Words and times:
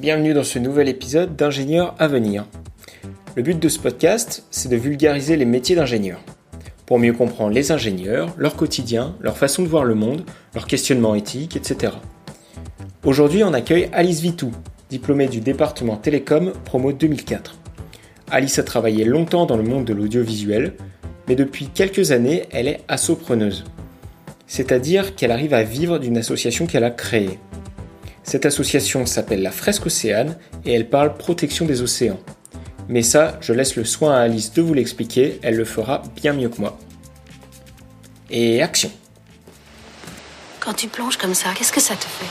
bienvenue 0.00 0.32
dans 0.32 0.44
ce 0.44 0.58
nouvel 0.58 0.88
épisode 0.88 1.36
d'Ingénieurs 1.36 1.94
à 1.98 2.08
venir. 2.08 2.46
Le 3.36 3.42
but 3.42 3.60
de 3.60 3.68
ce 3.68 3.78
podcast, 3.78 4.46
c'est 4.50 4.70
de 4.70 4.76
vulgariser 4.76 5.36
les 5.36 5.44
métiers 5.44 5.76
d'ingénieur, 5.76 6.22
pour 6.86 6.98
mieux 6.98 7.12
comprendre 7.12 7.50
les 7.50 7.70
ingénieurs, 7.70 8.32
leur 8.38 8.56
quotidien, 8.56 9.14
leur 9.20 9.36
façon 9.36 9.62
de 9.62 9.68
voir 9.68 9.84
le 9.84 9.94
monde, 9.94 10.24
leur 10.54 10.66
questionnement 10.66 11.14
éthique, 11.14 11.54
etc. 11.54 11.92
Aujourd'hui, 13.04 13.44
on 13.44 13.52
accueille 13.52 13.90
Alice 13.92 14.20
Vitou, 14.20 14.52
diplômée 14.88 15.28
du 15.28 15.40
département 15.40 15.96
télécom 15.96 16.54
promo 16.64 16.94
2004. 16.94 17.58
Alice 18.30 18.58
a 18.58 18.62
travaillé 18.62 19.04
longtemps 19.04 19.44
dans 19.44 19.58
le 19.58 19.64
monde 19.64 19.84
de 19.84 19.92
l'audiovisuel, 19.92 20.72
mais 21.28 21.36
depuis 21.36 21.66
quelques 21.66 22.10
années, 22.10 22.44
elle 22.52 22.68
est 22.68 22.80
assopreneuse. 22.88 23.64
C'est-à-dire 24.46 25.14
qu'elle 25.14 25.30
arrive 25.30 25.52
à 25.52 25.62
vivre 25.62 25.98
d'une 25.98 26.16
association 26.16 26.66
qu'elle 26.66 26.84
a 26.84 26.90
créée. 26.90 27.38
Cette 28.22 28.46
association 28.46 29.06
s'appelle 29.06 29.42
la 29.42 29.50
Fresque 29.50 29.86
Océane 29.86 30.38
et 30.64 30.74
elle 30.74 30.88
parle 30.88 31.16
protection 31.16 31.66
des 31.66 31.82
océans. 31.82 32.20
Mais 32.88 33.02
ça, 33.02 33.38
je 33.40 33.52
laisse 33.52 33.76
le 33.76 33.84
soin 33.84 34.16
à 34.16 34.20
Alice 34.20 34.52
de 34.52 34.62
vous 34.62 34.74
l'expliquer, 34.74 35.38
elle 35.42 35.56
le 35.56 35.64
fera 35.64 36.02
bien 36.16 36.32
mieux 36.32 36.48
que 36.48 36.60
moi. 36.60 36.78
Et 38.30 38.62
action 38.62 38.90
Quand 40.60 40.74
tu 40.74 40.88
plonges 40.88 41.16
comme 41.16 41.34
ça, 41.34 41.50
qu'est-ce 41.56 41.72
que 41.72 41.80
ça 41.80 41.94
te 41.94 42.04
fait? 42.04 42.26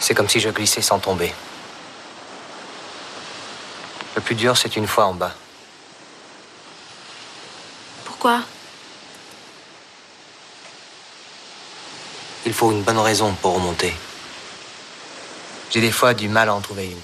C'est 0.00 0.14
comme 0.14 0.28
si 0.28 0.40
je 0.40 0.48
glissais 0.48 0.82
sans 0.82 0.98
tomber. 0.98 1.32
Le 4.16 4.20
plus 4.20 4.34
dur, 4.34 4.56
c'est 4.56 4.76
une 4.76 4.86
fois 4.86 5.06
en 5.06 5.14
bas. 5.14 5.34
Pourquoi? 8.04 8.42
Il 12.44 12.52
faut 12.52 12.72
une 12.72 12.82
bonne 12.82 12.98
raison 12.98 13.32
pour 13.40 13.54
remonter. 13.54 13.92
J'ai 15.70 15.80
des 15.80 15.92
fois 15.92 16.12
du 16.12 16.28
mal 16.28 16.48
à 16.48 16.54
en 16.56 16.60
trouver 16.60 16.86
une. 16.86 16.98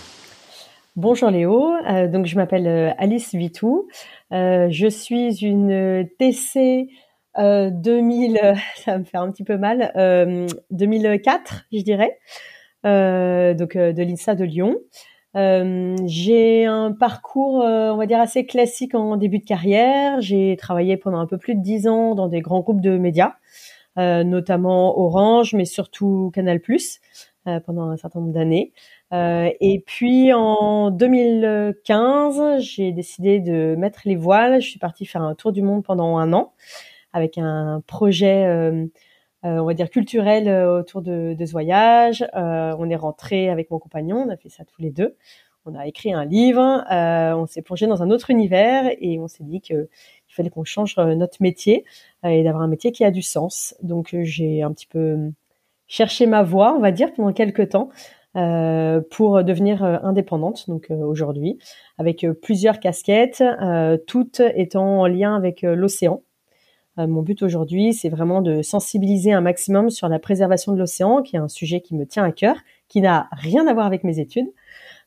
Bonjour 0.96 1.30
Léo, 1.30 1.74
euh, 1.88 2.08
donc 2.08 2.26
je 2.26 2.34
m'appelle 2.34 2.66
euh, 2.66 2.90
Alice 2.98 3.36
Vitou. 3.36 3.86
Euh, 4.32 4.66
je 4.68 4.88
suis 4.88 5.44
une 5.44 6.08
TC 6.18 6.88
2000, 7.38 8.40
ça 8.84 8.98
me 8.98 9.04
fait 9.04 9.16
un 9.16 9.30
petit 9.30 9.44
peu 9.44 9.56
mal, 9.56 9.92
2004 10.72 11.66
je 11.72 11.82
dirais, 11.82 12.18
donc 12.82 13.76
de 13.76 14.02
l'INSA 14.02 14.34
de 14.34 14.44
Lyon. 14.44 14.76
j'ai 15.36 16.64
un 16.64 16.90
parcours, 16.90 17.62
on 17.62 17.96
va 17.96 18.06
dire, 18.06 18.20
assez 18.20 18.44
classique 18.44 18.96
en 18.96 19.16
début 19.16 19.38
de 19.38 19.44
carrière. 19.44 20.20
J'ai 20.20 20.56
travaillé 20.56 20.96
pendant 20.96 21.20
un 21.20 21.26
peu 21.26 21.38
plus 21.38 21.54
de 21.54 21.62
dix 21.62 21.86
ans 21.86 22.16
dans 22.16 22.26
des 22.26 22.40
grands 22.40 22.60
groupes 22.60 22.80
de 22.80 22.98
médias. 22.98 23.34
Euh, 23.98 24.22
notamment 24.22 24.96
Orange, 24.96 25.54
mais 25.54 25.64
surtout 25.64 26.30
Canal+, 26.32 26.60
euh, 27.48 27.58
pendant 27.58 27.90
un 27.90 27.96
certain 27.96 28.20
nombre 28.20 28.32
d'années. 28.32 28.72
Euh, 29.12 29.50
et 29.60 29.80
puis 29.80 30.32
en 30.32 30.92
2015, 30.92 32.60
j'ai 32.60 32.92
décidé 32.92 33.40
de 33.40 33.74
mettre 33.76 34.02
les 34.04 34.14
voiles. 34.14 34.60
Je 34.60 34.68
suis 34.68 34.78
partie 34.78 35.04
faire 35.04 35.22
un 35.22 35.34
tour 35.34 35.50
du 35.50 35.62
monde 35.62 35.82
pendant 35.82 36.16
un 36.18 36.32
an 36.32 36.52
avec 37.12 37.38
un 37.38 37.82
projet, 37.88 38.46
on 39.42 39.64
va 39.64 39.74
dire 39.74 39.90
culturel 39.90 40.48
autour 40.48 41.02
de, 41.02 41.34
de 41.34 41.46
ce 41.46 41.50
voyage. 41.50 42.24
on 42.34 42.90
est 42.90 42.96
rentré 42.96 43.48
avec 43.48 43.70
mon 43.70 43.78
compagnon, 43.80 44.18
on 44.18 44.28
a 44.28 44.36
fait 44.36 44.50
ça 44.50 44.64
tous 44.64 44.80
les 44.80 44.90
deux. 44.90 45.16
On 45.64 45.74
a 45.74 45.86
écrit 45.86 46.12
un 46.12 46.24
livre, 46.24 46.84
on 46.90 47.46
s'est 47.46 47.62
plongé 47.62 47.86
dans 47.86 48.02
un 48.02 48.10
autre 48.10 48.30
univers 48.30 48.90
et 49.00 49.18
on 49.18 49.26
s'est 49.26 49.44
dit 49.44 49.60
que 49.60 49.88
fallait 50.38 50.50
qu'on 50.50 50.64
change 50.64 50.94
euh, 50.98 51.14
notre 51.14 51.42
métier 51.42 51.84
euh, 52.24 52.28
et 52.28 52.42
d'avoir 52.42 52.62
un 52.62 52.68
métier 52.68 52.92
qui 52.92 53.04
a 53.04 53.10
du 53.10 53.22
sens. 53.22 53.74
Donc 53.82 54.14
euh, 54.14 54.24
j'ai 54.24 54.62
un 54.62 54.72
petit 54.72 54.86
peu 54.86 55.32
cherché 55.86 56.26
ma 56.26 56.42
voie, 56.42 56.74
on 56.74 56.80
va 56.80 56.92
dire, 56.92 57.12
pendant 57.12 57.32
quelques 57.32 57.70
temps. 57.70 57.90
pour 59.10 59.42
devenir 59.42 59.82
indépendante, 59.82 60.68
donc 60.68 60.90
aujourd'hui, 60.90 61.58
avec 61.96 62.24
plusieurs 62.42 62.78
casquettes, 62.78 63.42
toutes 64.06 64.40
étant 64.54 65.00
en 65.00 65.06
lien 65.08 65.34
avec 65.34 65.62
l'océan. 65.62 66.22
mon 66.98 67.22
but 67.22 67.42
aujourd'hui, 67.42 67.94
c'est 67.94 68.10
vraiment 68.10 68.42
de 68.42 68.62
sensibiliser 68.62 69.32
un 69.32 69.40
maximum 69.40 69.90
sur 69.90 70.08
la 70.08 70.18
préservation 70.18 70.72
de 70.72 70.78
l'océan, 70.78 71.22
qui 71.22 71.36
est 71.36 71.40
un 71.40 71.48
sujet 71.48 71.80
qui 71.80 71.96
me 71.96 72.06
tient 72.06 72.22
à 72.22 72.30
cœur, 72.30 72.56
qui 72.86 73.00
n'a 73.00 73.28
rien 73.32 73.66
à 73.66 73.72
voir 73.74 73.86
avec 73.86 74.04
mes 74.04 74.20
études, 74.20 74.52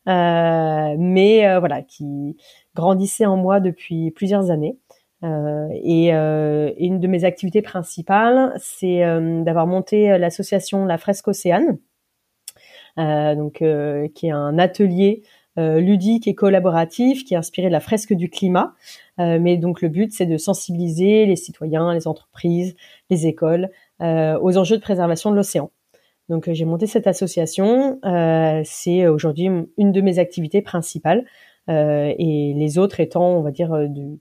mais 0.08 1.60
voilà, 1.60 1.84
qui 1.84 2.36
grandissait 2.76 3.28
en 3.28 3.38
moi 3.38 3.60
depuis 3.60 4.12
plusieurs 4.12 4.50
années. 4.50 4.78
Euh, 5.24 5.70
et 5.84 6.14
euh, 6.14 6.72
une 6.78 7.00
de 7.00 7.08
mes 7.08 7.24
activités 7.26 7.62
principales, 7.62 8.54
c'est 8.60 9.04
euh, 9.04 9.44
d'avoir 9.44 9.68
monté 9.68 10.18
l'association 10.18 10.86
La 10.86 10.98
Fresque 10.98 11.28
Océane, 11.28 11.78
donc 12.98 13.64
qui 14.14 14.28
est 14.28 14.32
un 14.32 14.60
atelier 14.60 15.24
ludique 15.58 16.28
et 16.28 16.36
collaboratif 16.36 17.24
qui 17.26 17.34
est 17.34 17.38
inspiré 17.38 17.68
de 17.68 17.74
la 17.74 17.80
fresque 17.80 18.14
du 18.14 18.30
climat. 18.30 18.74
mais 19.18 19.58
donc 19.58 19.82
le 19.82 19.90
but, 19.90 20.12
c'est 20.12 20.26
de 20.26 20.38
sensibiliser 20.38 21.26
les 21.26 21.36
citoyens, 21.36 21.94
les 21.94 22.08
entreprises, 22.08 22.76
les 23.10 23.28
écoles 23.28 23.70
aux 24.02 24.58
enjeux 24.58 24.78
de 24.78 24.82
préservation 24.82 25.32
de 25.32 25.36
l'océan. 25.38 25.72
Donc 26.30 26.52
j'ai 26.52 26.66
monté 26.66 26.86
cette 26.86 27.08
association. 27.08 28.00
c'est 28.66 29.08
aujourd'hui 29.08 29.50
une 29.78 29.92
de 29.92 30.02
mes 30.02 30.20
activités 30.20 30.62
principales 30.62 31.26
et 31.70 32.54
les 32.56 32.78
autres 32.78 33.00
étant, 33.00 33.38
on 33.38 33.42
va 33.42 33.52
dire, 33.52 33.88
du, 33.90 34.20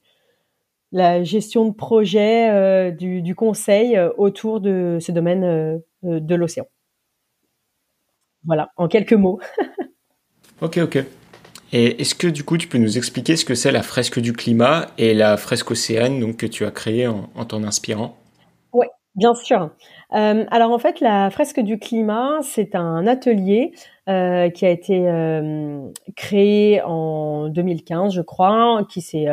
la 0.93 1.23
gestion 1.23 1.67
de 1.67 1.75
projet 1.75 2.51
euh, 2.51 2.91
du, 2.91 3.35
conseil 3.35 3.97
euh, 3.97 4.11
autour 4.17 4.61
de 4.61 4.99
ce 5.01 5.13
domaine 5.13 5.45
euh, 5.45 5.79
de 6.03 6.35
l'océan. 6.35 6.67
Voilà, 8.45 8.71
en 8.77 8.89
quelques 8.89 9.13
mots. 9.13 9.41
ok, 10.61 10.79
ok. 10.79 11.05
Et 11.73 12.01
est-ce 12.01 12.17
que 12.17 12.27
du 12.27 12.43
coup 12.43 12.59
tu 12.59 12.67
peux 12.67 12.79
nous 12.79 12.99
expliquer 12.99 13.37
ce 13.37 13.45
que 13.45 13.55
c'est 13.55 13.71
la 13.71 13.83
fresque 13.83 14.19
du 14.19 14.33
climat 14.33 14.89
et 14.99 15.15
la 15.15 15.37
fresque 15.37 15.71
océane 15.71 16.19
donc, 16.19 16.39
que 16.39 16.47
tu 16.47 16.65
as 16.65 16.73
créée 16.73 17.07
en, 17.07 17.29
t'en 17.47 17.63
inspirant? 17.63 18.17
Oui, 18.73 18.87
bien 19.15 19.35
sûr. 19.35 19.71
alors 20.11 20.73
en 20.73 20.79
fait, 20.81 20.99
la 20.99 21.31
fresque 21.31 21.61
du 21.61 21.79
climat, 21.79 22.41
c'est 22.43 22.75
un 22.75 23.07
atelier 23.07 23.73
qui 24.07 24.67
a 24.67 24.69
été 24.69 25.07
créé 26.17 26.83
en 26.83 27.49
2015, 27.51 28.15
je 28.15 28.23
crois, 28.23 28.85
qui 28.91 29.01
s'est 29.01 29.29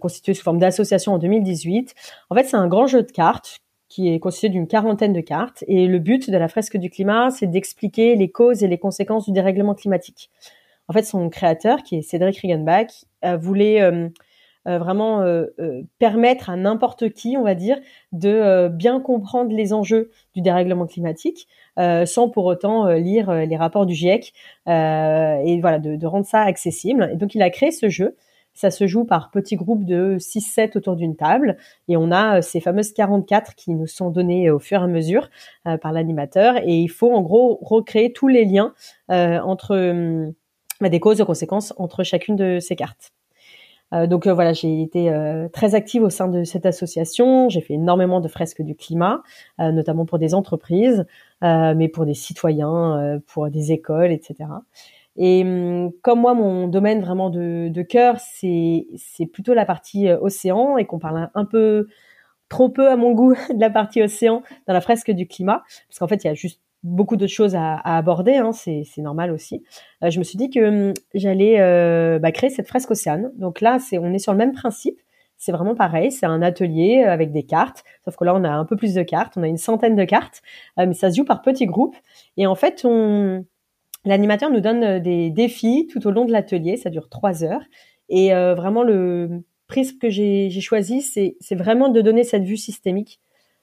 constitué 0.00 0.34
sous 0.34 0.42
forme 0.42 0.58
d'association 0.58 1.14
en 1.14 1.18
2018. 1.18 1.94
En 2.30 2.34
fait, 2.34 2.44
c'est 2.44 2.56
un 2.56 2.68
grand 2.68 2.86
jeu 2.86 3.02
de 3.02 3.10
cartes 3.10 3.60
qui 3.88 4.12
est 4.12 4.20
constitué 4.20 4.50
d'une 4.50 4.66
quarantaine 4.66 5.12
de 5.12 5.20
cartes. 5.20 5.64
Et 5.66 5.86
le 5.86 5.98
but 5.98 6.30
de 6.30 6.36
la 6.36 6.48
fresque 6.48 6.76
du 6.76 6.90
climat, 6.90 7.30
c'est 7.30 7.46
d'expliquer 7.46 8.16
les 8.16 8.30
causes 8.30 8.62
et 8.62 8.68
les 8.68 8.78
conséquences 8.78 9.24
du 9.24 9.32
dérèglement 9.32 9.74
climatique. 9.74 10.30
En 10.88 10.92
fait, 10.92 11.02
son 11.02 11.28
créateur, 11.30 11.82
qui 11.82 11.96
est 11.96 12.02
Cédric 12.02 12.38
Riegenbach, 12.38 13.04
voulait 13.40 13.82
euh, 13.82 14.08
euh, 14.66 14.78
vraiment 14.78 15.24
permettre 15.98 16.50
à 16.50 16.56
n'importe 16.56 17.10
qui, 17.10 17.36
on 17.38 17.42
va 17.42 17.54
dire, 17.54 17.78
de 18.12 18.68
bien 18.68 19.00
comprendre 19.00 19.54
les 19.54 19.72
enjeux 19.72 20.10
du 20.34 20.42
dérèglement 20.42 20.86
climatique, 20.86 21.48
sans 21.76 22.28
pour 22.28 22.44
autant 22.44 22.88
lire 22.90 23.32
les 23.32 23.56
rapports 23.56 23.86
du 23.86 23.94
GIEC, 23.94 24.32
et 24.66 25.58
voilà, 25.60 25.78
de, 25.78 26.06
rendre 26.06 26.26
ça 26.26 26.42
accessible. 26.42 27.10
Et 27.12 27.16
donc, 27.16 27.34
il 27.34 27.42
a 27.42 27.50
créé 27.50 27.70
ce 27.70 27.88
jeu 27.88 28.16
ça 28.58 28.72
se 28.72 28.88
joue 28.88 29.04
par 29.04 29.30
petits 29.30 29.54
groupes 29.54 29.84
de 29.84 30.16
6-7 30.18 30.76
autour 30.76 30.96
d'une 30.96 31.14
table 31.14 31.56
et 31.86 31.96
on 31.96 32.10
a 32.10 32.38
euh, 32.38 32.42
ces 32.42 32.58
fameuses 32.58 32.92
44 32.92 33.54
qui 33.54 33.70
nous 33.70 33.86
sont 33.86 34.10
données 34.10 34.50
au 34.50 34.58
fur 34.58 34.80
et 34.80 34.84
à 34.84 34.88
mesure 34.88 35.30
euh, 35.68 35.76
par 35.76 35.92
l'animateur 35.92 36.56
et 36.56 36.74
il 36.74 36.88
faut 36.88 37.12
en 37.12 37.22
gros 37.22 37.60
recréer 37.62 38.12
tous 38.12 38.26
les 38.26 38.44
liens 38.44 38.74
euh, 39.12 39.38
entre 39.38 39.76
hum, 39.76 40.32
bah, 40.80 40.88
des 40.88 40.98
causes 40.98 41.20
et 41.20 41.24
conséquences 41.24 41.72
entre 41.76 42.02
chacune 42.02 42.34
de 42.34 42.58
ces 42.58 42.74
cartes. 42.74 43.12
donc 43.92 44.26
voilà, 44.26 44.52
j'ai 44.52 44.82
été 44.82 45.10
très 45.52 45.74
active 45.74 46.02
au 46.02 46.10
sein 46.10 46.28
de 46.28 46.44
cette 46.44 46.66
association. 46.66 47.48
J'ai 47.48 47.62
fait 47.62 47.74
énormément 47.74 48.20
de 48.20 48.28
fresques 48.28 48.62
du 48.62 48.76
climat, 48.76 49.22
notamment 49.58 50.04
pour 50.04 50.18
des 50.18 50.34
entreprises, 50.34 51.06
mais 51.42 51.88
pour 51.88 52.04
des 52.04 52.14
citoyens, 52.14 53.18
pour 53.26 53.48
des 53.48 53.72
écoles, 53.72 54.12
etc. 54.12 54.44
Et 55.18 55.42
hum, 55.42 55.92
comme 56.02 56.20
moi, 56.20 56.32
mon 56.32 56.68
domaine 56.68 57.00
vraiment 57.02 57.28
de, 57.28 57.82
cœur, 57.82 58.16
c'est 58.20 58.86
plutôt 59.32 59.52
la 59.52 59.66
partie 59.66 60.08
euh, 60.08 60.18
océan 60.20 60.78
et 60.78 60.86
qu'on 60.86 61.00
parle 61.00 61.28
un 61.34 61.44
peu 61.44 61.88
trop 62.48 62.70
peu 62.70 62.88
à 62.88 62.96
mon 62.96 63.12
goût 63.12 63.34
de 63.54 63.60
la 63.60 63.68
partie 63.68 64.00
océan 64.00 64.42
dans 64.66 64.72
la 64.72 64.80
fresque 64.80 65.10
du 65.10 65.26
climat, 65.26 65.62
parce 65.88 65.98
qu'en 65.98 66.08
fait, 66.08 66.24
il 66.24 66.28
y 66.28 66.30
a 66.30 66.34
juste 66.34 66.62
beaucoup 66.84 67.16
d'autres 67.16 67.32
choses 67.32 67.56
à, 67.56 67.74
à 67.74 67.98
aborder, 67.98 68.36
hein, 68.36 68.52
c'est 68.52 68.84
normal 68.98 69.32
aussi. 69.32 69.64
Euh, 70.04 70.10
je 70.10 70.20
me 70.20 70.24
suis 70.24 70.38
dit 70.38 70.50
que 70.50 70.88
hum, 70.88 70.94
j'allais 71.14 71.60
euh, 71.60 72.20
bah, 72.20 72.30
créer 72.30 72.50
cette 72.50 72.68
fresque 72.68 72.92
océane. 72.92 73.32
Donc 73.36 73.60
là, 73.60 73.80
c'est 73.80 73.98
on 73.98 74.12
est 74.12 74.20
sur 74.20 74.32
le 74.32 74.38
même 74.38 74.52
principe. 74.52 74.98
C'est 75.36 75.52
vraiment 75.52 75.76
pareil, 75.76 76.10
c'est 76.10 76.26
un 76.26 76.42
atelier 76.42 77.04
avec 77.04 77.30
des 77.30 77.44
cartes, 77.44 77.84
sauf 78.04 78.16
que 78.16 78.24
là 78.24 78.34
on 78.34 78.42
a 78.42 78.50
un 78.50 78.64
peu 78.64 78.74
plus 78.74 78.94
de 78.94 79.02
cartes, 79.04 79.34
on 79.36 79.44
a 79.44 79.46
une 79.46 79.56
centaine 79.56 79.94
de 79.94 80.02
cartes, 80.02 80.42
mais 80.76 80.94
ça 80.94 81.12
se 81.12 81.16
joue 81.16 81.24
par 81.24 81.42
petits 81.42 81.66
groupes. 81.66 81.94
Et 82.36 82.48
en 82.48 82.56
fait, 82.56 82.84
on, 82.84 83.44
L'animateur 84.08 84.50
nous 84.50 84.60
donne 84.60 84.82
euh, 84.84 85.00
des 85.00 85.28
défis 85.28 85.86
tout 85.92 86.06
au 86.06 86.10
long 86.10 86.24
de 86.24 86.32
l'atelier, 86.32 86.78
ça 86.78 86.88
dure 86.88 87.10
trois 87.10 87.44
heures. 87.44 87.60
Et 88.08 88.34
euh, 88.34 88.54
vraiment, 88.54 88.82
le 88.82 89.44
prisme 89.66 89.98
que 89.98 90.08
j'ai 90.08 90.50
choisi, 90.62 91.02
c'est 91.02 91.54
vraiment 91.54 91.90
de 91.90 92.00
donner 92.00 92.24
cette 92.24 92.44
vue 92.44 92.56
systémique 92.56 93.20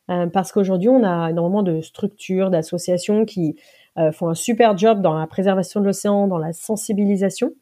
parce 0.08 0.52
qu'aujourd'hui, 0.52 0.88
on 0.88 1.04
a 1.04 1.32
énormément 1.32 1.64
de 1.64 1.82
structures, 1.82 2.52
d'associations 2.52 3.26
qui 3.26 3.56
font 4.14 4.30
un 4.30 4.36
super 4.36 4.78
job 4.78 5.02
dans 5.02 5.16
la 5.16 5.26
préservation 5.26 5.80
de 5.80 5.86
l'océan, 5.88 6.28
dans 6.28 6.38
la 6.38 6.54
sensibilisation, 6.54 7.54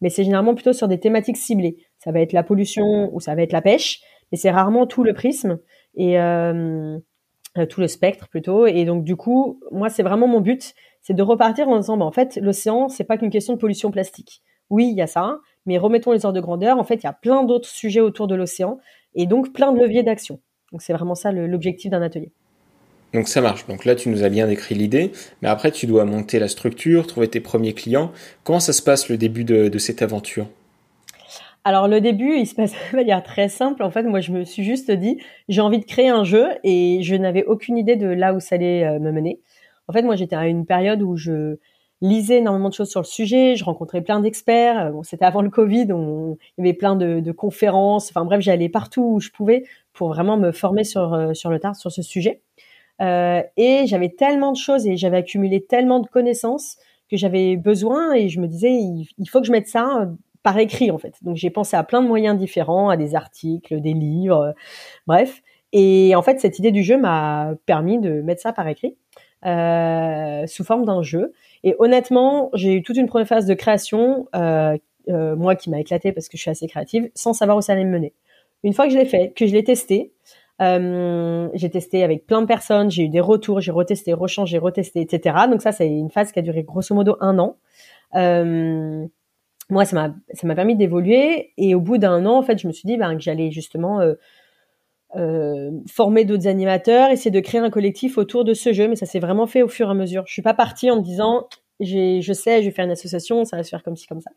mais 0.00 0.08
c'est 0.08 0.24
généralement 0.24 0.54
plutôt 0.54 0.72
sur 0.72 0.88
des 0.88 0.98
thématiques 0.98 1.36
ciblées. 1.36 1.76
Ça 1.98 2.10
va 2.10 2.20
être 2.20 2.32
la 2.32 2.42
pollution 2.42 3.14
ou 3.14 3.20
ça 3.20 3.34
va 3.34 3.42
être 3.42 3.52
la 3.52 3.60
pêche, 3.60 4.00
mais 4.32 4.38
c'est 4.38 4.50
rarement 4.50 4.86
tout 4.86 5.04
le 5.04 5.12
prisme 5.12 5.58
et 5.94 6.16
tout 7.68 7.80
le 7.80 7.88
spectre 7.88 8.28
plutôt. 8.28 8.66
Et 8.66 8.84
donc 8.84 9.04
du 9.04 9.16
coup, 9.16 9.60
moi, 9.70 9.88
c'est 9.88 10.02
vraiment 10.02 10.26
mon 10.26 10.40
but, 10.40 10.74
c'est 11.02 11.14
de 11.14 11.22
repartir 11.22 11.68
en 11.68 11.78
disant, 11.78 11.96
bah, 11.96 12.04
en 12.04 12.12
fait, 12.12 12.38
l'océan, 12.40 12.88
c'est 12.88 13.04
pas 13.04 13.16
qu'une 13.16 13.30
question 13.30 13.54
de 13.54 13.58
pollution 13.58 13.90
plastique. 13.90 14.42
Oui, 14.68 14.88
il 14.90 14.96
y 14.96 15.02
a 15.02 15.06
ça, 15.06 15.38
mais 15.66 15.78
remettons 15.78 16.12
les 16.12 16.24
ordres 16.24 16.36
de 16.36 16.40
grandeur. 16.40 16.78
En 16.78 16.84
fait, 16.84 16.96
il 16.96 17.04
y 17.04 17.08
a 17.08 17.12
plein 17.12 17.42
d'autres 17.42 17.68
sujets 17.68 18.00
autour 18.00 18.28
de 18.28 18.34
l'océan 18.34 18.78
et 19.14 19.26
donc 19.26 19.52
plein 19.52 19.72
de 19.72 19.80
leviers 19.80 20.02
d'action. 20.02 20.40
Donc 20.72 20.82
c'est 20.82 20.92
vraiment 20.92 21.16
ça 21.16 21.32
l'objectif 21.32 21.90
d'un 21.90 22.02
atelier. 22.02 22.32
Donc 23.12 23.28
ça 23.28 23.40
marche. 23.40 23.66
Donc 23.66 23.84
là, 23.84 23.96
tu 23.96 24.08
nous 24.08 24.22
as 24.22 24.28
bien 24.28 24.46
décrit 24.46 24.74
l'idée, 24.74 25.10
mais 25.42 25.48
après, 25.48 25.72
tu 25.72 25.86
dois 25.86 26.04
monter 26.04 26.38
la 26.38 26.48
structure, 26.48 27.06
trouver 27.06 27.28
tes 27.28 27.40
premiers 27.40 27.72
clients. 27.72 28.12
Comment 28.44 28.60
ça 28.60 28.72
se 28.72 28.82
passe 28.82 29.08
le 29.08 29.16
début 29.16 29.44
de, 29.44 29.78
cette 29.78 30.02
aventure? 30.02 30.46
Alors 31.64 31.88
le 31.88 32.00
début, 32.00 32.36
il 32.36 32.46
se 32.46 32.54
passe 32.54 32.72
de 32.92 32.96
manière 32.96 33.22
très 33.22 33.48
simple. 33.48 33.82
En 33.82 33.90
fait, 33.90 34.02
moi, 34.02 34.20
je 34.20 34.32
me 34.32 34.44
suis 34.44 34.64
juste 34.64 34.90
dit, 34.90 35.18
j'ai 35.48 35.60
envie 35.60 35.78
de 35.78 35.84
créer 35.84 36.08
un 36.08 36.24
jeu 36.24 36.48
et 36.64 37.02
je 37.02 37.14
n'avais 37.14 37.44
aucune 37.44 37.76
idée 37.76 37.96
de 37.96 38.06
là 38.06 38.34
où 38.34 38.40
ça 38.40 38.54
allait 38.54 38.84
euh, 38.84 38.98
me 38.98 39.12
mener. 39.12 39.40
En 39.88 39.92
fait, 39.92 40.02
moi, 40.02 40.16
j'étais 40.16 40.36
à 40.36 40.46
une 40.46 40.64
période 40.64 41.02
où 41.02 41.16
je 41.16 41.56
lisais 42.00 42.38
énormément 42.38 42.70
de 42.70 42.74
choses 42.74 42.88
sur 42.88 43.00
le 43.00 43.06
sujet, 43.06 43.56
je 43.56 43.64
rencontrais 43.64 44.00
plein 44.00 44.20
d'experts. 44.20 44.86
Euh, 44.86 44.90
bon, 44.90 45.02
c'était 45.02 45.26
avant 45.26 45.42
le 45.42 45.50
Covid, 45.50 45.92
on, 45.92 46.38
il 46.56 46.64
y 46.64 46.68
avait 46.68 46.76
plein 46.76 46.96
de, 46.96 47.32
conférences. 47.32 48.10
Enfin 48.10 48.24
bref, 48.24 48.40
j'allais 48.40 48.70
partout 48.70 49.02
où 49.02 49.20
je 49.20 49.30
pouvais 49.30 49.64
pour 49.92 50.08
vraiment 50.08 50.38
me 50.38 50.52
former 50.52 50.84
sur 50.84 51.12
euh, 51.12 51.34
sur 51.34 51.50
le 51.50 51.58
tard 51.58 51.76
sur 51.76 51.92
ce 51.92 52.02
sujet. 52.02 52.40
Et 53.00 53.84
j'avais 53.86 54.10
tellement 54.10 54.52
de 54.52 54.58
choses 54.58 54.86
et 54.86 54.98
j'avais 54.98 55.16
accumulé 55.16 55.64
tellement 55.64 56.00
de 56.00 56.06
connaissances 56.06 56.76
que 57.10 57.16
j'avais 57.16 57.56
besoin 57.56 58.12
et 58.12 58.28
je 58.28 58.40
me 58.40 58.46
disais 58.46 58.72
il, 58.72 59.26
faut 59.26 59.40
que 59.40 59.46
je 59.46 59.52
mette 59.52 59.68
ça 59.68 60.06
par 60.42 60.58
écrit 60.58 60.90
en 60.90 60.98
fait. 60.98 61.14
Donc 61.22 61.36
j'ai 61.36 61.50
pensé 61.50 61.76
à 61.76 61.84
plein 61.84 62.02
de 62.02 62.08
moyens 62.08 62.38
différents, 62.38 62.88
à 62.88 62.96
des 62.96 63.14
articles, 63.14 63.80
des 63.80 63.94
livres, 63.94 64.54
bref. 65.06 65.42
Et 65.72 66.14
en 66.16 66.22
fait 66.22 66.40
cette 66.40 66.58
idée 66.58 66.72
du 66.72 66.82
jeu 66.82 66.98
m'a 66.98 67.54
permis 67.66 67.98
de 67.98 68.22
mettre 68.22 68.42
ça 68.42 68.52
par 68.52 68.66
écrit. 68.68 68.96
Euh, 69.46 70.46
sous 70.46 70.64
forme 70.64 70.84
d'un 70.84 71.02
jeu. 71.02 71.32
Et 71.64 71.74
honnêtement, 71.78 72.50
j'ai 72.52 72.74
eu 72.74 72.82
toute 72.82 72.98
une 72.98 73.06
première 73.06 73.26
phase 73.26 73.46
de 73.46 73.54
création, 73.54 74.28
euh, 74.36 74.76
euh, 75.08 75.34
moi 75.34 75.56
qui 75.56 75.70
m'a 75.70 75.80
éclaté 75.80 76.12
parce 76.12 76.28
que 76.28 76.36
je 76.36 76.42
suis 76.42 76.50
assez 76.50 76.66
créative, 76.66 77.10
sans 77.14 77.32
savoir 77.32 77.56
où 77.56 77.62
ça 77.62 77.72
allait 77.72 77.86
me 77.86 77.90
mener. 77.90 78.12
Une 78.64 78.74
fois 78.74 78.86
que 78.86 78.92
je 78.92 78.98
l'ai 78.98 79.06
fait, 79.06 79.32
que 79.34 79.46
je 79.46 79.54
l'ai 79.54 79.64
testé, 79.64 80.12
j'ai 80.60 81.70
testé 81.70 82.04
avec 82.04 82.26
plein 82.26 82.42
de 82.42 82.46
personnes, 82.46 82.90
j'ai 82.90 83.04
eu 83.04 83.08
des 83.08 83.20
retours, 83.20 83.62
j'ai 83.62 83.72
retesté, 83.72 84.12
rechangé, 84.12 84.58
retesté, 84.58 85.00
etc. 85.00 85.46
Donc 85.50 85.62
ça, 85.62 85.72
c'est 85.72 85.88
une 85.88 86.10
phase 86.10 86.32
qui 86.32 86.38
a 86.38 86.42
duré 86.42 86.62
grosso 86.62 86.94
modo 86.94 87.16
un 87.20 87.38
an. 87.38 87.56
Moi, 89.70 89.84
ça 89.84 89.96
m'a 89.96 90.14
ça 90.34 90.46
m'a 90.46 90.54
permis 90.54 90.76
d'évoluer 90.76 91.52
et 91.56 91.74
au 91.74 91.80
bout 91.80 91.98
d'un 91.98 92.26
an, 92.26 92.38
en 92.38 92.42
fait, 92.42 92.58
je 92.58 92.66
me 92.66 92.72
suis 92.72 92.86
dit 92.86 92.96
ben, 92.96 93.14
que 93.14 93.22
j'allais 93.22 93.50
justement 93.50 94.00
euh, 95.16 95.72
former 95.88 96.24
d'autres 96.24 96.46
animateurs, 96.46 97.10
essayer 97.10 97.32
de 97.32 97.40
créer 97.40 97.60
un 97.60 97.70
collectif 97.70 98.16
autour 98.16 98.44
de 98.44 98.54
ce 98.54 98.72
jeu, 98.72 98.86
mais 98.86 98.94
ça 98.94 99.06
s'est 99.06 99.18
vraiment 99.18 99.46
fait 99.46 99.62
au 99.62 99.68
fur 99.68 99.88
et 99.88 99.90
à 99.90 99.94
mesure. 99.94 100.22
Je 100.26 100.32
suis 100.32 100.42
pas 100.42 100.54
partie 100.54 100.88
en 100.90 100.96
me 100.96 101.02
disant, 101.02 101.48
j'ai, 101.80 102.22
je 102.22 102.32
sais, 102.32 102.60
je 102.62 102.66
vais 102.66 102.70
faire 102.70 102.84
une 102.84 102.92
association, 102.92 103.44
ça 103.44 103.56
va 103.56 103.64
se 103.64 103.70
faire 103.70 103.82
comme 103.82 103.96
ci 103.96 104.06
comme 104.06 104.20
ça. 104.20 104.30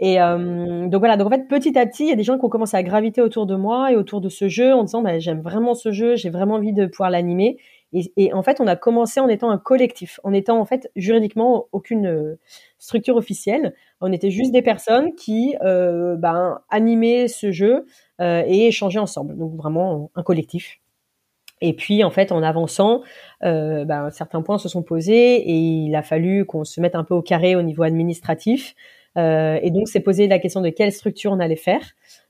Et 0.00 0.20
euh, 0.20 0.86
donc 0.88 1.00
voilà, 1.00 1.16
donc 1.16 1.26
en 1.26 1.30
fait 1.30 1.48
petit 1.48 1.76
à 1.78 1.86
petit, 1.86 2.04
il 2.04 2.08
y 2.08 2.12
a 2.12 2.16
des 2.16 2.22
gens 2.22 2.38
qui 2.38 2.44
ont 2.44 2.50
commencé 2.50 2.76
à 2.76 2.82
graviter 2.82 3.20
autour 3.20 3.46
de 3.46 3.56
moi 3.56 3.90
et 3.90 3.96
autour 3.96 4.20
de 4.20 4.28
ce 4.28 4.48
jeu 4.48 4.74
en 4.74 4.84
disant, 4.84 5.02
bah, 5.02 5.18
j'aime 5.18 5.40
vraiment 5.40 5.74
ce 5.74 5.90
jeu, 5.90 6.16
j'ai 6.16 6.30
vraiment 6.30 6.56
envie 6.56 6.72
de 6.72 6.86
pouvoir 6.86 7.10
l'animer. 7.10 7.58
Et, 7.94 8.12
et, 8.16 8.34
en 8.34 8.42
fait, 8.42 8.60
on 8.60 8.66
a 8.66 8.76
commencé 8.76 9.18
en 9.18 9.28
étant 9.28 9.50
un 9.50 9.58
collectif, 9.58 10.20
en 10.22 10.34
étant 10.34 10.60
en 10.60 10.66
fait 10.66 10.90
juridiquement 10.94 11.66
aucune 11.72 12.06
euh, 12.06 12.38
structure 12.78 13.16
officielle. 13.16 13.74
On 14.00 14.12
était 14.12 14.30
juste 14.30 14.52
des 14.52 14.62
personnes 14.62 15.14
qui 15.14 15.56
euh, 15.62 16.16
ben, 16.16 16.60
animaient 16.70 17.28
ce 17.28 17.50
jeu 17.50 17.86
euh, 18.20 18.42
et 18.46 18.66
échanger 18.66 18.98
ensemble. 18.98 19.36
Donc 19.36 19.54
vraiment 19.56 20.10
un 20.14 20.22
collectif. 20.22 20.78
Et 21.60 21.74
puis 21.74 22.04
en 22.04 22.10
fait, 22.10 22.30
en 22.30 22.42
avançant, 22.42 23.02
euh, 23.44 23.84
ben, 23.84 24.10
certains 24.10 24.42
points 24.42 24.58
se 24.58 24.68
sont 24.68 24.82
posés 24.82 25.36
et 25.36 25.54
il 25.54 25.94
a 25.96 26.02
fallu 26.02 26.44
qu'on 26.44 26.64
se 26.64 26.80
mette 26.80 26.94
un 26.94 27.02
peu 27.02 27.14
au 27.14 27.22
carré 27.22 27.56
au 27.56 27.62
niveau 27.62 27.82
administratif. 27.82 28.74
Et 29.16 29.72
donc 29.72 29.88
c'est 29.88 29.98
posé 29.98 30.28
la 30.28 30.38
question 30.38 30.60
de 30.60 30.68
quelle 30.68 30.92
structure 30.92 31.32
on 31.32 31.40
allait 31.40 31.56
faire. 31.56 31.82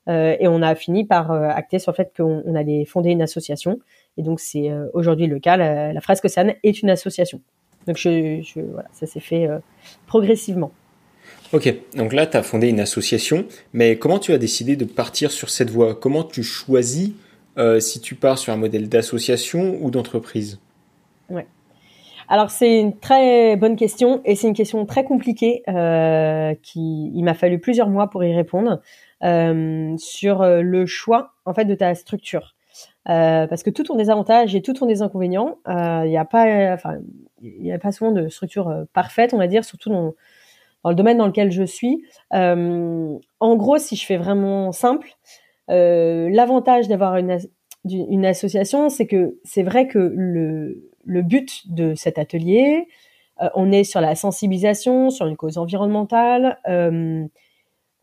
Et 0.07 0.47
on 0.47 0.63
a 0.63 0.73
fini 0.73 1.05
par 1.05 1.31
acter 1.31 1.77
sur 1.77 1.91
le 1.91 1.95
fait 1.95 2.11
qu'on 2.17 2.55
allait 2.55 2.83
fonder 2.85 3.11
une 3.11 3.21
association. 3.21 3.77
Et 4.17 4.23
donc 4.23 4.39
c'est 4.39 4.71
aujourd'hui 4.93 5.27
le 5.27 5.37
cas. 5.37 5.55
La, 5.55 5.93
la 5.93 6.01
Fresque 6.01 6.27
San 6.27 6.55
est 6.63 6.81
une 6.81 6.89
association. 6.89 7.41
Donc 7.89 7.97
je, 7.97 8.39
je 8.43 8.61
voilà, 8.61 8.87
ça 8.93 9.07
s'est 9.07 9.19
fait 9.19 9.49
progressivement. 10.05 10.71
Ok, 11.51 11.73
donc 11.95 12.13
là, 12.13 12.27
tu 12.27 12.37
as 12.37 12.43
fondé 12.43 12.69
une 12.69 12.79
association, 12.79 13.45
mais 13.73 13.97
comment 13.97 14.19
tu 14.19 14.33
as 14.33 14.37
décidé 14.37 14.75
de 14.75 14.85
partir 14.85 15.31
sur 15.31 15.49
cette 15.49 15.71
voie? 15.71 15.95
Comment 15.95 16.23
tu 16.23 16.43
choisis 16.43 17.13
euh, 17.57 17.79
si 17.79 17.99
tu 17.99 18.13
pars 18.13 18.37
sur 18.37 18.53
un 18.53 18.57
modèle 18.57 18.87
d'association 18.87 19.79
ou 19.81 19.89
d'entreprise? 19.89 20.59
Ouais. 21.31 21.47
Alors 22.27 22.51
c'est 22.51 22.79
une 22.79 22.95
très 22.95 23.55
bonne 23.55 23.75
question 23.75 24.21
et 24.25 24.35
c'est 24.35 24.47
une 24.47 24.53
question 24.53 24.85
très 24.85 25.03
compliquée 25.03 25.63
euh, 25.67 26.53
qui 26.61 27.11
il 27.15 27.23
m'a 27.23 27.33
fallu 27.33 27.57
plusieurs 27.57 27.89
mois 27.89 28.11
pour 28.11 28.23
y 28.23 28.35
répondre 28.35 28.81
euh, 29.23 29.95
sur 29.97 30.43
euh, 30.43 30.61
le 30.61 30.85
choix 30.85 31.31
en 31.45 31.55
fait 31.55 31.65
de 31.65 31.73
ta 31.73 31.95
structure 31.95 32.53
euh, 33.09 33.47
parce 33.47 33.63
que 33.63 33.71
tout 33.71 33.91
ont 33.91 33.95
des 33.95 34.11
avantages 34.11 34.53
et 34.53 34.61
tout 34.61 34.83
ont 34.83 34.85
des 34.85 35.01
inconvénients. 35.01 35.57
Euh, 35.67 36.03
il 36.05 36.11
n'y 36.11 36.17
a 36.17 36.25
pas 36.25 36.45
enfin 36.75 36.99
il 37.41 37.65
y 37.65 37.71
a 37.71 37.79
pas 37.79 37.91
souvent 37.91 38.11
de 38.11 38.27
structure 38.29 38.85
parfaite 38.93 39.33
on 39.33 39.37
va 39.37 39.47
dire 39.47 39.63
surtout 39.63 39.89
dans 39.89 40.13
dans 40.83 40.89
le 40.89 40.95
domaine 40.95 41.17
dans 41.17 41.27
lequel 41.27 41.51
je 41.51 41.63
suis. 41.63 42.03
Euh, 42.33 43.17
en 43.39 43.55
gros, 43.55 43.77
si 43.77 43.95
je 43.95 44.05
fais 44.05 44.17
vraiment 44.17 44.71
simple, 44.71 45.09
euh, 45.69 46.29
l'avantage 46.31 46.87
d'avoir 46.87 47.17
une, 47.17 47.37
une 47.85 48.25
association, 48.25 48.89
c'est 48.89 49.07
que 49.07 49.37
c'est 49.43 49.63
vrai 49.63 49.87
que 49.87 49.99
le, 50.15 50.89
le 51.05 51.21
but 51.21 51.71
de 51.73 51.95
cet 51.95 52.17
atelier, 52.17 52.87
euh, 53.41 53.49
on 53.55 53.71
est 53.71 53.83
sur 53.83 54.01
la 54.01 54.15
sensibilisation, 54.15 55.09
sur 55.09 55.27
une 55.27 55.37
cause 55.37 55.57
environnementale. 55.57 56.59
Euh, 56.67 57.25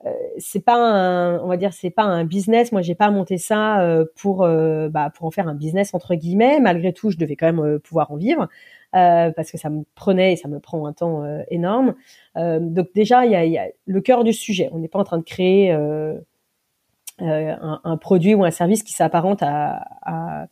euh, 0.04 0.10
c'est 0.38 0.64
pas 0.64 0.76
un, 0.76 1.40
on 1.40 1.48
va 1.48 1.56
dire, 1.56 1.72
c'est 1.72 1.90
pas 1.90 2.02
un 2.04 2.24
business. 2.24 2.70
Moi, 2.70 2.82
j'ai 2.82 2.94
pas 2.94 3.10
monté 3.10 3.38
ça 3.38 3.80
euh, 3.80 4.04
pour, 4.16 4.44
euh, 4.44 4.88
bah, 4.88 5.10
pour 5.14 5.26
en 5.26 5.30
faire 5.30 5.48
un 5.48 5.54
business 5.54 5.94
entre 5.94 6.14
guillemets. 6.14 6.60
Malgré 6.60 6.92
tout, 6.92 7.10
je 7.10 7.16
devais 7.16 7.36
quand 7.36 7.52
même 7.52 7.78
pouvoir 7.80 8.12
en 8.12 8.16
vivre. 8.16 8.48
Euh, 8.96 9.30
parce 9.30 9.50
que 9.50 9.58
ça 9.58 9.68
me 9.68 9.82
prenait 9.94 10.32
et 10.32 10.36
ça 10.36 10.48
me 10.48 10.58
prend 10.58 10.86
un 10.86 10.92
temps 10.94 11.22
euh, 11.22 11.42
énorme. 11.50 11.94
Euh, 12.36 12.60
donc 12.60 12.88
déjà, 12.94 13.26
il 13.26 13.32
y 13.32 13.58
a, 13.58 13.66
le 13.84 14.00
cœur 14.00 14.24
du 14.24 14.32
sujet. 14.32 14.70
On 14.72 14.78
n'est 14.78 14.88
pas 14.88 14.98
en 14.98 15.04
train 15.04 15.18
de 15.18 15.24
créer 15.24 15.70
un, 17.20 17.96
produit 18.00 18.34
ou 18.34 18.44
un 18.44 18.50
service 18.50 18.82
qui 18.82 18.92
s'apparente 18.92 19.42
à, 19.42 20.48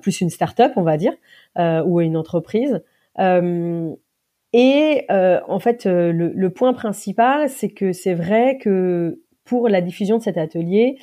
plus 0.00 0.20
une 0.20 0.30
start-up, 0.30 0.72
on 0.76 0.82
va 0.82 0.96
dire, 0.96 1.12
ou 1.56 1.98
à 1.98 2.04
une 2.04 2.16
entreprise. 2.16 2.82
et 3.18 5.06
en 5.08 5.58
fait, 5.58 5.86
le 5.86 6.48
point 6.48 6.72
principal, 6.72 7.50
c'est 7.50 7.70
que 7.70 7.92
c'est 7.92 8.14
vrai 8.14 8.56
que 8.58 9.20
pour 9.44 9.68
la 9.68 9.80
diffusion 9.82 10.16
de 10.18 10.22
cet 10.22 10.38
atelier, 10.38 10.98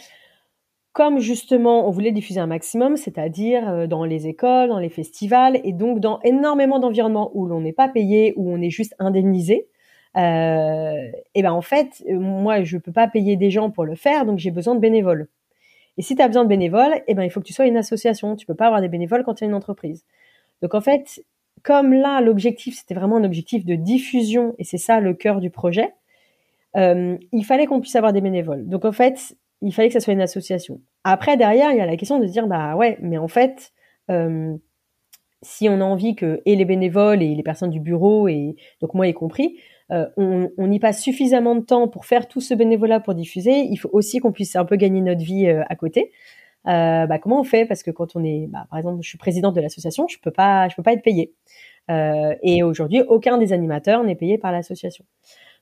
comme 0.93 1.19
justement 1.19 1.87
on 1.87 1.91
voulait 1.91 2.11
diffuser 2.11 2.39
un 2.39 2.47
maximum, 2.47 2.97
c'est-à-dire 2.97 3.67
euh, 3.69 3.87
dans 3.87 4.05
les 4.05 4.27
écoles, 4.27 4.69
dans 4.69 4.79
les 4.79 4.89
festivals, 4.89 5.59
et 5.63 5.73
donc 5.73 5.99
dans 5.99 6.19
énormément 6.21 6.79
d'environnements 6.79 7.31
où 7.33 7.47
l'on 7.47 7.61
n'est 7.61 7.73
pas 7.73 7.89
payé, 7.89 8.33
où 8.37 8.51
on 8.51 8.61
est 8.61 8.69
juste 8.69 8.95
indemnisé, 8.99 9.67
euh, 10.15 11.11
et 11.33 11.41
ben 11.41 11.51
en 11.51 11.61
fait, 11.61 12.03
euh, 12.09 12.19
moi 12.19 12.63
je 12.63 12.77
peux 12.77 12.91
pas 12.91 13.07
payer 13.07 13.35
des 13.35 13.49
gens 13.49 13.71
pour 13.71 13.85
le 13.85 13.95
faire, 13.95 14.25
donc 14.25 14.39
j'ai 14.39 14.51
besoin 14.51 14.75
de 14.75 14.79
bénévoles. 14.79 15.27
Et 15.97 16.01
si 16.03 16.15
tu 16.15 16.21
as 16.21 16.27
besoin 16.27 16.43
de 16.43 16.49
bénévoles, 16.49 17.01
et 17.07 17.15
ben 17.15 17.23
il 17.23 17.29
faut 17.31 17.39
que 17.41 17.45
tu 17.45 17.53
sois 17.53 17.65
une 17.65 17.77
association. 17.77 18.35
Tu 18.35 18.45
peux 18.45 18.55
pas 18.55 18.67
avoir 18.67 18.81
des 18.81 18.89
bénévoles 18.89 19.23
quand 19.23 19.35
tu 19.35 19.43
es 19.43 19.47
une 19.47 19.53
entreprise. 19.55 20.05
Donc 20.61 20.75
en 20.75 20.81
fait, 20.81 21.23
comme 21.63 21.93
là 21.93 22.21
l'objectif 22.21 22.75
c'était 22.77 22.93
vraiment 22.95 23.17
un 23.17 23.23
objectif 23.23 23.65
de 23.65 23.75
diffusion, 23.75 24.55
et 24.59 24.63
c'est 24.63 24.77
ça 24.77 24.99
le 24.99 25.13
cœur 25.13 25.39
du 25.39 25.49
projet. 25.49 25.93
Euh, 26.75 27.17
il 27.31 27.43
fallait 27.45 27.65
qu'on 27.67 27.81
puisse 27.81 27.95
avoir 27.95 28.13
des 28.13 28.21
bénévoles. 28.21 28.67
Donc 28.67 28.85
en 28.85 28.91
fait, 28.91 29.35
il 29.63 29.73
fallait 29.73 29.87
que 29.87 29.93
ça 29.93 29.99
soit 29.99 30.13
une 30.13 30.21
association. 30.21 30.81
Après, 31.03 31.37
derrière, 31.37 31.71
il 31.71 31.77
y 31.77 31.81
a 31.81 31.85
la 31.85 31.97
question 31.97 32.19
de 32.19 32.27
se 32.27 32.31
dire, 32.31 32.47
bah 32.47 32.75
ouais, 32.75 32.97
mais 33.01 33.17
en 33.17 33.27
fait, 33.27 33.71
euh, 34.11 34.55
si 35.41 35.69
on 35.69 35.79
a 35.79 35.83
envie 35.83 36.15
que 36.15 36.41
et 36.45 36.55
les 36.55 36.65
bénévoles 36.65 37.23
et 37.23 37.33
les 37.33 37.43
personnes 37.43 37.69
du 37.69 37.79
bureau 37.79 38.27
et 38.27 38.55
donc 38.81 38.93
moi 38.93 39.07
y 39.07 39.13
compris, 39.13 39.57
euh, 39.91 40.07
on, 40.17 40.49
on, 40.57 40.71
y 40.71 40.79
passe 40.79 41.01
suffisamment 41.01 41.55
de 41.55 41.61
temps 41.61 41.87
pour 41.87 42.05
faire 42.05 42.27
tout 42.27 42.41
ce 42.41 42.53
bénévolat 42.53 42.99
pour 42.99 43.15
diffuser. 43.15 43.59
Il 43.69 43.77
faut 43.77 43.89
aussi 43.93 44.19
qu'on 44.19 44.31
puisse 44.31 44.55
un 44.55 44.65
peu 44.65 44.75
gagner 44.75 45.01
notre 45.01 45.23
vie 45.23 45.47
euh, 45.47 45.63
à 45.69 45.75
côté. 45.75 46.11
Bah, 46.65 47.19
comment 47.21 47.41
on 47.41 47.43
fait? 47.43 47.65
Parce 47.65 47.83
que 47.83 47.91
quand 47.91 48.15
on 48.15 48.23
est, 48.23 48.47
bah, 48.47 48.67
par 48.69 48.79
exemple, 48.79 49.01
je 49.01 49.09
suis 49.09 49.17
présidente 49.17 49.53
de 49.55 49.61
l'association, 49.61 50.07
je 50.07 50.17
peux 50.17 50.31
peux 50.31 50.33
pas 50.33 50.93
être 50.93 51.03
payée. 51.03 51.33
Et 51.89 52.63
aujourd'hui, 52.63 53.01
aucun 53.01 53.37
des 53.37 53.51
animateurs 53.51 54.03
n'est 54.05 54.15
payé 54.15 54.37
par 54.37 54.53
l'association. 54.53 55.03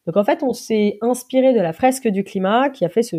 Donc 0.06 0.18
en 0.18 0.24
fait, 0.24 0.44
on 0.44 0.54
s'est 0.54 0.98
inspiré 1.02 1.54
de 1.54 1.60
la 1.60 1.74
fresque 1.74 2.08
du 2.08 2.24
climat 2.24 2.70
qui 2.70 2.86
a 2.86 2.90
fait 2.90 3.04
ce 3.04 3.18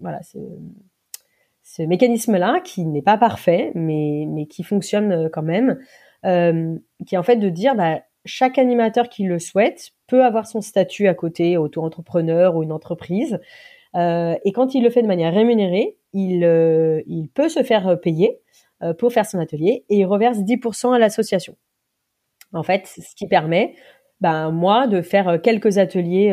voilà, 0.00 0.20
ce 0.22 1.82
mécanisme-là 1.82 2.60
qui 2.64 2.84
n'est 2.84 3.02
pas 3.02 3.18
parfait, 3.18 3.72
mais, 3.74 4.46
qui 4.48 4.62
fonctionne 4.62 5.28
quand 5.30 5.42
même, 5.42 5.78
qui 6.22 7.14
est 7.14 7.18
en 7.18 7.22
fait 7.22 7.36
de 7.36 7.48
dire 7.48 7.74
bah, 7.74 8.00
chaque 8.26 8.58
animateur 8.58 9.08
qui 9.08 9.24
le 9.24 9.38
souhaite 9.38 9.92
peut 10.06 10.24
avoir 10.24 10.46
son 10.46 10.60
statut 10.60 11.08
à 11.08 11.14
côté, 11.14 11.56
auto-entrepreneur 11.56 12.56
ou 12.56 12.62
une 12.62 12.72
entreprise. 12.72 13.38
Euh, 13.94 14.36
et 14.44 14.52
quand 14.52 14.74
il 14.74 14.82
le 14.82 14.90
fait 14.90 15.02
de 15.02 15.06
manière 15.06 15.32
rémunérée, 15.32 15.96
il, 16.12 16.44
euh, 16.44 17.00
peut 17.34 17.48
se 17.48 17.62
faire 17.62 17.98
payer 18.00 18.40
euh, 18.82 18.92
pour 18.92 19.12
faire 19.12 19.26
son 19.26 19.38
atelier 19.38 19.84
et 19.88 19.98
il 19.98 20.04
reverse 20.04 20.38
10% 20.38 20.94
à 20.94 20.98
l'association. 20.98 21.56
En 22.52 22.62
fait, 22.62 22.86
ce 22.86 23.14
qui 23.14 23.26
permet, 23.26 23.74
ben, 24.20 24.50
moi, 24.50 24.86
de 24.86 25.02
faire 25.02 25.40
quelques 25.42 25.78
ateliers 25.78 26.30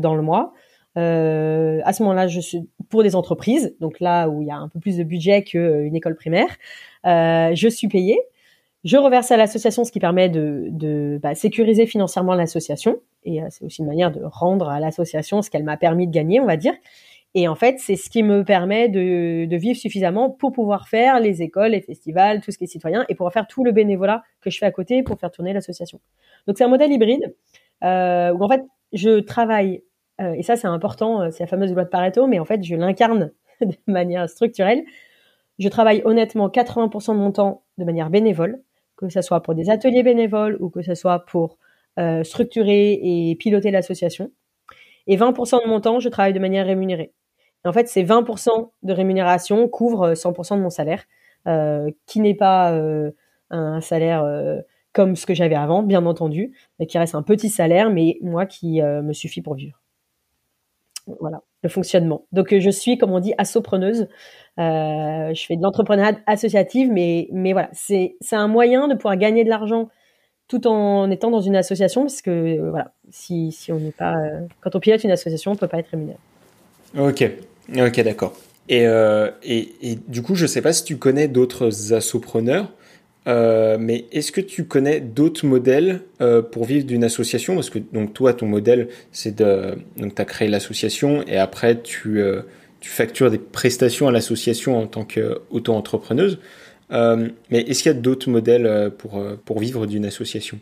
dans 0.00 0.14
le 0.14 0.22
mois. 0.22 0.52
À 0.96 1.92
ce 1.92 2.02
moment-là, 2.02 2.26
je 2.26 2.40
suis 2.40 2.68
pour 2.88 3.02
des 3.02 3.14
entreprises, 3.14 3.76
donc 3.80 4.00
là 4.00 4.28
où 4.28 4.42
il 4.42 4.48
y 4.48 4.50
a 4.50 4.56
un 4.56 4.68
peu 4.68 4.80
plus 4.80 4.96
de 4.96 5.04
budget 5.04 5.44
qu'une 5.44 5.94
école 5.94 6.16
primaire, 6.16 6.56
je 7.04 7.68
suis 7.68 7.88
payée. 7.88 8.18
Je 8.82 8.96
reverse 8.96 9.30
à 9.30 9.36
l'association, 9.36 9.84
ce 9.84 9.92
qui 9.92 10.00
permet 10.00 10.30
de, 10.30 10.68
de 10.70 11.20
bah, 11.22 11.34
sécuriser 11.34 11.86
financièrement 11.86 12.34
l'association. 12.34 13.00
Et 13.24 13.42
euh, 13.42 13.46
c'est 13.50 13.64
aussi 13.64 13.82
une 13.82 13.88
manière 13.88 14.10
de 14.10 14.22
rendre 14.24 14.70
à 14.70 14.80
l'association 14.80 15.42
ce 15.42 15.50
qu'elle 15.50 15.64
m'a 15.64 15.76
permis 15.76 16.06
de 16.06 16.12
gagner, 16.12 16.40
on 16.40 16.46
va 16.46 16.56
dire. 16.56 16.72
Et 17.34 17.46
en 17.46 17.54
fait, 17.54 17.78
c'est 17.78 17.96
ce 17.96 18.08
qui 18.08 18.22
me 18.22 18.42
permet 18.42 18.88
de, 18.88 19.44
de, 19.44 19.56
vivre 19.56 19.78
suffisamment 19.78 20.30
pour 20.30 20.52
pouvoir 20.52 20.88
faire 20.88 21.20
les 21.20 21.42
écoles, 21.42 21.72
les 21.72 21.80
festivals, 21.80 22.40
tout 22.40 22.50
ce 22.50 22.58
qui 22.58 22.64
est 22.64 22.68
citoyen, 22.68 23.04
et 23.08 23.14
pouvoir 23.14 23.32
faire 23.32 23.46
tout 23.46 23.64
le 23.64 23.70
bénévolat 23.70 24.24
que 24.40 24.50
je 24.50 24.58
fais 24.58 24.66
à 24.66 24.72
côté 24.72 25.02
pour 25.02 25.20
faire 25.20 25.30
tourner 25.30 25.52
l'association. 25.52 26.00
Donc 26.46 26.58
c'est 26.58 26.64
un 26.64 26.68
modèle 26.68 26.90
hybride 26.90 27.34
euh, 27.84 28.32
où 28.32 28.42
en 28.42 28.48
fait 28.48 28.64
je 28.92 29.20
travaille, 29.20 29.82
euh, 30.20 30.34
et 30.34 30.42
ça 30.42 30.56
c'est 30.56 30.66
important, 30.66 31.22
euh, 31.22 31.30
c'est 31.30 31.44
la 31.44 31.46
fameuse 31.46 31.72
loi 31.72 31.84
de 31.84 31.88
Pareto, 31.88 32.26
mais 32.26 32.38
en 32.38 32.44
fait 32.44 32.62
je 32.62 32.74
l'incarne 32.74 33.32
de 33.60 33.74
manière 33.86 34.28
structurelle. 34.28 34.84
Je 35.58 35.68
travaille 35.68 36.02
honnêtement 36.04 36.48
80% 36.48 37.14
de 37.14 37.18
mon 37.18 37.32
temps 37.32 37.62
de 37.78 37.84
manière 37.84 38.10
bénévole, 38.10 38.62
que 38.96 39.08
ce 39.08 39.22
soit 39.22 39.42
pour 39.42 39.54
des 39.54 39.70
ateliers 39.70 40.02
bénévoles 40.02 40.56
ou 40.60 40.70
que 40.70 40.82
ce 40.82 40.94
soit 40.94 41.20
pour 41.26 41.58
euh, 41.98 42.22
structurer 42.24 42.98
et 43.02 43.36
piloter 43.36 43.70
l'association. 43.70 44.30
Et 45.06 45.16
20% 45.16 45.64
de 45.64 45.68
mon 45.68 45.80
temps, 45.80 46.00
je 46.00 46.08
travaille 46.08 46.32
de 46.32 46.38
manière 46.38 46.66
rémunérée. 46.66 47.12
en 47.64 47.72
fait, 47.72 47.88
ces 47.88 48.04
20% 48.04 48.70
de 48.82 48.92
rémunération 48.92 49.68
couvrent 49.68 50.12
100% 50.12 50.56
de 50.56 50.62
mon 50.62 50.70
salaire, 50.70 51.04
qui 52.06 52.20
n'est 52.20 52.34
pas 52.34 52.78
un 53.50 53.80
salaire 53.80 54.24
comme 54.92 55.16
ce 55.16 55.26
que 55.26 55.34
j'avais 55.34 55.56
avant, 55.56 55.82
bien 55.82 56.04
entendu, 56.06 56.52
mais 56.78 56.86
qui 56.86 56.98
reste 56.98 57.14
un 57.14 57.22
petit 57.22 57.48
salaire, 57.48 57.90
mais 57.90 58.18
moi 58.22 58.46
qui 58.46 58.82
me 58.82 59.12
suffit 59.12 59.42
pour 59.42 59.54
vivre. 59.54 59.80
Voilà 61.20 61.42
le 61.62 61.68
fonctionnement. 61.68 62.26
Donc 62.32 62.56
je 62.58 62.70
suis, 62.70 62.98
comme 62.98 63.12
on 63.12 63.20
dit, 63.20 63.34
assopreneuse. 63.38 64.08
Euh, 64.58 65.34
je 65.34 65.46
fais 65.46 65.56
de 65.56 65.62
l'entrepreneuriat 65.62 66.18
associatif, 66.26 66.88
mais 66.90 67.28
mais 67.32 67.52
voilà, 67.52 67.70
c'est 67.72 68.16
un 68.32 68.48
moyen 68.48 68.88
de 68.88 68.94
pouvoir 68.94 69.16
gagner 69.16 69.44
de 69.44 69.48
l'argent 69.48 69.88
tout 70.48 70.66
en 70.66 71.10
étant 71.10 71.30
dans 71.30 71.40
une 71.40 71.54
association, 71.54 72.02
parce 72.02 72.22
que 72.22 72.30
euh, 72.30 72.70
voilà, 72.70 72.92
si 73.10 73.52
si 73.52 73.72
on 73.72 73.78
n'est 73.78 73.92
pas, 73.92 74.16
euh, 74.16 74.40
quand 74.60 74.74
on 74.74 74.80
pilote 74.80 75.04
une 75.04 75.12
association, 75.12 75.52
on 75.52 75.56
peut 75.56 75.68
pas 75.68 75.78
être 75.78 75.88
rémunéré. 75.88 76.18
Ok, 76.98 77.24
ok, 77.76 78.00
d'accord. 78.02 78.32
Et, 78.68 78.86
euh, 78.86 79.30
et, 79.42 79.72
et 79.82 79.98
du 80.08 80.22
coup, 80.22 80.34
je 80.34 80.46
sais 80.46 80.62
pas 80.62 80.72
si 80.72 80.84
tu 80.84 80.96
connais 80.96 81.28
d'autres 81.28 81.92
assopreneurs 81.92 82.72
euh, 83.26 83.76
mais 83.78 84.06
est-ce 84.12 84.32
que 84.32 84.40
tu 84.40 84.64
connais 84.64 85.00
d'autres 85.00 85.46
modèles 85.46 86.00
euh, 86.20 86.40
pour 86.42 86.64
vivre 86.64 86.86
d'une 86.86 87.04
association? 87.04 87.54
Parce 87.54 87.70
que 87.70 87.78
donc 87.78 88.14
toi, 88.14 88.32
ton 88.32 88.46
modèle, 88.46 88.88
c'est 89.12 89.36
de 89.36 89.76
donc 89.96 90.18
as 90.18 90.24
créé 90.24 90.48
l'association 90.48 91.22
et 91.26 91.36
après 91.36 91.80
tu 91.80 92.20
euh, 92.20 92.42
tu 92.80 92.88
factures 92.88 93.30
des 93.30 93.38
prestations 93.38 94.08
à 94.08 94.12
l'association 94.12 94.78
en 94.78 94.86
tant 94.86 95.04
qu'auto-entrepreneuse. 95.04 96.38
mais 96.90 97.60
est-ce 97.60 97.82
qu'il 97.82 97.92
y 97.92 97.94
a 97.94 97.98
d'autres 97.98 98.30
modèles 98.30 98.90
pour 98.96 99.22
pour 99.44 99.58
vivre 99.60 99.86
d'une 99.86 100.06
association? 100.06 100.58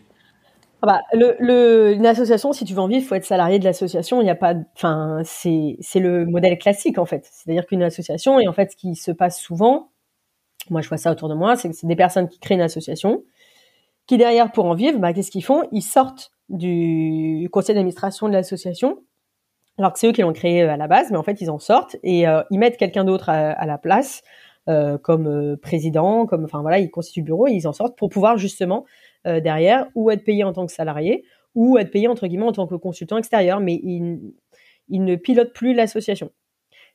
Ah 0.83 0.87
bah, 0.87 1.03
une 1.12 2.07
association, 2.07 2.53
si 2.53 2.65
tu 2.65 2.73
veux 2.73 2.81
en 2.81 2.87
vivre, 2.87 3.03
il 3.03 3.07
faut 3.07 3.17
être 3.17 3.25
salarié 3.25 3.59
de 3.59 3.65
l'association. 3.65 4.21
Il 4.21 4.25
n'y 4.25 4.31
a 4.31 4.37
pas, 4.37 4.55
enfin, 4.77 5.23
c'est 5.25 5.77
le 5.97 6.25
modèle 6.25 6.57
classique 6.59 6.99
en 6.99 7.05
fait. 7.05 7.29
C'est-à-dire 7.33 7.67
qu'une 7.67 7.83
association, 7.83 8.38
et 8.38 8.47
en 8.49 8.53
fait, 8.53 8.73
ce 8.73 8.77
qui 8.77 8.95
se 8.95 9.11
passe 9.11 9.41
souvent, 9.41 9.91
moi 10.71 10.81
je 10.81 10.88
vois 10.88 10.99
ça 10.99 11.11
autour 11.11 11.29
de 11.29 11.35
moi, 11.35 11.57
c'est 11.57 11.69
que 11.69 11.75
c'est 11.75 11.87
des 11.87 11.97
personnes 11.97 12.29
qui 12.29 12.38
créent 12.38 12.55
une 12.55 12.61
association, 12.61 13.25
qui 14.07 14.17
derrière 14.17 14.53
pour 14.53 14.65
en 14.67 14.75
vivre, 14.75 14.99
bah, 14.99 15.12
qu'est-ce 15.12 15.31
qu'ils 15.31 15.45
font? 15.45 15.62
Ils 15.73 15.83
sortent 15.83 16.33
du 16.49 17.49
conseil 17.53 17.75
d'administration 17.75 18.29
de 18.29 18.33
l'association, 18.33 19.03
alors 19.79 19.93
que 19.93 19.99
c'est 19.99 20.09
eux 20.09 20.12
qui 20.12 20.23
l'ont 20.23 20.33
créé 20.33 20.62
euh, 20.62 20.73
à 20.73 20.77
la 20.77 20.88
base, 20.88 21.11
mais 21.11 21.17
en 21.17 21.23
fait 21.23 21.41
ils 21.41 21.50
en 21.50 21.59
sortent 21.59 21.97
et 22.03 22.27
euh, 22.27 22.43
ils 22.50 22.59
mettent 22.59 22.77
quelqu'un 22.77 23.05
d'autre 23.05 23.29
à, 23.29 23.67
la 23.67 23.79
place, 23.79 24.23
euh, 24.69 24.99
comme 24.99 25.57
président, 25.62 26.27
comme 26.27 26.45
enfin 26.45 26.62
voilà, 26.62 26.79
ils 26.79 26.91
constituent 26.91 27.21
le 27.21 27.27
bureau 27.27 27.47
et 27.47 27.53
ils 27.53 27.69
en 27.69 27.73
sortent 27.73 27.97
pour 27.97 28.09
pouvoir 28.09 28.38
justement 28.38 28.85
derrière 29.25 29.88
ou 29.95 30.11
être 30.11 30.25
payé 30.25 30.43
en 30.45 30.53
tant 30.53 30.65
que 30.65 30.73
salarié 30.73 31.25
ou 31.55 31.77
être 31.77 31.91
payé 31.91 32.09
entre 32.09 32.27
guillemets 32.27 32.47
en 32.47 32.53
tant 32.53 32.67
que 32.67 32.77
consultant 32.77 33.19
extérieur, 33.19 33.61
mais 33.61 33.75
ils, 33.75 34.33
ils 34.88 35.05
ne 35.05 35.17
pilotent 35.17 35.53
plus 35.53 35.75
l'association 35.75 36.31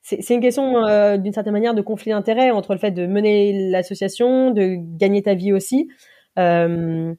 c'est 0.04 0.34
une 0.34 0.42
question 0.42 0.86
euh, 0.86 1.18
d'une 1.18 1.32
certaine 1.32 1.54
manière 1.54 1.74
de 1.74 1.82
conflit 1.82 2.12
d'intérêt 2.12 2.52
entre 2.52 2.74
le 2.74 2.80
fait 2.80 2.92
de 2.92 3.08
mener 3.08 3.70
l'association, 3.70 4.52
de 4.52 4.76
gagner 4.78 5.24
ta 5.24 5.34
vie 5.34 5.54
aussi. 5.54 5.90
Euh, 6.38 7.14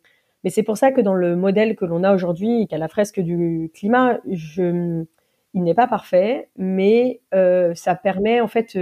mais 0.45 0.51
c'est 0.51 0.63
pour 0.63 0.77
ça 0.77 0.93
que 0.93 1.01
dans 1.01 1.15
le 1.15 1.35
modèle 1.35 1.77
que 1.77 1.87
l'on 1.87 2.05
a 2.05 2.15
aujourd'hui, 2.15 2.67
qu'à 2.69 2.77
la 2.77 2.89
fresque 2.89 3.21
du 3.21 3.71
climat, 3.73 4.21
il 4.27 5.07
n'est 5.55 5.75
pas 5.75 5.87
parfait, 5.87 6.51
mais 6.57 7.23
euh, 7.33 7.75
ça 7.75 7.95
permet 7.95 8.43
en 8.43 8.49
fait 8.49 8.79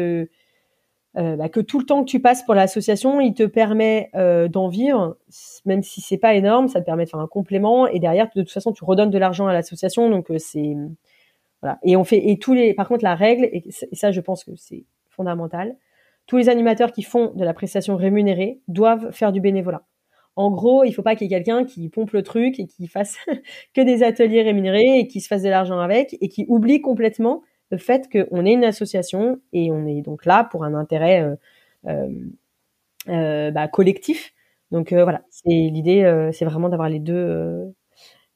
bah, 1.14 1.49
que 1.49 1.61
tout 1.61 1.78
le 1.78 1.87
temps 1.87 2.02
que 2.02 2.11
tu 2.11 2.18
passes 2.18 2.42
pour 2.42 2.54
l'association, 2.54 3.21
il 3.21 3.35
te 3.35 3.44
permet 3.44 4.11
d'en 4.50 4.66
vivre, 4.66 5.16
même 5.64 5.85
si 5.85 6.00
c'est 6.00 6.18
pas 6.18 6.35
énorme, 6.35 6.66
ça 6.66 6.80
te 6.80 6.87
permet 6.87 7.04
de 7.04 7.11
faire 7.11 7.21
un 7.21 7.28
complément 7.28 7.87
et 7.87 8.00
derrière 8.00 8.28
de 8.35 8.42
toute 8.42 8.50
façon 8.50 8.73
tu 8.73 8.82
redonnes 8.82 9.11
de 9.11 9.18
l'argent 9.18 9.47
à 9.47 9.52
l'association, 9.52 10.11
donc 10.11 10.26
c'est 10.38 10.75
Et 11.83 11.97
on 11.97 12.04
fait 12.04 12.31
et 12.31 12.38
tous 12.38 12.54
les 12.54 12.75
par 12.75 12.88
contre 12.88 13.04
la 13.04 13.14
règle 13.14 13.45
et 13.45 13.64
ça 13.92 14.11
je 14.11 14.21
pense 14.21 14.45
que 14.45 14.52
c'est 14.57 14.85
fondamental. 15.09 15.76
Tous 16.26 16.37
les 16.37 16.49
animateurs 16.49 16.92
qui 16.92 17.02
font 17.02 17.33
de 17.35 17.45
la 17.45 17.54
prestation 17.54 17.97
rémunérée 17.97 18.61
doivent 18.69 19.11
faire 19.12 19.33
du 19.33 19.40
bénévolat. 19.40 19.83
En 20.35 20.50
gros, 20.50 20.85
il 20.85 20.92
faut 20.92 21.02
pas 21.02 21.14
qu'il 21.14 21.31
y 21.31 21.35
ait 21.35 21.37
quelqu'un 21.37 21.64
qui 21.64 21.88
pompe 21.88 22.12
le 22.12 22.23
truc 22.23 22.59
et 22.59 22.66
qui 22.66 22.87
fasse 22.87 23.19
que 23.75 23.81
des 23.81 24.02
ateliers 24.02 24.42
rémunérés 24.42 24.99
et 24.99 25.07
qui 25.07 25.21
se 25.21 25.28
fasse 25.28 25.42
de 25.42 25.50
l'argent 25.50 25.78
avec 25.78 26.16
et 26.21 26.28
qui 26.28 26.47
oublie 26.49 26.81
complètement 26.81 27.42
le 27.71 27.78
fait 27.78 28.09
qu'on 28.11 28.45
est 28.47 28.52
une 28.52 28.64
association 28.64 29.40
et 29.52 29.71
on 29.71 29.87
est 29.87 30.02
donc 30.02 30.25
là 30.25 30.45
pour 30.45 30.64
un 30.64 30.75
intérêt 30.75 31.23
euh, 31.23 31.37
euh, 31.87 32.09
euh 33.09 33.50
bah, 33.50 33.69
collectif. 33.69 34.33
Donc 34.71 34.92
voilà, 34.92 35.23
l'idée, 35.45 36.31
c'est 36.33 36.47
vraiment 36.47 36.71
d'avoir 36.71 36.88
les 36.88 36.99
deux 36.99 37.75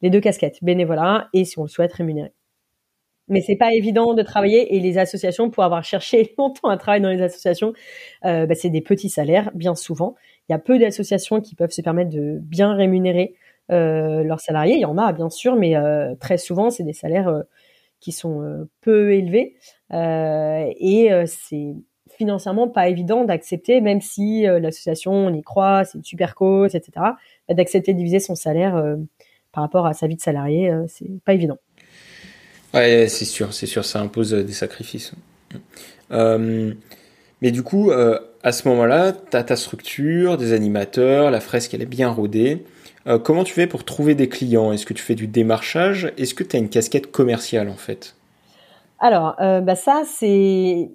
les 0.02 0.10
deux 0.10 0.20
casquettes, 0.20 0.62
bénévolat 0.62 1.28
et 1.32 1.46
si 1.46 1.58
on 1.58 1.62
le 1.62 1.68
souhaite 1.68 1.94
rémunéré. 1.94 2.32
Mais 3.28 3.40
c'est 3.40 3.56
pas 3.56 3.72
évident 3.74 4.14
de 4.14 4.22
travailler 4.22 4.76
et 4.76 4.80
les 4.80 4.98
associations, 4.98 5.50
pour 5.50 5.64
avoir 5.64 5.84
cherché 5.84 6.34
longtemps 6.38 6.68
à 6.68 6.76
travailler 6.76 7.02
dans 7.02 7.10
les 7.10 7.22
associations, 7.22 7.72
euh, 8.24 8.46
bah, 8.46 8.54
c'est 8.54 8.70
des 8.70 8.80
petits 8.80 9.10
salaires 9.10 9.50
bien 9.54 9.74
souvent. 9.74 10.14
Il 10.48 10.52
y 10.52 10.54
a 10.54 10.58
peu 10.58 10.78
d'associations 10.78 11.40
qui 11.40 11.54
peuvent 11.54 11.70
se 11.70 11.82
permettre 11.82 12.10
de 12.10 12.38
bien 12.40 12.74
rémunérer 12.74 13.34
euh, 13.72 14.22
leurs 14.22 14.40
salariés. 14.40 14.74
Il 14.76 14.80
y 14.80 14.84
en 14.84 14.98
a 14.98 15.12
bien 15.12 15.28
sûr, 15.30 15.56
mais 15.56 15.76
euh, 15.76 16.14
très 16.16 16.38
souvent 16.38 16.70
c'est 16.70 16.84
des 16.84 16.92
salaires 16.92 17.28
euh, 17.28 17.42
qui 18.00 18.12
sont 18.12 18.42
euh, 18.42 18.68
peu 18.80 19.12
élevés 19.12 19.56
et 19.92 21.10
c'est 21.26 21.74
financièrement 22.16 22.68
pas 22.68 22.88
évident 22.88 23.24
d'accepter, 23.24 23.80
même 23.80 24.00
si 24.00 24.42
l'association 24.42 25.12
on 25.12 25.32
y 25.34 25.42
croit, 25.42 25.84
c'est 25.84 25.98
une 25.98 26.04
super 26.04 26.34
cause, 26.34 26.74
etc. 26.74 26.92
Bah, 27.48 27.54
d'accepter 27.54 27.92
de 27.92 27.98
diviser 27.98 28.20
son 28.20 28.34
salaire 28.34 28.96
par 29.52 29.62
rapport 29.62 29.86
à 29.86 29.94
sa 29.94 30.06
vie 30.06 30.16
de 30.16 30.20
salarié, 30.20 30.72
c'est 30.88 31.06
pas 31.24 31.34
évident. 31.34 31.58
Ouais, 32.76 33.08
c'est 33.08 33.24
sûr, 33.24 33.54
c'est 33.54 33.64
sûr, 33.64 33.86
ça 33.86 34.00
impose 34.00 34.34
euh, 34.34 34.44
des 34.44 34.52
sacrifices. 34.52 35.12
Euh, 36.10 36.74
mais 37.40 37.50
du 37.50 37.62
coup, 37.62 37.90
euh, 37.90 38.18
à 38.42 38.52
ce 38.52 38.68
moment-là, 38.68 39.12
tu 39.12 39.34
as 39.34 39.44
ta 39.44 39.56
structure, 39.56 40.36
des 40.36 40.52
animateurs, 40.52 41.30
la 41.30 41.40
fresque, 41.40 41.72
elle 41.72 41.80
est 41.80 41.86
bien 41.86 42.10
rodée. 42.10 42.64
Comment 43.22 43.44
tu 43.44 43.54
fais 43.54 43.68
pour 43.68 43.84
trouver 43.84 44.16
des 44.16 44.28
clients? 44.28 44.72
Est-ce 44.72 44.84
que 44.84 44.92
tu 44.92 45.00
fais 45.00 45.14
du 45.14 45.28
démarchage? 45.28 46.12
Est-ce 46.18 46.34
que 46.34 46.42
tu 46.42 46.56
as 46.56 46.58
une 46.58 46.68
casquette 46.68 47.12
commerciale 47.12 47.68
en 47.68 47.76
fait? 47.76 48.16
Alors, 48.98 49.36
bah 49.38 49.76
ça, 49.76 50.02
c'est. 50.04 50.90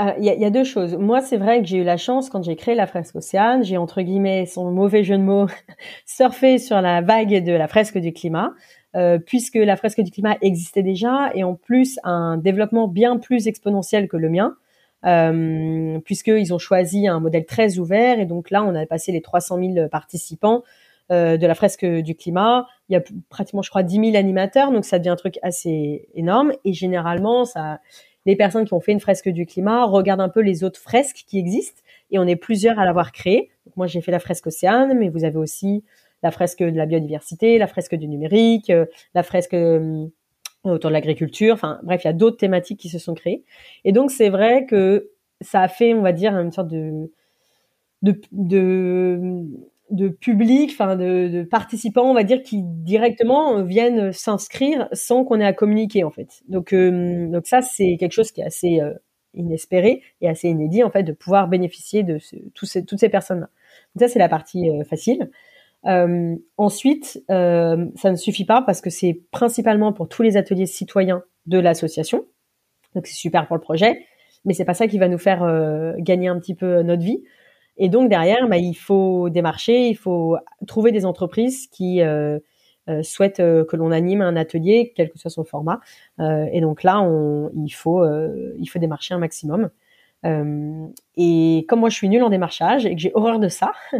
Il 0.00 0.18
y, 0.18 0.24
y, 0.24 0.44
a 0.44 0.50
deux 0.50 0.64
choses. 0.64 0.96
Moi, 0.96 1.20
c'est 1.20 1.36
vrai 1.36 1.60
que 1.62 1.68
j'ai 1.68 1.76
eu 1.76 1.84
la 1.84 1.96
chance, 1.96 2.28
quand 2.28 2.42
j'ai 2.42 2.56
créé 2.56 2.74
la 2.74 2.88
fresque 2.88 3.14
Océane, 3.14 3.62
j'ai 3.62 3.76
entre 3.76 4.02
guillemets, 4.02 4.46
son 4.46 4.72
mauvais 4.72 5.04
jeu 5.04 5.16
de 5.16 5.22
mots, 5.22 5.46
surfé 6.06 6.58
sur 6.58 6.80
la 6.80 7.02
vague 7.02 7.44
de 7.44 7.52
la 7.52 7.68
fresque 7.68 7.98
du 7.98 8.12
climat. 8.12 8.52
Euh, 8.96 9.18
puisque 9.18 9.56
la 9.56 9.76
fresque 9.76 10.00
du 10.02 10.12
climat 10.12 10.36
existait 10.40 10.84
déjà 10.84 11.32
et 11.34 11.42
en 11.42 11.56
plus 11.56 11.98
un 12.04 12.36
développement 12.36 12.86
bien 12.86 13.16
plus 13.18 13.48
exponentiel 13.48 14.06
que 14.06 14.16
le 14.16 14.28
mien, 14.28 14.56
euh, 15.04 15.98
puisqu'ils 16.04 16.54
ont 16.54 16.58
choisi 16.58 17.08
un 17.08 17.18
modèle 17.18 17.44
très 17.44 17.78
ouvert 17.78 18.20
et 18.20 18.24
donc 18.24 18.50
là 18.50 18.62
on 18.62 18.72
a 18.76 18.86
passé 18.86 19.10
les 19.10 19.20
300 19.20 19.58
000 19.74 19.88
participants 19.88 20.62
euh, 21.10 21.36
de 21.36 21.44
la 21.44 21.56
fresque 21.56 21.84
du 21.84 22.14
climat. 22.14 22.68
Il 22.88 22.92
y 22.92 22.96
a 22.96 23.02
pratiquement, 23.30 23.62
je 23.62 23.70
crois, 23.70 23.82
10 23.82 24.12
000 24.12 24.16
animateurs, 24.16 24.70
donc 24.70 24.84
ça 24.84 24.98
devient 24.98 25.10
un 25.10 25.16
truc 25.16 25.40
assez 25.42 26.08
énorme 26.14 26.52
et 26.64 26.72
généralement 26.72 27.44
ça 27.44 27.80
les 28.26 28.36
personnes 28.36 28.64
qui 28.64 28.74
ont 28.74 28.80
fait 28.80 28.92
une 28.92 29.00
fresque 29.00 29.28
du 29.28 29.44
climat 29.44 29.84
regardent 29.84 30.20
un 30.20 30.28
peu 30.28 30.40
les 30.40 30.64
autres 30.64 30.80
fresques 30.80 31.24
qui 31.26 31.38
existent 31.38 31.82
et 32.10 32.18
on 32.18 32.26
est 32.26 32.36
plusieurs 32.36 32.78
à 32.78 32.84
l'avoir 32.84 33.10
créée. 33.10 33.50
Donc 33.66 33.76
moi 33.76 33.86
j'ai 33.88 34.00
fait 34.00 34.12
la 34.12 34.20
fresque 34.20 34.46
océane, 34.46 34.96
mais 34.96 35.08
vous 35.08 35.24
avez 35.24 35.36
aussi 35.36 35.82
la 36.24 36.30
fresque 36.30 36.60
de 36.60 36.76
la 36.76 36.86
biodiversité, 36.86 37.58
la 37.58 37.68
fresque 37.68 37.94
du 37.94 38.08
numérique, 38.08 38.70
euh, 38.70 38.86
la 39.14 39.22
fresque 39.22 39.54
euh, 39.54 40.06
autour 40.64 40.90
de 40.90 40.94
l'agriculture. 40.94 41.52
Enfin 41.54 41.78
bref, 41.84 42.02
il 42.02 42.08
y 42.08 42.10
a 42.10 42.14
d'autres 42.14 42.38
thématiques 42.38 42.80
qui 42.80 42.88
se 42.88 42.98
sont 42.98 43.14
créées. 43.14 43.44
Et 43.84 43.92
donc 43.92 44.10
c'est 44.10 44.30
vrai 44.30 44.64
que 44.64 45.10
ça 45.42 45.60
a 45.60 45.68
fait, 45.68 45.92
on 45.92 46.00
va 46.00 46.12
dire, 46.12 46.34
une 46.34 46.50
sorte 46.50 46.68
de 46.68 47.12
de, 48.02 48.20
de 48.32 49.44
de 49.90 50.08
public, 50.08 50.70
enfin 50.72 50.96
de, 50.96 51.46
participants, 51.48 52.10
on 52.10 52.14
va 52.14 52.24
dire, 52.24 52.42
qui 52.42 52.62
directement 52.62 53.62
viennent 53.62 54.12
s'inscrire 54.12 54.88
sans 54.92 55.24
qu'on 55.24 55.40
ait 55.40 55.44
à 55.44 55.52
communiquer 55.52 56.04
en 56.04 56.10
fait. 56.10 56.42
Donc, 56.48 56.72
euh, 56.72 57.28
donc 57.28 57.46
ça, 57.46 57.60
c'est 57.60 57.98
quelque 57.98 58.12
chose 58.12 58.32
qui 58.32 58.40
est 58.40 58.44
assez 58.44 58.80
inespéré 59.34 60.02
et 60.22 60.28
assez 60.28 60.48
inédit 60.48 60.82
en 60.82 60.90
fait 60.90 61.02
de 61.02 61.12
pouvoir 61.12 61.48
bénéficier 61.48 62.02
de 62.02 62.18
tous 62.54 62.64
ces, 62.64 62.84
toutes 62.84 62.98
ces 62.98 63.10
personnes-là. 63.10 63.50
Donc 63.94 64.08
ça, 64.08 64.08
c'est 64.08 64.18
la 64.18 64.30
partie 64.30 64.70
facile. 64.88 65.30
Ensuite, 66.56 67.22
ça 67.28 68.10
ne 68.10 68.16
suffit 68.16 68.44
pas 68.44 68.62
parce 68.62 68.80
que 68.80 68.90
c'est 68.90 69.20
principalement 69.30 69.92
pour 69.92 70.08
tous 70.08 70.22
les 70.22 70.36
ateliers 70.36 70.66
citoyens 70.66 71.22
de 71.46 71.58
l'association. 71.58 72.24
Donc 72.94 73.06
c'est 73.06 73.14
super 73.14 73.46
pour 73.46 73.56
le 73.56 73.62
projet, 73.62 74.06
mais 74.44 74.54
c'est 74.54 74.64
pas 74.64 74.74
ça 74.74 74.86
qui 74.86 74.98
va 74.98 75.08
nous 75.08 75.18
faire 75.18 75.44
gagner 75.98 76.28
un 76.28 76.38
petit 76.38 76.54
peu 76.54 76.82
notre 76.82 77.02
vie. 77.02 77.22
Et 77.76 77.88
donc 77.88 78.08
derrière, 78.08 78.48
bah, 78.48 78.56
il 78.56 78.74
faut 78.74 79.30
démarcher, 79.30 79.88
il 79.88 79.96
faut 79.96 80.36
trouver 80.66 80.92
des 80.92 81.04
entreprises 81.04 81.66
qui 81.66 82.02
euh, 82.02 82.38
euh, 82.88 83.02
souhaitent 83.02 83.40
euh, 83.40 83.64
que 83.64 83.76
l'on 83.76 83.90
anime 83.90 84.20
un 84.20 84.36
atelier, 84.36 84.92
quel 84.94 85.10
que 85.10 85.18
soit 85.18 85.30
son 85.30 85.44
format. 85.44 85.80
et 86.20 86.60
donc 86.60 86.82
là, 86.82 87.00
on, 87.00 87.50
il 87.54 87.70
faut 87.70 88.04
il 88.58 88.66
faut 88.66 88.78
démarcher 88.78 89.14
un 89.14 89.18
maximum. 89.18 89.70
Et 90.24 91.66
comme 91.68 91.80
moi, 91.80 91.90
je 91.90 91.96
suis 91.96 92.08
nulle 92.08 92.22
en 92.22 92.30
démarchage 92.30 92.86
et 92.86 92.94
que 92.94 93.00
j'ai 93.00 93.12
horreur 93.14 93.38
de 93.38 93.48
ça, 93.48 93.72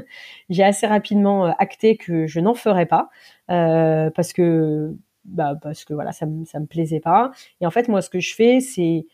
j'ai 0.51 0.65
assez 0.65 0.87
rapidement 0.87 1.45
acté 1.59 1.97
que 1.97 2.27
je 2.27 2.41
n'en 2.41 2.55
ferais 2.55 2.87
pas 2.87 3.11
parce 3.49 4.33
que 4.33 4.95
bah, 5.25 5.55
parce 5.61 5.85
que 5.85 5.95
voilà, 5.95 6.13
ça 6.13 6.27
me 6.27 6.45
ça 6.45 6.61
me 6.61 6.67
plaisait 6.67 7.01
pas. 7.01 7.31
Et 7.61 7.67
en 7.67 7.71
fait, 7.71 7.89
moi, 7.89 8.03
ce 8.03 8.11
que 8.11 8.21
je 8.21 8.35
fais, 8.35 8.61
c'est 8.61 9.07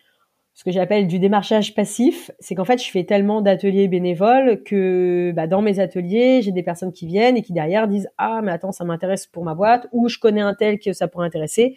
ce 0.54 0.64
que 0.64 0.72
j'appelle 0.72 1.06
du 1.06 1.18
démarchage 1.18 1.74
passif, 1.74 2.30
c'est 2.40 2.54
qu'en 2.54 2.64
fait, 2.64 2.82
je 2.82 2.90
fais 2.90 3.04
tellement 3.04 3.40
d'ateliers 3.40 3.88
bénévoles 3.88 4.62
que 4.64 5.32
bah, 5.34 5.46
dans 5.46 5.62
mes 5.62 5.80
ateliers, 5.80 6.42
j'ai 6.42 6.52
des 6.52 6.62
personnes 6.62 6.92
qui 6.92 7.06
viennent 7.06 7.36
et 7.36 7.42
qui 7.42 7.52
derrière 7.52 7.88
disent 7.88 8.08
ah 8.18 8.40
mais 8.42 8.52
attends 8.52 8.72
ça 8.72 8.84
m'intéresse 8.84 9.26
pour 9.26 9.44
ma 9.44 9.54
boîte 9.54 9.86
ou 9.92 10.08
je 10.08 10.18
connais 10.18 10.40
un 10.42 10.54
tel 10.54 10.78
que 10.78 10.92
ça 10.92 11.08
pourrait 11.08 11.26
intéresser 11.26 11.76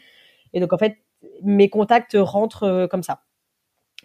et 0.54 0.60
donc 0.60 0.74
en 0.74 0.78
fait 0.78 0.98
mes 1.44 1.70
contacts 1.70 2.18
rentrent 2.20 2.64
euh, 2.64 2.88
comme 2.88 3.04
ça. 3.04 3.22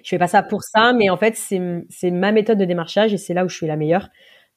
Je 0.02 0.08
fais 0.10 0.18
pas 0.18 0.28
ça 0.28 0.42
pour 0.42 0.62
ça, 0.62 0.92
mais 0.92 1.10
en 1.10 1.16
fait 1.16 1.36
c'est 1.36 2.10
ma 2.10 2.32
méthode 2.32 2.58
de 2.58 2.64
démarchage 2.64 3.12
et 3.12 3.18
c'est 3.18 3.34
là 3.34 3.44
où 3.44 3.48
je 3.48 3.56
suis 3.56 3.66
la 3.66 3.76
meilleure. 3.76 4.08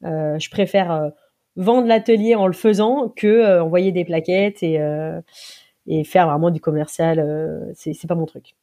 Euh, 0.04 0.38
je 0.38 0.50
préfère 0.50 0.92
euh, 0.92 1.08
vendre 1.56 1.86
l'atelier 1.86 2.34
en 2.34 2.46
le 2.46 2.52
faisant 2.52 3.12
que 3.14 3.60
envoyer 3.60 3.92
des 3.92 4.04
plaquettes 4.04 4.62
et 4.62 4.80
et 5.88 6.04
faire 6.04 6.28
vraiment 6.28 6.50
du 6.50 6.60
commercial. 6.60 7.72
c'est 7.74 8.06
pas 8.06 8.14
mon 8.14 8.26
truc. 8.26 8.54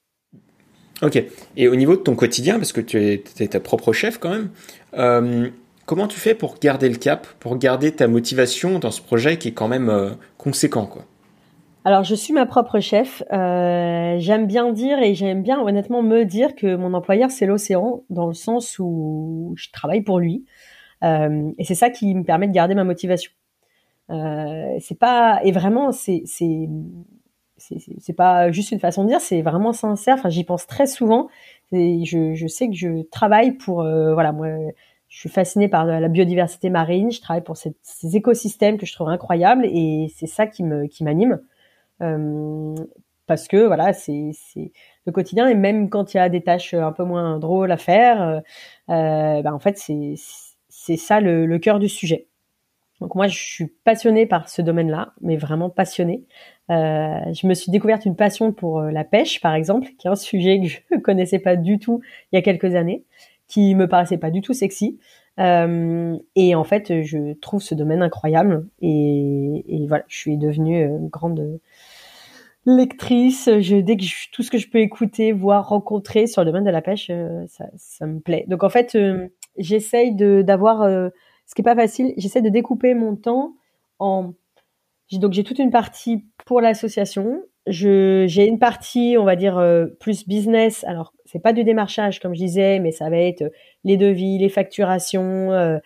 Ok. 1.01 1.23
Et 1.55 1.67
au 1.67 1.75
niveau 1.75 1.95
de 1.95 2.01
ton 2.01 2.15
quotidien, 2.15 2.57
parce 2.57 2.73
que 2.73 2.81
tu 2.81 3.01
es, 3.01 3.47
ta 3.47 3.59
propre 3.59 3.93
chef 3.93 4.17
quand 4.17 4.31
même, 4.31 4.49
euh, 4.97 5.49
comment 5.85 6.07
tu 6.07 6.19
fais 6.19 6.35
pour 6.35 6.57
garder 6.59 6.89
le 6.89 6.97
cap, 6.97 7.25
pour 7.39 7.57
garder 7.57 7.91
ta 7.91 8.07
motivation 8.07 8.79
dans 8.79 8.91
ce 8.91 9.01
projet 9.01 9.37
qui 9.37 9.49
est 9.49 9.53
quand 9.53 9.67
même 9.67 9.89
euh, 9.89 10.09
conséquent 10.37 10.85
quoi? 10.85 11.05
Alors, 11.85 12.03
je 12.03 12.13
suis 12.13 12.33
ma 12.33 12.45
propre 12.45 12.79
chef. 12.79 13.23
Euh, 13.31 14.15
j'aime 14.19 14.47
bien 14.47 14.71
dire 14.71 14.99
et 14.99 15.15
j'aime 15.15 15.41
bien 15.43 15.61
honnêtement 15.61 16.01
me 16.01 16.25
dire 16.25 16.55
que 16.55 16.75
mon 16.75 16.93
employeur 16.93 17.31
c'est 17.31 17.45
l'océan, 17.45 18.03
dans 18.09 18.27
le 18.27 18.33
sens 18.33 18.77
où 18.79 19.53
je 19.55 19.69
travaille 19.71 20.01
pour 20.01 20.19
lui, 20.19 20.45
et 21.01 21.63
c'est 21.63 21.75
ça 21.75 21.89
qui 21.89 22.13
me 22.13 22.23
permet 22.23 22.47
de 22.47 22.53
garder 22.53 22.75
ma 22.75 22.83
motivation. 22.83 23.31
c'est 24.09 24.99
pas 24.99 25.39
et 25.43 25.51
vraiment 25.53 25.91
c'est 25.91 26.23
c'est 27.59 28.13
pas 28.13 28.51
juste 28.51 28.71
une 28.71 28.79
façon 28.79 29.03
de 29.03 29.09
dire, 29.09 29.21
c'est 29.21 29.41
vraiment 29.41 29.73
sincère. 29.73 30.15
Enfin, 30.15 30.29
j'y 30.29 30.43
pense 30.43 30.67
très 30.67 30.87
souvent. 30.87 31.27
Je, 31.71 32.33
je, 32.33 32.47
sais 32.47 32.67
que 32.67 32.75
je 32.75 33.03
travaille 33.09 33.53
pour, 33.53 33.81
euh, 33.81 34.13
voilà, 34.13 34.31
moi, 34.31 34.47
je 35.07 35.19
suis 35.19 35.29
fascinée 35.29 35.67
par 35.67 35.85
la 35.85 36.07
biodiversité 36.07 36.69
marine. 36.69 37.11
Je 37.11 37.21
travaille 37.21 37.43
pour 37.43 37.57
ces 37.57 37.75
écosystèmes 38.15 38.77
que 38.77 38.85
je 38.85 38.93
trouve 38.93 39.09
incroyables 39.09 39.65
et 39.65 40.11
c'est 40.15 40.27
ça 40.27 40.47
qui 40.47 40.63
me, 40.63 40.87
qui 40.87 41.03
m'anime. 41.03 41.39
Euh, 42.01 42.75
parce 43.27 43.47
que 43.47 43.65
voilà, 43.65 43.93
c'est, 43.93 44.31
le 45.05 45.11
quotidien 45.11 45.47
et 45.47 45.55
même 45.55 45.89
quand 45.89 46.13
il 46.13 46.17
y 46.17 46.19
a 46.19 46.29
des 46.29 46.41
tâches 46.41 46.73
un 46.73 46.91
peu 46.91 47.03
moins 47.03 47.37
drôles 47.39 47.71
à 47.71 47.77
faire, 47.77 48.21
euh, 48.21 48.39
euh 48.89 49.41
bah, 49.41 49.53
en 49.53 49.59
fait, 49.59 49.77
c'est, 49.77 50.15
ça 50.97 51.21
le, 51.21 51.45
le 51.45 51.59
cœur 51.59 51.79
du 51.79 51.89
sujet. 51.89 52.27
Donc 53.01 53.15
moi, 53.15 53.27
je 53.27 53.37
suis 53.37 53.67
passionnée 53.67 54.25
par 54.25 54.49
ce 54.49 54.61
domaine-là, 54.61 55.13
mais 55.21 55.37
vraiment 55.37 55.69
passionnée. 55.69 56.25
Je 56.69 57.47
me 57.47 57.53
suis 57.53 57.71
découverte 57.71 58.05
une 58.05 58.15
passion 58.15 58.51
pour 58.51 58.81
la 58.81 59.03
pêche, 59.03 59.39
par 59.41 59.53
exemple, 59.53 59.87
qui 59.97 60.07
est 60.07 60.09
un 60.09 60.15
sujet 60.15 60.59
que 60.59 60.67
je 60.67 60.97
connaissais 61.03 61.39
pas 61.39 61.55
du 61.55 61.79
tout 61.79 62.01
il 62.31 62.35
y 62.35 62.39
a 62.39 62.41
quelques 62.41 62.75
années, 62.75 63.05
qui 63.47 63.73
me 63.75 63.87
paraissait 63.87 64.17
pas 64.17 64.31
du 64.31 64.41
tout 64.41 64.53
sexy. 64.53 64.99
Euh, 65.39 66.17
et 66.35 66.55
en 66.55 66.63
fait, 66.63 67.01
je 67.03 67.33
trouve 67.33 67.61
ce 67.61 67.75
domaine 67.75 68.01
incroyable. 68.01 68.67
Et, 68.81 69.85
voilà, 69.87 70.03
je 70.07 70.17
suis 70.17 70.37
devenue 70.37 70.83
une 70.83 71.07
grande 71.07 71.59
lectrice. 72.65 73.49
Je, 73.59 73.77
dès 73.77 73.97
que 73.97 74.03
tout 74.31 74.43
ce 74.43 74.51
que 74.51 74.57
je 74.57 74.69
peux 74.69 74.79
écouter, 74.79 75.31
voir, 75.31 75.69
rencontrer 75.69 76.27
sur 76.27 76.41
le 76.41 76.45
domaine 76.47 76.65
de 76.65 76.71
la 76.71 76.81
pêche, 76.81 77.11
ça, 77.47 77.65
ça 77.77 78.05
me 78.05 78.19
plaît. 78.19 78.45
Donc 78.47 78.63
en 78.63 78.69
fait, 78.69 78.97
j'essaye 79.57 80.13
de 80.13 80.41
d'avoir 80.41 80.83
ce 80.83 81.55
qui 81.55 81.61
est 81.61 81.63
pas 81.63 81.75
facile. 81.75 82.13
J'essaie 82.17 82.41
de 82.41 82.49
découper 82.49 82.93
mon 82.93 83.15
temps 83.15 83.53
en 83.97 84.33
donc 85.17 85.33
j'ai 85.33 85.43
toute 85.43 85.57
une 85.59 85.71
partie 85.71 86.25
pour 86.45 86.61
l'association. 86.61 87.41
J'ai 87.65 88.45
une 88.45 88.59
partie, 88.59 89.15
on 89.17 89.23
va 89.23 89.35
dire 89.35 89.57
euh, 89.57 89.87
plus 89.99 90.27
business. 90.27 90.83
Alors 90.83 91.13
c'est 91.31 91.39
pas 91.39 91.53
du 91.53 91.63
démarchage 91.63 92.19
comme 92.19 92.33
je 92.33 92.39
disais, 92.39 92.79
mais 92.79 92.91
ça 92.91 93.09
va 93.09 93.17
être 93.17 93.43
euh, 93.43 93.49
les 93.83 93.97
devis, 93.97 94.37
les 94.37 94.49
facturations, 94.49 95.51
euh, 95.51 95.77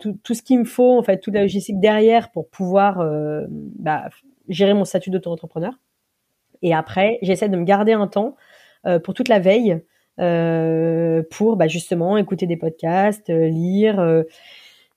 tout, 0.00 0.34
ce 0.34 0.42
qu'il 0.42 0.58
me 0.58 0.64
faut 0.64 0.98
en 0.98 1.02
fait, 1.02 1.18
toute 1.18 1.34
la 1.34 1.42
logistique 1.42 1.80
derrière 1.80 2.30
pour 2.30 2.48
pouvoir 2.48 3.04
bah, 3.48 4.08
gérer 4.48 4.72
mon 4.72 4.84
statut 4.84 5.10
d'auto-entrepreneur. 5.10 5.72
Et 6.62 6.72
après, 6.74 7.18
j'essaie 7.22 7.48
de 7.48 7.56
me 7.56 7.64
garder 7.64 7.92
un 7.92 8.06
temps 8.06 8.36
pour 9.02 9.14
toute 9.14 9.28
la 9.28 9.40
veille, 9.40 9.80
pour 10.16 11.56
bah, 11.56 11.66
justement 11.66 12.16
écouter 12.18 12.46
des 12.46 12.56
podcasts, 12.56 13.30
lire 13.30 14.24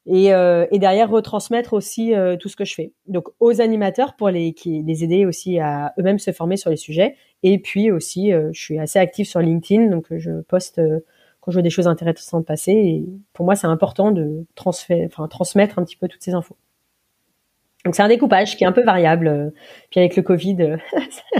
et, 0.06 0.34
euh, 0.34 0.66
derrière 0.72 1.10
retransmettre 1.10 1.74
aussi 1.74 2.14
euh, 2.14 2.36
tout 2.36 2.50
ce 2.50 2.56
que 2.56 2.66
je 2.66 2.74
fais. 2.74 2.92
Donc 3.08 3.30
aux 3.40 3.62
animateurs 3.62 4.16
pour 4.16 4.30
les 4.30 4.54
aider 4.66 5.26
aussi 5.26 5.60
à 5.60 5.94
eux-mêmes 6.00 6.20
se 6.20 6.32
former 6.32 6.58
sur 6.58 6.70
les 6.70 6.78
sujets 6.78 7.16
et 7.44 7.60
puis 7.60 7.92
aussi 7.92 8.34
euh, 8.34 8.50
je 8.54 8.62
suis 8.62 8.80
assez 8.80 9.00
active 9.00 9.28
sur 9.28 9.40
LinkedIn 9.40 9.88
donc 9.88 10.08
je 10.12 10.42
poste 10.42 10.82
quand 11.42 11.52
je 11.52 11.56
vois 11.56 11.62
des 11.62 11.70
choses 11.70 11.88
intéressantes 11.88 12.46
passer 12.46 12.72
et 12.72 13.06
pour 13.34 13.46
moi 13.46 13.56
c'est 13.56 13.68
important 13.68 14.12
de 14.12 14.46
transmettre 14.56 15.80
un 15.80 15.84
petit 15.84 15.98
peu 15.98 16.08
toutes 16.08 16.24
ces 16.24 16.34
infos. 16.34 16.56
Donc 17.86 17.96
c'est 17.96 18.04
un 18.04 18.08
découpage 18.08 18.56
qui 18.56 18.64
est 18.64 18.68
un 18.68 18.72
peu 18.72 18.84
variable 18.84 19.54
puis 19.92 20.00
avec 20.00 20.16
le 20.16 20.24
Covid 20.24 20.78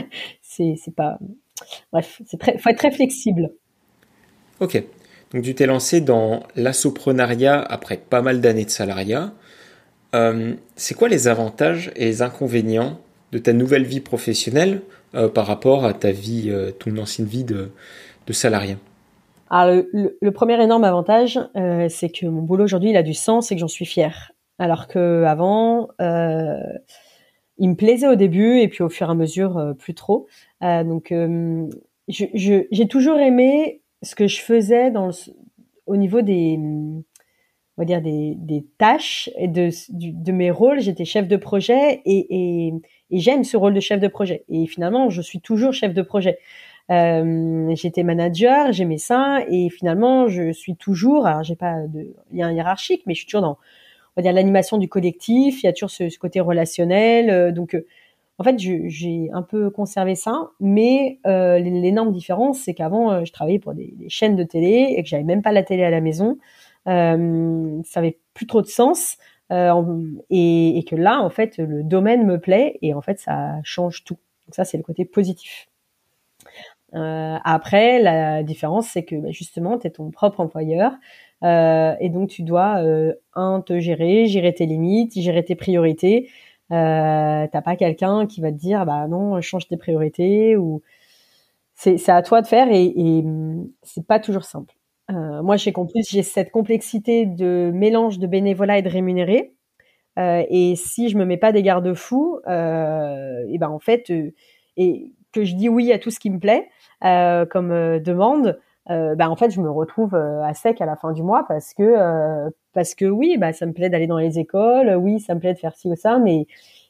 c'est 0.42 0.96
pas 0.96 1.18
bref, 1.92 2.22
c'est 2.26 2.40
très 2.40 2.58
faut 2.58 2.70
être 2.70 2.78
très 2.78 2.92
flexible. 2.92 3.52
OK. 4.60 4.84
Donc 5.34 5.44
tu 5.44 5.56
t'es 5.56 5.66
lancé 5.66 6.00
dans 6.00 6.44
l'assoprenariat 6.56 7.60
après 7.60 7.98
pas 7.98 8.22
mal 8.22 8.40
d'années 8.40 8.66
de 8.66 8.70
salariat. 8.70 9.34
Euh, 10.14 10.54
c'est 10.76 10.94
quoi 10.94 11.10
les 11.10 11.28
avantages 11.28 11.92
et 11.96 12.06
les 12.06 12.22
inconvénients 12.22 13.00
de 13.32 13.40
ta 13.40 13.52
nouvelle 13.52 13.84
vie 13.84 14.00
professionnelle 14.00 14.82
euh, 15.16 15.30
par 15.30 15.46
rapport 15.46 15.86
à 15.86 15.94
ta 15.94 16.12
vie, 16.12 16.50
euh, 16.50 16.72
ton 16.72 16.98
ancienne 16.98 17.28
vie 17.28 17.44
de, 17.44 17.72
salarié 18.32 18.78
le, 19.52 20.30
premier 20.32 20.62
énorme 20.64 20.84
avantage, 20.84 21.40
c'est 21.90 22.10
que 22.10 22.26
mon 22.26 22.42
boulot 22.42 22.64
aujourd'hui, 22.64 22.90
il 22.90 22.98
a 22.98 23.04
du 23.04 23.14
sens 23.14 23.52
et 23.52 23.56
que 23.56 23.62
j'en 23.62 23.68
suis 23.68 23.86
fière. 23.86 24.32
Alors 24.58 24.88
que 24.88 25.24
avant, 25.26 25.90
il 26.00 27.70
me 27.70 27.76
plaisait 27.76 28.08
au 28.08 28.16
début 28.16 28.58
et 28.60 28.68
puis 28.68 28.82
au 28.82 28.90
fur 28.90 29.10
et 29.10 29.12
à 29.12 29.14
mesure, 29.14 29.76
plus 29.78 29.94
trop. 29.94 30.26
donc, 30.62 31.14
j'ai 32.08 32.88
toujours 32.90 33.20
aimé 33.20 33.82
ce 34.02 34.16
que 34.16 34.26
je 34.26 34.42
faisais 34.42 34.92
au 35.86 35.98
niveau 35.98 36.22
des, 36.22 36.58
on 37.78 37.82
va 37.82 37.86
dire 37.86 38.02
des, 38.02 38.36
des 38.38 38.66
tâches 38.78 39.30
et 39.38 39.48
de, 39.48 39.70
de 39.90 40.32
mes 40.32 40.52
rôles, 40.52 40.80
j'étais 40.80 41.06
chef 41.06 41.28
de 41.28 41.38
projet 41.38 42.02
et, 42.06 42.68
et, 42.68 42.74
et 43.10 43.20
j'aime 43.20 43.44
ce 43.44 43.58
rôle 43.58 43.74
de 43.74 43.80
chef 43.80 44.00
de 44.00 44.08
projet. 44.08 44.44
Et 44.50 44.68
finalement, 44.68 45.10
je 45.10 45.22
suis 45.22 45.42
toujours 45.42 45.74
chef 45.74 45.94
de 45.94 46.02
projet. 46.02 46.38
Euh, 46.92 47.74
j'étais 47.76 48.04
manager, 48.04 48.72
j'aimais 48.74 48.98
ça, 48.98 49.40
et 49.50 49.70
finalement, 49.70 50.28
je 50.28 50.52
suis 50.52 50.76
toujours, 50.76 51.26
alors 51.26 51.44
j'ai 51.44 51.56
pas 51.56 51.88
de 51.88 52.14
lien 52.32 52.52
hiérarchique, 52.52 53.04
mais 53.08 53.14
je 53.14 53.20
suis 53.20 53.28
toujours 53.28 53.42
dans, 53.42 53.58
on 54.16 54.18
va 54.18 54.22
dire, 54.22 54.34
l'animation 54.34 54.78
du 54.78 54.88
collectif. 54.88 55.64
Il 55.64 55.66
y 55.66 55.70
a 55.70 55.74
toujours 55.74 55.90
ce, 55.90 56.18
côté 56.20 56.42
relationnel. 56.42 57.30
Euh, 57.30 57.52
donc, 57.52 57.74
euh, 57.74 57.86
en 58.40 58.44
fait, 58.44 58.58
j'ai 58.58 59.30
un 59.32 59.44
peu 59.44 59.70
conservé 59.70 60.16
ça, 60.16 60.50
mais 60.60 61.20
euh, 61.28 61.60
l'énorme 61.60 62.12
différence, 62.12 62.60
c'est 62.60 62.74
qu'avant, 62.74 63.12
euh, 63.12 63.26
je 63.26 63.32
travaillais 63.32 63.60
pour 63.60 63.74
des, 63.74 63.94
chaînes 64.08 64.36
de 64.36 64.44
télé 64.44 64.96
et 64.98 65.04
que 65.04 65.10
j'avais 65.10 65.24
même 65.24 65.44
pas 65.44 65.52
la 65.52 65.62
télé 65.64 65.84
à 65.84 65.92
la 65.92 66.02
maison. 66.02 66.38
Euh, 66.88 67.82
ça 67.84 68.00
avait 68.00 68.20
plus 68.34 68.48
trop 68.48 68.62
de 68.62 68.68
sens. 68.68 69.18
Euh, 69.52 69.84
et, 70.30 70.84
que 70.90 70.96
là, 70.96 71.22
en 71.22 71.30
fait, 71.30 71.58
le 71.58 71.84
domaine 71.84 72.26
me 72.26 72.40
plaît 72.40 72.78
et 72.82 72.94
en 72.94 73.02
fait, 73.02 73.20
ça 73.20 73.60
change 73.64 74.04
tout. 74.04 74.18
Donc 74.48 74.56
ça, 74.56 74.66
c'est 74.66 74.78
le 74.78 74.84
côté 74.84 75.06
positif. 75.06 75.68
Euh, 76.96 77.38
après, 77.44 78.00
la 78.02 78.44
différence, 78.44 78.88
c'est 78.88 79.04
que 79.04 79.16
bah, 79.16 79.32
justement, 79.32 79.78
tu 79.78 79.88
es 79.88 79.90
ton 79.92 80.12
propre 80.12 80.40
employeur 80.40 80.94
et 81.46 82.10
donc 82.10 82.30
tu 82.30 82.42
dois 82.42 82.82
un 83.34 83.60
te 83.60 83.78
gérer, 83.78 84.28
gérer 84.28 84.54
tes 84.54 84.66
limites, 84.66 85.20
gérer 85.20 85.44
tes 85.44 85.56
priorités. 85.56 86.30
Euh, 86.72 87.48
T'as 87.52 87.62
pas 87.62 87.76
quelqu'un 87.76 88.26
qui 88.26 88.42
va 88.42 88.52
te 88.52 88.58
dire 88.58 88.86
bah 88.86 89.08
non, 89.08 89.40
change 89.42 89.68
tes 89.68 89.78
priorités 89.78 90.56
ou 90.58 90.82
c'est 91.76 92.10
à 92.10 92.22
toi 92.22 92.42
de 92.42 92.48
faire 92.48 92.70
et, 92.72 92.86
et 92.86 93.24
c'est 93.84 94.08
pas 94.08 94.20
toujours 94.20 94.46
simple. 94.46 94.74
Euh, 95.12 95.44
moi, 95.44 95.58
j'ai 95.58 95.74
compris, 95.74 96.02
j'ai 96.10 96.24
cette 96.24 96.52
complexité 96.52 97.26
de 97.26 97.72
mélange 97.74 98.20
de 98.20 98.28
bénévolat 98.28 98.80
et 98.80 98.82
de 98.82 98.90
rémunéré. 98.90 99.54
Euh, 100.20 100.44
et 100.50 100.76
si 100.76 101.10
je 101.10 101.18
me 101.18 101.26
mets 101.26 101.38
pas 101.38 101.52
des 101.52 101.64
garde-fous, 101.64 102.40
euh, 102.48 103.46
et 103.50 103.58
ben 103.58 103.70
en 103.70 103.80
fait, 103.80 104.10
euh, 104.12 104.32
et 104.78 105.12
que 105.32 105.44
je 105.44 105.56
dis 105.56 105.70
oui 105.70 105.92
à 105.92 106.00
tout 106.00 106.12
ce 106.12 106.20
qui 106.20 106.30
me 106.30 106.40
plaît 106.40 106.70
comme 107.02 108.00
demande, 108.00 108.60
ben 108.88 109.28
en 109.30 109.36
fait, 109.36 109.50
je 109.52 109.60
me 109.62 109.70
retrouve 109.70 110.16
à 110.16 110.54
sec 110.54 110.82
à 110.82 110.86
la 110.86 110.96
fin 110.96 111.12
du 111.14 111.24
mois 111.24 111.46
parce 111.48 111.74
que 111.74 111.96
parce 112.74 112.96
que 112.96 113.06
oui, 113.06 113.38
bah 113.38 113.54
ça 113.54 113.66
me 113.66 113.74
plaît 113.74 113.90
d'aller 113.90 114.08
dans 114.08 114.18
les 114.18 114.40
écoles, 114.40 114.96
oui, 114.96 115.20
ça 115.20 115.36
me 115.36 115.40
plaît 115.40 115.54
de 115.54 115.60
faire 115.60 115.76
ci 115.76 115.90
ou 115.90 115.96
ça, 115.96 116.20
mais 116.20 116.46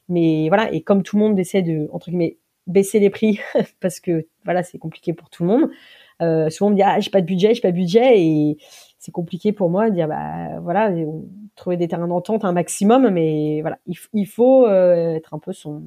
mais 0.08 0.48
voilà. 0.48 0.72
Et 0.72 0.82
comme 0.82 1.02
tout 1.02 1.16
le 1.16 1.22
monde 1.24 1.38
essaie 1.38 1.62
de 1.62 1.88
entre 1.92 2.10
guillemets 2.10 2.36
baisser 2.66 3.00
les 3.00 3.10
prix 3.10 3.40
parce 3.80 4.00
que 4.00 4.26
voilà, 4.44 4.62
c'est 4.62 4.78
compliqué 4.78 5.12
pour 5.14 5.30
tout 5.30 5.42
le 5.44 5.48
monde. 5.48 5.70
Euh, 6.22 6.48
souvent 6.50 6.68
on 6.68 6.70
me 6.70 6.76
dit 6.76 6.82
ah 6.82 7.00
j'ai 7.00 7.10
pas 7.10 7.20
de 7.20 7.26
budget, 7.26 7.54
j'ai 7.54 7.60
pas 7.60 7.72
de 7.72 7.76
budget 7.76 8.20
et 8.20 8.58
c'est 8.98 9.12
compliqué 9.12 9.52
pour 9.52 9.68
moi 9.70 9.90
de 9.90 9.94
dire 9.94 10.08
bah 10.08 10.60
voilà 10.60 10.90
trouver 11.56 11.76
des 11.76 11.88
terrains 11.88 12.08
d'entente 12.08 12.44
un 12.44 12.52
maximum, 12.52 13.10
mais 13.10 13.60
voilà 13.62 13.78
il, 13.86 14.26
faut 14.26 14.66
euh, 14.66 15.14
être 15.14 15.34
un 15.34 15.38
peu 15.38 15.52
son 15.52 15.82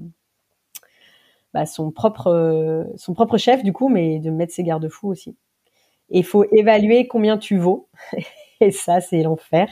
bah, 1.54 1.66
son 1.66 1.92
propre 1.92 2.88
son 2.98 3.13
propre 3.13 3.38
chef 3.38 3.63
du 3.63 3.74
coup, 3.74 3.90
mais 3.90 4.20
de 4.20 4.30
mettre 4.32 4.54
ses 4.54 4.63
garde-fous 4.63 5.08
aussi. 5.08 5.36
Il 6.10 6.24
faut 6.26 6.46
évaluer 6.54 7.08
combien 7.08 7.38
tu 7.38 7.58
vaux. 7.58 7.90
Et 8.60 8.72
ça, 8.72 9.02
c'est 9.02 9.22
l'enfer 9.22 9.70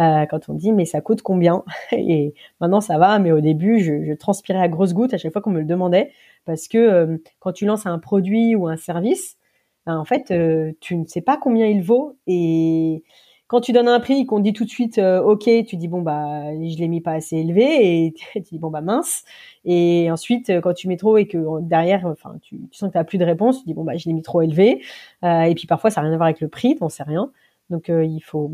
euh, 0.00 0.24
quand 0.26 0.48
on 0.48 0.54
dit 0.54 0.72
mais 0.72 0.86
ça 0.86 1.00
coûte 1.00 1.22
combien? 1.22 1.62
Et 1.92 2.34
maintenant 2.60 2.80
ça 2.80 2.98
va, 2.98 3.18
mais 3.18 3.32
au 3.32 3.40
début, 3.40 3.80
je, 3.80 4.14
transpirais 4.14 4.60
à 4.60 4.68
grosses 4.68 4.94
gouttes 4.94 5.14
à 5.14 5.18
chaque 5.18 5.32
fois 5.32 5.42
qu'on 5.42 5.50
me 5.50 5.60
le 5.60 5.66
demandait 5.66 6.10
parce 6.44 6.68
que 6.68 6.78
euh, 6.78 7.18
quand 7.40 7.52
tu 7.52 7.66
lances 7.66 7.86
un 7.86 7.98
produit 7.98 8.54
ou 8.54 8.66
un 8.66 8.76
service, 8.76 9.36
ben, 9.86 9.98
en 9.98 10.04
fait, 10.04 10.30
euh, 10.30 10.72
tu 10.80 10.96
ne 10.96 11.04
sais 11.06 11.20
pas 11.20 11.36
combien 11.36 11.66
il 11.66 11.82
vaut 11.82 12.16
et 12.26 13.02
quand 13.46 13.60
tu 13.60 13.72
donnes 13.72 13.88
un 13.88 14.00
prix 14.00 14.24
qu'on 14.24 14.40
dit 14.40 14.54
tout 14.54 14.64
de 14.64 14.70
suite 14.70 14.98
euh, 14.98 15.22
OK, 15.22 15.48
tu 15.66 15.76
dis 15.76 15.86
bon 15.86 16.00
bah 16.00 16.50
je 16.54 16.78
l'ai 16.78 16.88
mis 16.88 17.02
pas 17.02 17.12
assez 17.12 17.36
élevé 17.36 18.06
et 18.06 18.14
tu 18.34 18.40
dis 18.40 18.58
bon 18.58 18.70
bah 18.70 18.80
mince 18.80 19.24
et 19.64 20.10
ensuite 20.10 20.50
quand 20.62 20.72
tu 20.72 20.88
mets 20.88 20.96
trop 20.96 21.18
et 21.18 21.26
que 21.26 21.60
derrière 21.60 22.06
enfin 22.06 22.36
tu, 22.40 22.58
sens 22.72 22.88
que 22.88 22.92
tu 22.94 22.98
as 22.98 23.04
plus 23.04 23.18
de 23.18 23.24
réponse, 23.24 23.60
tu 23.60 23.66
dis 23.66 23.74
bon 23.74 23.84
bah 23.84 23.96
je 23.96 24.06
l'ai 24.06 24.14
mis 24.14 24.22
trop 24.22 24.40
élevé 24.40 24.82
euh, 25.24 25.42
et 25.42 25.54
puis 25.54 25.66
parfois 25.66 25.90
ça 25.90 26.00
n'a 26.00 26.06
rien 26.06 26.14
à 26.14 26.16
voir 26.16 26.26
avec 26.28 26.40
le 26.40 26.48
prix, 26.48 26.76
t'en 26.76 26.88
sais 26.88 27.02
rien. 27.02 27.30
Donc 27.70 27.88
il 27.88 28.20
faut 28.20 28.50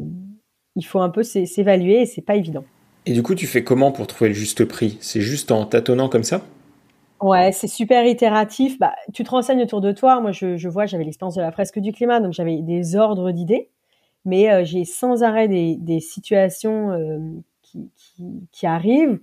il 0.76 0.84
faut 0.84 1.00
un 1.00 1.10
peu 1.10 1.22
s'évaluer 1.22 2.02
et 2.02 2.06
c'est 2.06 2.22
pas 2.22 2.36
évident. 2.36 2.64
Et 3.06 3.12
du 3.12 3.22
coup, 3.22 3.34
tu 3.34 3.46
fais 3.46 3.64
comment 3.64 3.92
pour 3.92 4.06
trouver 4.06 4.28
le 4.28 4.34
juste 4.34 4.64
prix? 4.64 4.98
C'est 5.00 5.20
juste 5.20 5.50
en 5.50 5.64
tâtonnant 5.64 6.08
comme 6.08 6.22
ça? 6.22 6.42
Ouais, 7.20 7.52
c'est 7.52 7.68
super 7.68 8.06
itératif. 8.06 8.78
Bah, 8.78 8.94
tu 9.12 9.24
te 9.24 9.30
renseignes 9.30 9.62
autour 9.62 9.80
de 9.83 9.92
toi. 9.92 10.20
Moi, 10.20 10.33
je, 10.33 10.56
je 10.56 10.68
vois, 10.68 10.87
j'avais 10.87 11.04
l'expérience 11.04 11.35
de 11.35 11.42
la 11.42 11.52
fresque 11.52 11.78
du 11.78 11.92
climat, 11.92 12.20
donc 12.20 12.33
j'avais 12.33 12.62
des 12.62 12.96
ordres 12.96 13.30
d'idées, 13.30 13.68
mais 14.24 14.50
euh, 14.50 14.64
j'ai 14.64 14.85
sans 14.87 15.22
arrêt 15.22 15.46
des, 15.48 15.76
des 15.76 16.00
situations 16.00 16.90
euh, 16.92 17.18
qui, 17.62 17.90
qui, 17.96 18.48
qui, 18.52 18.66
arrivent 18.66 19.20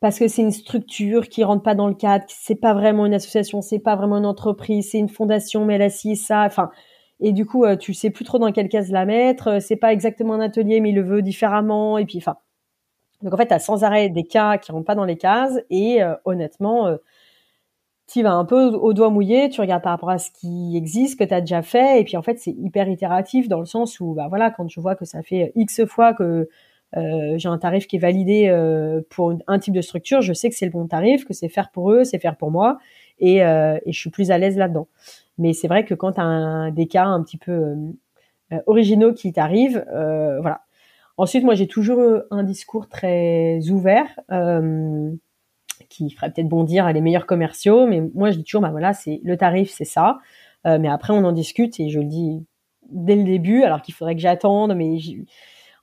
parce 0.00 0.18
que 0.18 0.28
c'est 0.28 0.42
une 0.42 0.52
structure 0.52 1.28
qui 1.28 1.44
rentre 1.44 1.62
pas 1.62 1.74
dans 1.76 1.88
le 1.88 1.94
cadre, 1.94 2.24
c'est 2.28 2.56
pas 2.56 2.74
vraiment 2.74 3.06
une 3.06 3.14
association, 3.14 3.62
c'est 3.62 3.78
pas 3.80 3.96
vraiment 3.96 4.18
une 4.18 4.26
entreprise, 4.26 4.90
c'est 4.92 4.98
une 4.98 5.08
fondation, 5.10 5.64
mais 5.66 5.74
elle 5.76 5.82
a 5.82 5.90
ci 5.90 6.16
ça. 6.16 6.42
Enfin, 6.44 6.70
et 7.20 7.32
du 7.32 7.46
coup, 7.46 7.64
euh, 7.64 7.76
tu 7.76 7.94
sais 7.94 8.10
plus 8.10 8.24
trop 8.24 8.38
dans 8.38 8.52
quelle 8.52 8.68
case 8.70 8.90
la 8.92 9.06
mettre. 9.06 9.60
C'est 9.62 9.76
pas 9.76 9.92
exactement 9.92 10.34
un 10.34 10.40
atelier, 10.40 10.80
mais 10.80 10.90
il 10.90 10.96
le 10.96 11.02
veut 11.02 11.22
différemment. 11.22 11.98
Et 11.98 12.06
puis, 12.06 12.18
enfin, 12.18 12.36
donc 13.22 13.34
en 13.34 13.36
fait, 13.36 13.46
tu 13.46 13.54
as 13.54 13.58
sans 13.58 13.84
arrêt 13.84 14.08
des 14.08 14.24
cas 14.24 14.58
qui 14.58 14.72
rentrent 14.72 14.84
pas 14.84 14.94
dans 14.94 15.04
les 15.04 15.16
cases 15.16 15.58
et 15.70 16.02
euh, 16.02 16.14
honnêtement, 16.24 16.86
euh, 16.86 16.96
tu 18.08 18.22
vas 18.22 18.32
un 18.32 18.44
peu 18.44 18.66
au 18.66 18.92
doigt 18.92 19.10
mouillé, 19.10 19.48
tu 19.48 19.60
regardes 19.60 19.82
par 19.82 19.92
rapport 19.92 20.10
à 20.10 20.18
ce 20.18 20.30
qui 20.30 20.76
existe, 20.76 21.18
que 21.18 21.24
tu 21.24 21.32
as 21.32 21.40
déjà 21.40 21.62
fait 21.62 22.00
et 22.00 22.04
puis 22.04 22.16
en 22.16 22.22
fait, 22.22 22.38
c'est 22.38 22.50
hyper 22.50 22.88
itératif 22.88 23.48
dans 23.48 23.60
le 23.60 23.66
sens 23.66 24.00
où 24.00 24.14
bah 24.14 24.26
voilà, 24.28 24.50
quand 24.50 24.68
je 24.68 24.80
vois 24.80 24.96
que 24.96 25.04
ça 25.04 25.22
fait 25.22 25.52
X 25.54 25.84
fois 25.86 26.12
que 26.12 26.48
euh, 26.96 27.38
j'ai 27.38 27.48
un 27.48 27.56
tarif 27.58 27.86
qui 27.86 27.96
est 27.96 28.00
validé 28.00 28.48
euh, 28.48 29.00
pour 29.08 29.34
un 29.46 29.58
type 29.58 29.72
de 29.72 29.80
structure, 29.80 30.20
je 30.20 30.32
sais 30.32 30.50
que 30.50 30.56
c'est 30.56 30.66
le 30.66 30.72
bon 30.72 30.86
tarif, 30.86 31.24
que 31.24 31.32
c'est 31.32 31.48
faire 31.48 31.70
pour 31.70 31.90
eux, 31.92 32.04
c'est 32.04 32.18
faire 32.18 32.36
pour 32.36 32.50
moi 32.50 32.78
et, 33.18 33.36
et 33.36 33.92
je 33.92 33.98
suis 33.98 34.10
plus 34.10 34.32
à 34.32 34.38
l'aise 34.38 34.56
là-dedans. 34.56 34.88
Mais 35.38 35.52
c'est 35.52 35.68
vrai 35.68 35.84
que 35.84 35.94
quand 35.94 36.12
tu 36.12 36.20
as 36.20 36.70
des 36.72 36.86
cas 36.88 37.04
un 37.04 37.22
petit 37.22 37.38
peu 37.38 37.76
originaux 38.66 39.14
qui 39.14 39.32
t'arrivent, 39.32 39.84
voilà, 39.88 40.62
Ensuite, 41.16 41.44
moi, 41.44 41.54
j'ai 41.54 41.66
toujours 41.66 42.22
un 42.30 42.42
discours 42.42 42.88
très 42.88 43.60
ouvert 43.70 44.08
euh, 44.30 45.10
qui 45.88 46.10
ferait 46.10 46.32
peut-être 46.32 46.48
bondir 46.48 46.86
à 46.86 46.92
les 46.92 47.00
meilleurs 47.00 47.26
commerciaux, 47.26 47.86
mais 47.86 48.02
moi, 48.14 48.30
je 48.30 48.38
dis 48.38 48.44
toujours, 48.44 48.62
bah 48.62 48.70
voilà, 48.70 48.92
c'est 48.92 49.20
le 49.22 49.36
tarif, 49.36 49.70
c'est 49.70 49.84
ça. 49.84 50.18
Euh, 50.66 50.78
mais 50.78 50.88
après, 50.88 51.12
on 51.12 51.24
en 51.24 51.32
discute 51.32 51.78
et 51.80 51.90
je 51.90 52.00
le 52.00 52.06
dis 52.06 52.46
dès 52.90 53.16
le 53.16 53.24
début, 53.24 53.62
alors 53.62 53.82
qu'il 53.82 53.94
faudrait 53.94 54.14
que 54.14 54.20
j'attende. 54.20 54.74
Mais 54.74 54.96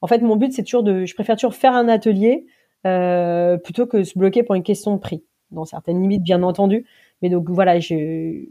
en 0.01 0.07
fait, 0.07 0.19
mon 0.19 0.35
but, 0.35 0.53
c'est 0.53 0.63
toujours 0.63 0.83
de, 0.83 1.05
je 1.05 1.13
préfère 1.13 1.35
toujours 1.35 1.55
faire 1.55 1.73
un 1.73 1.87
atelier 1.87 2.45
euh, 2.87 3.57
plutôt 3.57 3.87
que 3.87 4.03
se 4.03 4.17
bloquer 4.17 4.43
pour 4.43 4.55
une 4.55 4.63
question 4.63 4.93
de 4.95 4.99
prix, 4.99 5.23
dans 5.51 5.65
certaines 5.65 6.01
limites, 6.01 6.23
bien 6.23 6.43
entendu. 6.43 6.85
Mais 7.21 7.29
donc 7.29 7.49
voilà, 7.49 7.79
j'ai 7.79 8.47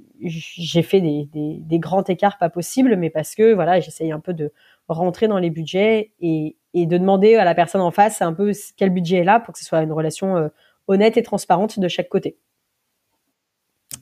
fait 0.83 1.01
des, 1.01 1.29
des, 1.33 1.59
des, 1.61 1.79
grands 1.79 2.05
écarts 2.05 2.37
pas 2.37 2.51
possibles, 2.51 2.97
mais 2.97 3.09
parce 3.09 3.35
que 3.35 3.55
voilà, 3.55 3.81
j'essaye 3.81 4.12
un 4.12 4.21
peu 4.21 4.35
de 4.35 4.53
rentrer 4.88 5.27
dans 5.29 5.38
les 5.38 5.49
budgets 5.49 6.12
et, 6.21 6.57
et 6.83 6.87
de 6.87 6.99
demander 6.99 7.37
à 7.37 7.45
la 7.45 7.55
personne 7.55 7.81
en 7.81 7.91
face 7.91 8.23
un 8.23 8.33
peu 8.33 8.53
quel 8.77 8.91
budget 8.91 9.19
est 9.19 9.25
là 9.25 9.41
pour 9.41 9.55
que 9.55 9.61
ce 9.61 9.64
soit 9.64 9.83
une 9.83 9.93
relation 9.93 10.37
euh, 10.37 10.49
honnête 10.87 11.17
et 11.17 11.23
transparente 11.23 11.79
de 11.79 11.88
chaque 11.88 12.09
côté. 12.09 12.38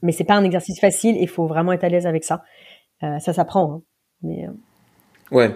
Mais 0.03 0.13
c'est 0.13 0.25
pas 0.25 0.35
un 0.35 0.45
exercice 0.45 0.81
facile, 0.81 1.17
il 1.17 1.29
faut 1.29 1.47
vraiment 1.47 1.73
être 1.73 1.85
à 1.85 1.89
l'aise 1.89 2.07
avec 2.07 2.25
ça. 2.25 2.43
Euh, 3.03 3.19
ça 3.19 3.33
s'apprend. 3.33 3.73
Hein. 3.73 3.83
Mais, 4.23 4.47
euh, 4.47 4.51
Ouais, 5.33 5.51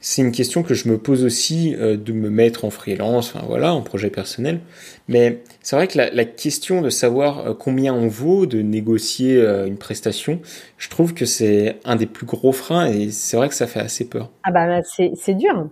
c'est 0.00 0.22
une 0.22 0.32
question 0.32 0.62
que 0.62 0.72
je 0.72 0.88
me 0.88 0.96
pose 0.96 1.22
aussi 1.22 1.76
de 1.76 2.12
me 2.14 2.30
mettre 2.30 2.64
en 2.64 2.70
freelance, 2.70 3.34
enfin 3.34 3.44
voilà, 3.46 3.74
en 3.74 3.82
projet 3.82 4.08
personnel. 4.08 4.60
Mais 5.06 5.42
c'est 5.60 5.76
vrai 5.76 5.86
que 5.86 5.98
la, 5.98 6.10
la, 6.10 6.24
question 6.24 6.80
de 6.80 6.88
savoir 6.88 7.58
combien 7.58 7.92
on 7.92 8.08
vaut, 8.08 8.46
de 8.46 8.62
négocier 8.62 9.38
une 9.66 9.76
prestation, 9.76 10.40
je 10.78 10.88
trouve 10.88 11.12
que 11.12 11.26
c'est 11.26 11.78
un 11.84 11.96
des 11.96 12.06
plus 12.06 12.24
gros 12.24 12.52
freins 12.52 12.86
et 12.86 13.10
c'est 13.10 13.36
vrai 13.36 13.50
que 13.50 13.54
ça 13.54 13.66
fait 13.66 13.80
assez 13.80 14.08
peur. 14.08 14.30
Ah 14.44 14.50
bah 14.50 14.80
c'est 14.82 15.34
dur 15.34 15.68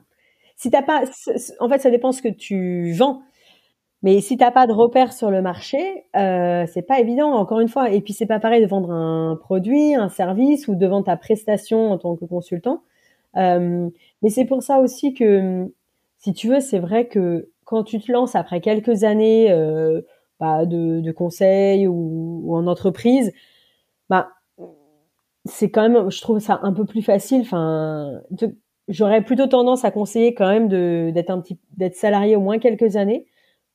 si 0.60 0.70
t'as 0.70 0.82
pas, 0.82 1.04
en 1.60 1.68
fait, 1.70 1.78
ça 1.78 1.90
dépend 1.90 2.12
ce 2.12 2.20
que 2.20 2.28
tu 2.28 2.92
vends. 2.92 3.22
Mais 4.02 4.20
si 4.20 4.36
t'as 4.36 4.50
pas 4.50 4.66
de 4.66 4.72
repères 4.72 5.14
sur 5.14 5.30
le 5.30 5.40
marché, 5.40 6.04
euh, 6.16 6.66
c'est 6.70 6.82
pas 6.82 7.00
évident. 7.00 7.32
Encore 7.32 7.60
une 7.60 7.68
fois, 7.68 7.90
et 7.90 8.02
puis 8.02 8.12
c'est 8.12 8.26
pas 8.26 8.40
pareil 8.40 8.60
de 8.60 8.66
vendre 8.66 8.90
un 8.90 9.36
produit, 9.36 9.94
un 9.94 10.10
service 10.10 10.68
ou 10.68 10.74
de 10.74 10.86
vendre 10.86 11.06
ta 11.06 11.16
prestation 11.16 11.90
en 11.90 11.96
tant 11.96 12.14
que 12.14 12.26
consultant. 12.26 12.82
Euh, 13.36 13.88
mais 14.20 14.28
c'est 14.28 14.44
pour 14.44 14.62
ça 14.62 14.80
aussi 14.80 15.14
que, 15.14 15.72
si 16.18 16.34
tu 16.34 16.48
veux, 16.48 16.60
c'est 16.60 16.78
vrai 16.78 17.08
que 17.08 17.48
quand 17.64 17.82
tu 17.82 17.98
te 17.98 18.12
lances 18.12 18.34
après 18.34 18.60
quelques 18.60 19.02
années 19.04 19.50
euh, 19.50 20.02
bah, 20.40 20.66
de, 20.66 21.00
de 21.00 21.12
conseils 21.12 21.86
ou, 21.86 22.42
ou, 22.44 22.54
en 22.54 22.66
entreprise, 22.66 23.32
bah 24.10 24.28
c'est 25.46 25.70
quand 25.70 25.88
même, 25.88 26.10
je 26.10 26.20
trouve 26.20 26.38
ça 26.38 26.60
un 26.62 26.74
peu 26.74 26.84
plus 26.84 27.02
facile. 27.02 27.42
Enfin, 27.42 28.20
j'aurais 28.90 29.22
plutôt 29.22 29.46
tendance 29.46 29.84
à 29.84 29.90
conseiller 29.90 30.34
quand 30.34 30.48
même 30.48 30.68
d'être 31.12 31.30
un 31.30 31.40
petit 31.40 31.58
d'être 31.76 31.94
salarié 31.94 32.36
au 32.36 32.40
moins 32.40 32.58
quelques 32.58 32.96
années 32.96 33.26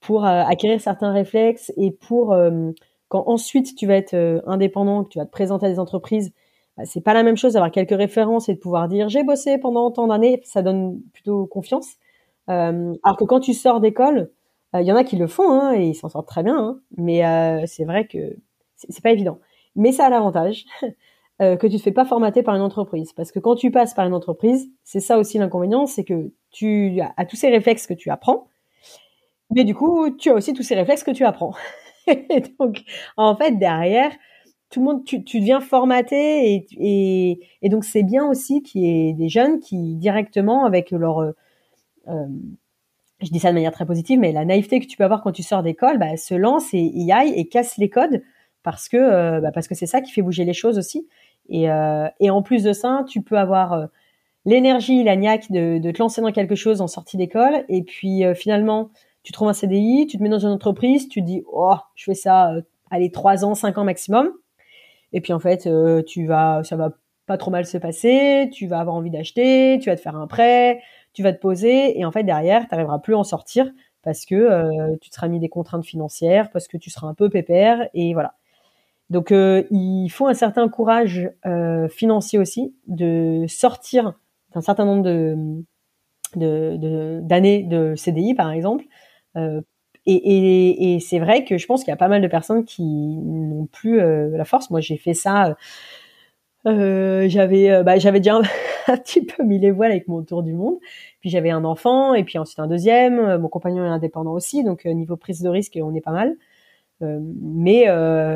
pour 0.01 0.25
euh, 0.25 0.43
acquérir 0.43 0.80
certains 0.82 1.12
réflexes 1.12 1.71
et 1.78 1.89
pour 1.89 2.34
euh, 2.34 2.71
quand 3.08 3.23
ensuite 3.28 3.75
tu 3.75 3.88
vas 3.88 3.95
être 3.95 4.13
euh, 4.13 4.41
indépendant, 4.45 5.04
que 5.04 5.10
tu 5.10 5.17
vas 5.17 5.25
te 5.25 5.32
présenter 5.32 5.65
à 5.65 5.69
des 5.69 5.80
entreprises, 5.80 6.32
bah, 6.78 6.84
c'est 6.86 7.01
pas 7.01 7.13
la 7.13 7.23
même 7.23 7.38
chose 7.38 7.54
d'avoir 7.54 7.71
quelques 7.71 7.97
références 7.97 8.49
et 8.49 8.54
de 8.54 8.60
pouvoir 8.60 8.88
dire 8.88 9.10
j'ai 9.10 9.23
bossé 9.23 9.58
pendant 9.58 9.89
tant 9.89 10.08
d'années, 10.08 10.41
ça 10.43 10.62
donne 10.62 11.01
plutôt 11.13 11.47
confiance. 11.47 11.95
alors 12.47 13.17
que 13.17 13.23
quand 13.23 13.39
tu 13.39 13.54
sors 13.54 13.80
d'école, 13.80 14.32
il 14.73 14.86
y 14.86 14.91
en 14.91 14.97
a 14.97 15.06
qui 15.06 15.15
le 15.15 15.28
font 15.28 15.49
hein, 15.51 15.73
et 15.73 15.88
ils 15.88 15.95
s'en 15.95 16.10
sortent 16.10 16.28
très 16.28 16.43
bien, 16.43 16.58
hein, 16.58 16.80
mais 16.97 17.21
c'est 17.65 17.86
vrai 17.86 18.08
que 18.08 18.36
c'est 18.75 19.01
pas 19.01 19.12
évident. 19.12 19.39
Mais 19.75 19.91
ça 19.91 20.06
a 20.06 20.10
l'avantage 20.10 20.65
euh, 21.41 21.58
que 21.58 21.67
tu 21.67 21.78
te 21.78 21.82
fais 21.82 21.91
pas 21.91 22.06
formater 22.06 22.43
par 22.43 22.56
une 22.56 22.62
entreprise. 22.62 23.13
Parce 23.13 23.32
que 23.32 23.39
quand 23.39 23.56
tu 23.56 23.71
passes 23.71 23.93
par 23.93 24.06
une 24.06 24.13
entreprise, 24.13 24.69
c'est 24.84 25.00
ça 25.00 25.17
aussi 25.17 25.38
l'inconvénient, 25.38 25.86
c'est 25.86 26.04
que 26.04 26.32
tu 26.52 27.00
as 27.02 27.26
tous 27.26 27.36
ces 27.36 27.50
réflexes 27.50 27.88
que 27.88 27.93
tu 27.93 28.10
apprends, 28.10 28.48
mais 29.52 29.63
du 29.63 29.76
coup, 29.76 30.10
tu 30.12 30.30
as 30.30 30.34
aussi 30.34 30.54
tous 30.54 30.63
ces 30.63 30.76
réflexes 30.76 31.04
que 31.04 31.12
tu 31.12 31.26
apprends. 31.26 31.54
donc, 32.60 32.84
en 33.17 33.36
fait, 33.36 33.58
derrière, 33.58 34.12
tout 34.69 34.80
le 34.80 34.86
monde, 34.86 35.04
tu, 35.06 35.19
deviens 35.19 35.62
formaté 35.62 36.54
et, 36.54 36.67
et, 36.78 37.39
et 37.62 37.69
donc 37.69 37.86
c'est 37.86 38.04
bien 38.04 38.26
aussi 38.28 38.63
qu'il 38.63 38.82
y 38.82 39.10
ait 39.10 39.13
des 39.13 39.30
jeunes 39.30 39.60
qui 39.60 39.95
directement 39.95 40.65
avec 40.65 40.91
leur, 40.91 41.19
euh, 41.19 42.28
je 43.21 43.30
dis 43.30 43.39
ça 43.39 43.50
de 43.50 43.54
manière 43.54 43.71
très 43.71 43.86
positive, 43.86 44.19
mais 44.19 44.32
la 44.32 44.45
naïveté 44.45 44.80
que 44.80 44.86
tu 44.86 44.98
peux 44.98 45.04
avoir 45.04 45.24
quand 45.24 45.32
tu 45.32 45.43
sors 45.43 45.63
d'école, 45.63 45.98
bah, 45.98 46.17
se 46.17 46.34
lance 46.34 46.74
et 46.74 46.80
y 46.80 47.12
aille 47.12 47.34
et 47.34 47.48
casse 47.48 47.78
les 47.78 47.89
codes 47.89 48.21
parce 48.65 48.89
que 48.89 48.97
euh, 48.97 49.39
bah, 49.41 49.51
parce 49.54 49.67
que 49.67 49.75
c'est 49.75 49.86
ça 49.86 50.01
qui 50.01 50.12
fait 50.12 50.23
bouger 50.23 50.43
les 50.43 50.54
choses 50.54 50.80
aussi. 50.80 51.08
Et, 51.49 51.69
euh, 51.69 52.08
et 52.19 52.32
en 52.32 52.41
plus 52.41 52.63
de 52.63 52.73
ça, 52.73 53.06
tu 53.08 53.21
peux 53.21 53.38
avoir 53.38 53.73
euh, 53.73 53.86
l'énergie, 54.43 55.04
la 55.04 55.15
niaque 55.15 55.51
de, 55.51 55.78
de, 55.78 55.91
te 55.91 55.99
lancer 55.99 56.19
dans 56.19 56.32
quelque 56.32 56.56
chose 56.56 56.82
en 56.82 56.88
sortie 56.88 57.15
d'école 57.15 57.63
et 57.69 57.84
puis 57.84 58.23
finalement 58.36 58.89
tu 59.23 59.32
trouves 59.32 59.47
un 59.47 59.54
CDI, 59.54 60.08
tu 60.08 60.17
te 60.17 60.23
mets 60.23 60.30
dans 60.30 60.39
une 60.39 60.49
entreprise, 60.49 61.08
tu 61.08 61.21
te 61.21 61.25
dis 61.25 61.43
oh 61.51 61.75
je 61.95 62.06
fais 62.06 62.15
ça, 62.15 62.56
allez 62.89 63.12
trois 63.12 63.45
ans, 63.45 63.54
cinq 63.56 63.78
ans 63.78 63.84
maximum. 63.84 64.30
Et 65.13 65.21
puis 65.21 65.34
en 65.34 65.39
fait, 65.39 65.69
tu 66.06 66.25
vas, 66.25 66.63
ça 66.63 66.75
va 66.75 66.91
pas 67.28 67.38
trop 67.38 67.51
mal 67.51 67.65
se 67.65 67.78
passer, 67.78 68.49
tu 68.51 68.67
vas 68.67 68.80
avoir 68.80 68.95
envie 68.95 69.12
d'acheter, 69.12 69.80
tu 69.82 69.89
vas 69.89 69.95
te 69.95 70.01
faire 70.01 70.15
un 70.15 70.28
prêt, 70.28 70.82
tu 71.13 71.23
vas 71.23 71.34
te 71.34 71.39
poser, 71.39 71.97
et 71.99 72.06
en 72.06 72.12
fait 72.12 72.23
derrière, 72.23 72.67
tu 72.67 72.67
n'arriveras 72.71 72.99
plus 72.99 73.15
à 73.15 73.19
en 73.19 73.23
sortir 73.23 73.71
parce 74.04 74.25
que 74.25 74.95
tu 74.97 75.10
te 75.10 75.15
seras 75.15 75.28
mis 75.28 75.39
des 75.39 75.49
contraintes 75.49 75.86
financières, 75.86 76.51
parce 76.51 76.67
que 76.67 76.78
tu 76.78 76.89
seras 76.89 77.08
un 77.08 77.13
peu 77.13 77.30
pépère, 77.30 77.88
et 77.93 78.13
voilà. 78.13 78.36
Donc 79.09 79.31
euh, 79.31 79.63
il 79.71 80.09
faut 80.09 80.27
un 80.27 80.33
certain 80.33 80.67
courage 80.67 81.29
financier 81.89 82.39
aussi 82.39 82.75
de 82.87 83.45
sortir 83.47 84.13
d'un 84.53 84.61
certain 84.61 84.85
nombre 84.85 85.03
de 85.03 85.63
d'années 86.35 87.63
de, 87.63 87.91
de, 87.91 87.95
CDI 87.95 88.33
par 88.33 88.51
exemple 88.51 88.85
et, 90.05 90.13
et, 90.13 90.95
et 90.95 90.99
c'est 90.99 91.19
vrai 91.19 91.43
que 91.45 91.57
je 91.57 91.65
pense 91.65 91.83
qu'il 91.83 91.91
y 91.91 91.93
a 91.93 91.97
pas 91.97 92.07
mal 92.07 92.21
de 92.21 92.27
personnes 92.27 92.65
qui 92.65 92.83
n'ont 92.83 93.65
plus 93.65 93.99
euh, 93.99 94.37
la 94.37 94.45
force. 94.45 94.69
Moi, 94.69 94.79
j'ai 94.79 94.97
fait 94.97 95.13
ça. 95.13 95.47
Euh, 95.47 95.53
euh 96.67 97.29
j'avais, 97.29 97.71
euh, 97.71 97.83
bah, 97.83 97.97
j'avais 97.97 98.19
déjà 98.19 98.35
un, 98.87 98.97
petit 98.97 99.25
peu 99.25 99.43
mis 99.43 99.59
les 99.59 99.71
voiles 99.71 99.91
avec 99.91 100.07
mon 100.07 100.23
tour 100.23 100.43
du 100.43 100.53
monde. 100.53 100.77
Puis 101.21 101.29
j'avais 101.29 101.49
un 101.49 101.65
enfant 101.65 102.13
et 102.13 102.23
puis 102.23 102.37
ensuite 102.37 102.59
un 102.59 102.67
deuxième. 102.67 103.37
Mon 103.37 103.49
compagnon 103.49 103.83
est 103.85 103.89
indépendant 103.89 104.33
aussi, 104.33 104.63
donc 104.63 104.85
niveau 104.85 105.17
prise 105.17 105.41
de 105.41 105.49
risque, 105.49 105.77
on 105.81 105.93
est 105.95 106.01
pas 106.01 106.11
mal. 106.11 106.35
Mais 107.01 107.86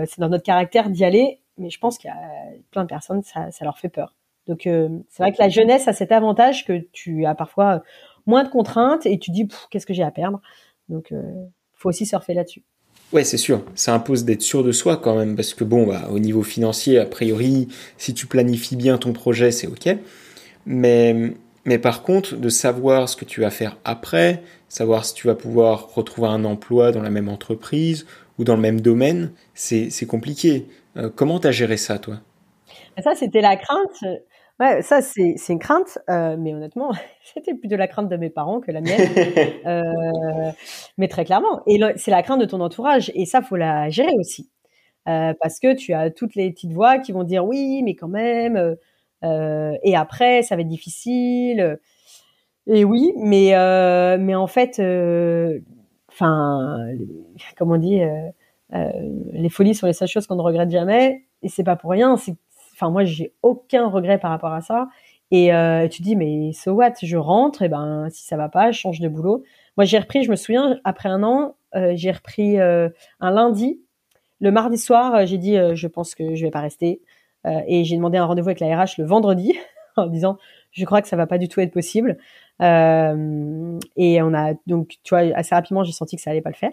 c'est 0.08 0.20
dans 0.20 0.30
notre 0.30 0.44
caractère 0.44 0.90
d'y 0.90 1.06
aller. 1.06 1.40
Mais 1.58 1.70
je 1.70 1.80
pense 1.80 1.98
qu'il 1.98 2.10
y 2.10 2.14
a 2.14 2.18
plein 2.72 2.84
de 2.84 2.88
personnes, 2.88 3.22
ça, 3.24 3.50
leur 3.62 3.78
fait 3.78 3.90
peur. 3.90 4.16
Donc 4.48 4.62
c'est 4.64 5.24
vrai 5.24 5.32
que 5.32 5.40
la 5.40 5.50
jeunesse 5.50 5.88
a 5.88 5.94
cet 5.94 6.12
avantage 6.12 6.66
que 6.66 6.88
tu 6.92 7.26
as 7.26 7.36
parfois 7.36 7.84
moins 8.26 8.44
de 8.44 8.50
contraintes 8.50 9.06
et 9.06 9.20
tu 9.20 9.32
dis 9.32 9.48
qu'est-ce 9.70 9.86
que 9.86 9.94
j'ai 9.94 10.04
à 10.04 10.12
perdre? 10.12 10.42
Donc 10.88 11.14
faut 11.74 11.90
aussi 11.90 12.06
surfer 12.06 12.34
là-dessus. 12.34 12.64
Ouais, 13.12 13.24
c'est 13.24 13.38
sûr. 13.38 13.64
Ça 13.74 13.94
impose 13.94 14.24
d'être 14.24 14.44
sûr 14.44 14.64
de 14.64 14.72
soi 14.72 14.98
quand 14.98 15.16
même, 15.16 15.36
parce 15.36 15.56
que 15.56 15.64
bon, 15.64 15.88
bah, 15.88 16.10
au 16.12 16.20
niveau 16.20 16.44
financier, 16.44 17.00
a 17.00 17.06
priori, 17.06 17.68
si 17.98 18.14
tu 18.14 18.28
planifies 18.28 18.76
bien 18.76 19.00
ton 19.00 19.14
projet, 19.14 19.52
c'est 19.52 19.66
ok. 19.66 19.98
Mais, 20.68 21.34
mais 21.66 21.80
par 21.80 22.04
contre, 22.04 22.36
de 22.36 22.50
savoir 22.50 23.10
ce 23.10 23.16
que 23.16 23.26
tu 23.26 23.42
vas 23.42 23.50
faire 23.50 23.78
après, 23.84 24.44
savoir 24.68 25.06
si 25.06 25.16
tu 25.16 25.26
vas 25.26 25.34
pouvoir 25.34 25.94
retrouver 25.96 26.28
un 26.28 26.46
emploi 26.46 26.92
dans 26.92 27.02
la 27.02 27.10
même 27.10 27.30
entreprise 27.30 28.06
ou 28.40 28.46
dans 28.46 28.56
le 28.56 28.62
même 28.62 28.82
domaine, 28.82 29.32
c'est 29.54 30.08
compliqué. 30.08 30.66
Euh, 30.98 31.10
comment 31.14 31.40
t'as 31.40 31.52
géré 31.52 31.78
ça, 31.78 32.00
toi? 32.00 32.16
Ça, 32.98 33.14
c'était 33.14 33.42
la 33.42 33.58
crainte. 33.58 34.04
Ouais, 34.60 34.82
ça 34.82 35.02
c'est 35.02 35.38
une 35.48 35.60
crainte, 35.60 36.00
euh, 36.10 36.36
mais 36.38 36.54
honnêtement, 36.54 36.92
c'était 37.34 37.54
plus 37.54 37.70
de 37.70 37.76
la 37.76 37.88
crainte 37.88 38.10
de 38.10 38.18
mes 38.18 38.30
parents 38.30 38.60
que 38.60 38.72
la 38.72 38.82
mienne, 38.82 39.08
euh, 39.66 40.52
mais 40.98 41.08
très 41.08 41.24
clairement. 41.24 41.62
Et 41.66 41.80
c'est 41.96 42.12
la 42.12 42.24
crainte 42.24 42.42
de 42.42 42.46
ton 42.46 42.60
entourage, 42.60 43.12
et 43.16 43.26
ça 43.26 43.42
faut 43.42 43.56
la 43.56 43.90
gérer 43.90 44.14
aussi, 44.18 44.50
parce 45.06 45.60
que 45.62 45.74
tu 45.76 45.94
as 45.94 46.12
toutes 46.12 46.36
les 46.36 46.52
petites 46.52 46.74
voix 46.74 46.98
qui 47.00 47.14
vont 47.14 47.24
dire 47.24 47.46
oui, 47.46 47.84
mais 47.84 47.96
quand 47.96 48.10
même, 48.10 48.76
et 49.24 49.96
après 49.96 50.42
ça 50.42 50.58
va 50.58 50.62
être 50.62 50.68
difficile. 50.68 51.80
Et 52.68 52.84
oui, 52.84 53.14
mais 53.16 53.54
mais 54.18 54.36
en 54.36 54.48
fait, 54.48 54.82
enfin, 56.20 56.88
comment 57.58 57.76
on 57.76 57.78
dit, 57.78 58.02
les 58.72 59.50
folies 59.50 59.76
sont 59.76 59.88
les 59.88 59.94
seules 59.94 60.08
choses 60.08 60.28
qu'on 60.28 60.36
ne 60.36 60.42
regrette 60.42 60.70
jamais, 60.70 61.26
et 61.42 61.50
c'est 61.50 61.64
pas 61.64 61.76
pour 61.76 61.92
rien. 61.92 62.16
Enfin, 62.74 62.90
moi, 62.90 63.04
j'ai 63.04 63.34
aucun 63.42 63.88
regret 63.88 64.20
par 64.20 64.32
rapport 64.32 64.54
à 64.54 64.62
ça. 64.62 64.88
Et 65.32 65.54
euh, 65.54 65.88
tu 65.88 66.02
dis, 66.02 66.16
mais 66.16 66.52
so 66.54 66.72
what? 66.72 66.94
Je 67.02 67.18
rentre, 67.18 67.62
et 67.62 67.70
ben 67.70 68.08
si 68.10 68.26
ça 68.26 68.38
va 68.38 68.50
pas, 68.50 68.72
je 68.72 68.80
change 68.80 69.00
de 69.00 69.08
boulot. 69.08 69.44
Moi, 69.78 69.86
j'ai 69.86 70.00
repris, 70.00 70.24
je 70.24 70.32
me 70.32 70.36
souviens, 70.36 70.80
après 70.84 71.10
un 71.10 71.24
an, 71.24 71.56
euh, 71.76 71.94
j'ai 71.96 72.12
repris 72.12 72.60
euh, 72.60 72.90
un 73.20 73.32
lundi. 73.32 73.80
Le 74.40 74.52
mardi 74.52 74.78
soir, 74.78 75.26
j'ai 75.26 75.38
dit, 75.38 75.58
je 75.74 75.88
pense 75.88 76.16
que 76.16 76.34
je 76.34 76.46
vais 76.46 76.52
pas 76.52 76.62
rester. 76.62 77.02
et 77.46 77.84
j'ai 77.84 77.98
demandé 77.98 78.18
un 78.18 78.26
rendez-vous 78.26 78.48
avec 78.48 78.62
la 78.62 78.84
RH 78.84 78.92
le 78.98 79.04
vendredi 79.04 79.54
en 79.98 80.08
disant, 80.08 80.38
je 80.72 80.86
crois 80.86 81.02
que 81.02 81.10
ça 81.10 81.18
va 81.18 81.28
pas 81.28 81.38
du 81.38 81.50
tout 81.50 81.60
être 81.60 81.74
possible. 81.74 82.18
Et 82.62 84.22
on 84.22 84.34
a 84.34 84.54
donc, 84.68 84.98
tu 85.04 85.16
vois, 85.16 85.20
assez 85.36 85.56
rapidement, 85.56 85.84
j'ai 85.84 85.92
senti 85.92 86.16
que 86.16 86.22
ça 86.22 86.32
allait 86.32 86.42
pas 86.42 86.50
le 86.50 86.56
faire. 86.56 86.72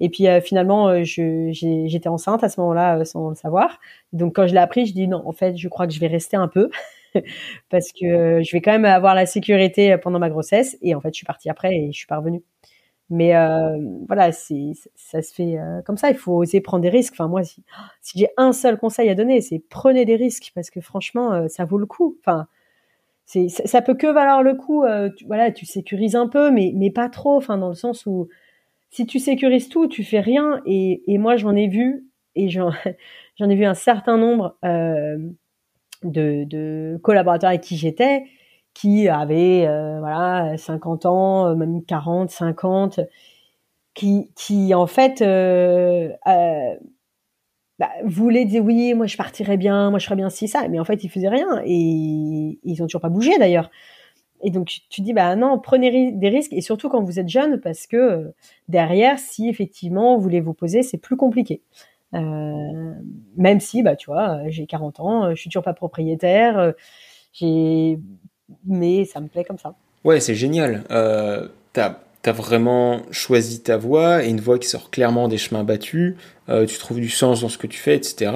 Et 0.00 0.08
puis 0.08 0.28
euh, 0.28 0.40
finalement, 0.40 0.88
euh, 0.88 1.02
j'étais 1.04 2.08
enceinte 2.08 2.44
à 2.44 2.48
ce 2.48 2.60
moment-là 2.60 2.98
euh, 2.98 3.04
sans 3.04 3.30
le 3.30 3.34
savoir. 3.34 3.78
Donc 4.12 4.36
quand 4.36 4.46
je 4.46 4.52
l'ai 4.52 4.60
appris, 4.60 4.86
je 4.86 4.94
dis 4.94 5.08
non, 5.08 5.22
en 5.26 5.32
fait, 5.32 5.56
je 5.56 5.68
crois 5.68 5.86
que 5.86 5.92
je 5.92 6.00
vais 6.00 6.06
rester 6.06 6.36
un 6.36 6.48
peu 6.48 6.70
parce 7.70 7.92
que 7.92 8.42
je 8.42 8.52
vais 8.52 8.60
quand 8.60 8.72
même 8.72 8.84
avoir 8.84 9.14
la 9.14 9.26
sécurité 9.26 9.96
pendant 9.98 10.18
ma 10.18 10.30
grossesse. 10.30 10.76
Et 10.82 10.94
en 10.94 11.00
fait, 11.00 11.10
je 11.12 11.18
suis 11.18 11.26
partie 11.26 11.50
après 11.50 11.74
et 11.74 11.92
je 11.92 11.98
suis 11.98 12.06
pas 12.06 12.18
revenue. 12.18 12.42
Mais 13.10 13.32
voilà, 14.06 14.32
c'est 14.32 14.72
ça 14.94 15.22
se 15.22 15.32
fait 15.32 15.56
comme 15.86 15.96
ça. 15.96 16.10
Il 16.10 16.16
faut 16.18 16.34
oser 16.34 16.60
prendre 16.60 16.82
des 16.82 16.90
risques. 16.90 17.14
Enfin 17.14 17.26
moi, 17.26 17.42
si, 17.42 17.64
si 18.02 18.18
j'ai 18.18 18.28
un 18.36 18.52
seul 18.52 18.76
conseil 18.78 19.08
à 19.08 19.14
donner, 19.14 19.40
c'est 19.40 19.60
prenez 19.70 20.04
des 20.04 20.16
risques 20.16 20.52
parce 20.54 20.68
que 20.68 20.82
franchement, 20.82 21.48
ça 21.48 21.64
vaut 21.64 21.78
le 21.78 21.86
coup. 21.86 22.18
Enfin, 22.20 22.46
c'est 23.28 23.48
ça 23.48 23.82
peut 23.82 23.94
que 23.94 24.06
valoir 24.06 24.42
le 24.42 24.54
coup. 24.54 24.84
Tu, 25.16 25.26
voilà, 25.26 25.52
tu 25.52 25.66
sécurises 25.66 26.16
un 26.16 26.28
peu, 26.28 26.50
mais 26.50 26.72
mais 26.74 26.90
pas 26.90 27.10
trop. 27.10 27.36
Enfin, 27.36 27.58
dans 27.58 27.68
le 27.68 27.74
sens 27.74 28.06
où 28.06 28.28
si 28.90 29.06
tu 29.06 29.18
sécurises 29.18 29.68
tout, 29.68 29.86
tu 29.86 30.02
fais 30.02 30.20
rien. 30.20 30.62
Et, 30.66 31.02
et 31.12 31.18
moi, 31.18 31.36
j'en 31.36 31.54
ai 31.54 31.68
vu, 31.68 32.06
et 32.34 32.48
j'en, 32.48 32.70
ai 33.40 33.54
vu 33.54 33.64
un 33.64 33.74
certain 33.74 34.16
nombre 34.16 34.56
euh, 34.64 35.18
de, 36.02 36.44
de, 36.44 36.98
collaborateurs 37.02 37.50
avec 37.50 37.62
qui 37.62 37.76
j'étais, 37.76 38.24
qui 38.74 39.08
avaient 39.08 39.66
euh, 39.66 39.98
voilà 39.98 40.56
50 40.56 41.06
ans, 41.06 41.54
même 41.54 41.84
40, 41.84 42.30
50, 42.30 43.00
qui, 43.94 44.30
qui 44.36 44.74
en 44.74 44.86
fait 44.86 45.22
euh, 45.22 46.10
euh, 46.26 46.76
bah, 47.78 47.90
voulaient 48.04 48.44
dire 48.44 48.64
oui, 48.64 48.94
moi 48.94 49.06
je 49.06 49.16
partirais 49.16 49.56
bien, 49.56 49.90
moi 49.90 49.98
je 49.98 50.04
ferais 50.04 50.16
bien 50.16 50.30
ci 50.30 50.48
ça, 50.48 50.66
mais 50.68 50.80
en 50.80 50.84
fait 50.84 51.04
ils 51.04 51.08
faisaient 51.08 51.28
rien 51.28 51.62
et 51.64 52.58
ils 52.62 52.82
ont 52.82 52.86
toujours 52.86 53.00
pas 53.00 53.08
bougé 53.08 53.38
d'ailleurs. 53.38 53.70
Et 54.42 54.50
donc 54.50 54.68
tu, 54.88 55.00
dis 55.00 55.12
bah 55.12 55.34
non, 55.36 55.58
prenez 55.58 56.12
des 56.12 56.28
risques 56.28 56.52
et 56.52 56.60
surtout 56.60 56.88
quand 56.88 57.02
vous 57.02 57.18
êtes 57.18 57.28
jeune 57.28 57.60
parce 57.60 57.86
que 57.86 57.96
euh, 57.96 58.34
derrière, 58.68 59.18
si 59.18 59.48
effectivement 59.48 60.16
vous 60.16 60.22
voulez 60.22 60.40
vous 60.40 60.54
poser, 60.54 60.82
c'est 60.82 60.98
plus 60.98 61.16
compliqué. 61.16 61.62
Euh, 62.14 62.94
même 63.36 63.60
si 63.60 63.82
bah 63.82 63.96
tu 63.96 64.10
vois, 64.10 64.40
j'ai 64.48 64.66
40 64.66 65.00
ans, 65.00 65.30
je 65.30 65.40
suis 65.40 65.50
toujours 65.50 65.64
pas 65.64 65.74
propriétaire, 65.74 66.58
euh, 66.58 66.72
j'ai 67.32 67.98
mais 68.66 69.04
ça 69.04 69.20
me 69.20 69.28
plaît 69.28 69.44
comme 69.44 69.58
ça. 69.58 69.74
Ouais, 70.04 70.20
c'est 70.20 70.34
génial. 70.34 70.84
Euh, 70.90 71.48
t'as 72.22 72.30
as 72.30 72.34
vraiment 72.34 73.02
choisi 73.10 73.60
ta 73.60 73.76
voie 73.76 74.24
et 74.24 74.28
une 74.28 74.40
voie 74.40 74.58
qui 74.58 74.68
sort 74.68 74.90
clairement 74.90 75.28
des 75.28 75.38
chemins 75.38 75.64
battus. 75.64 76.14
Euh, 76.48 76.66
tu 76.66 76.78
trouves 76.78 77.00
du 77.00 77.10
sens 77.10 77.42
dans 77.42 77.48
ce 77.48 77.58
que 77.58 77.66
tu 77.66 77.78
fais, 77.78 77.96
etc. 77.96 78.32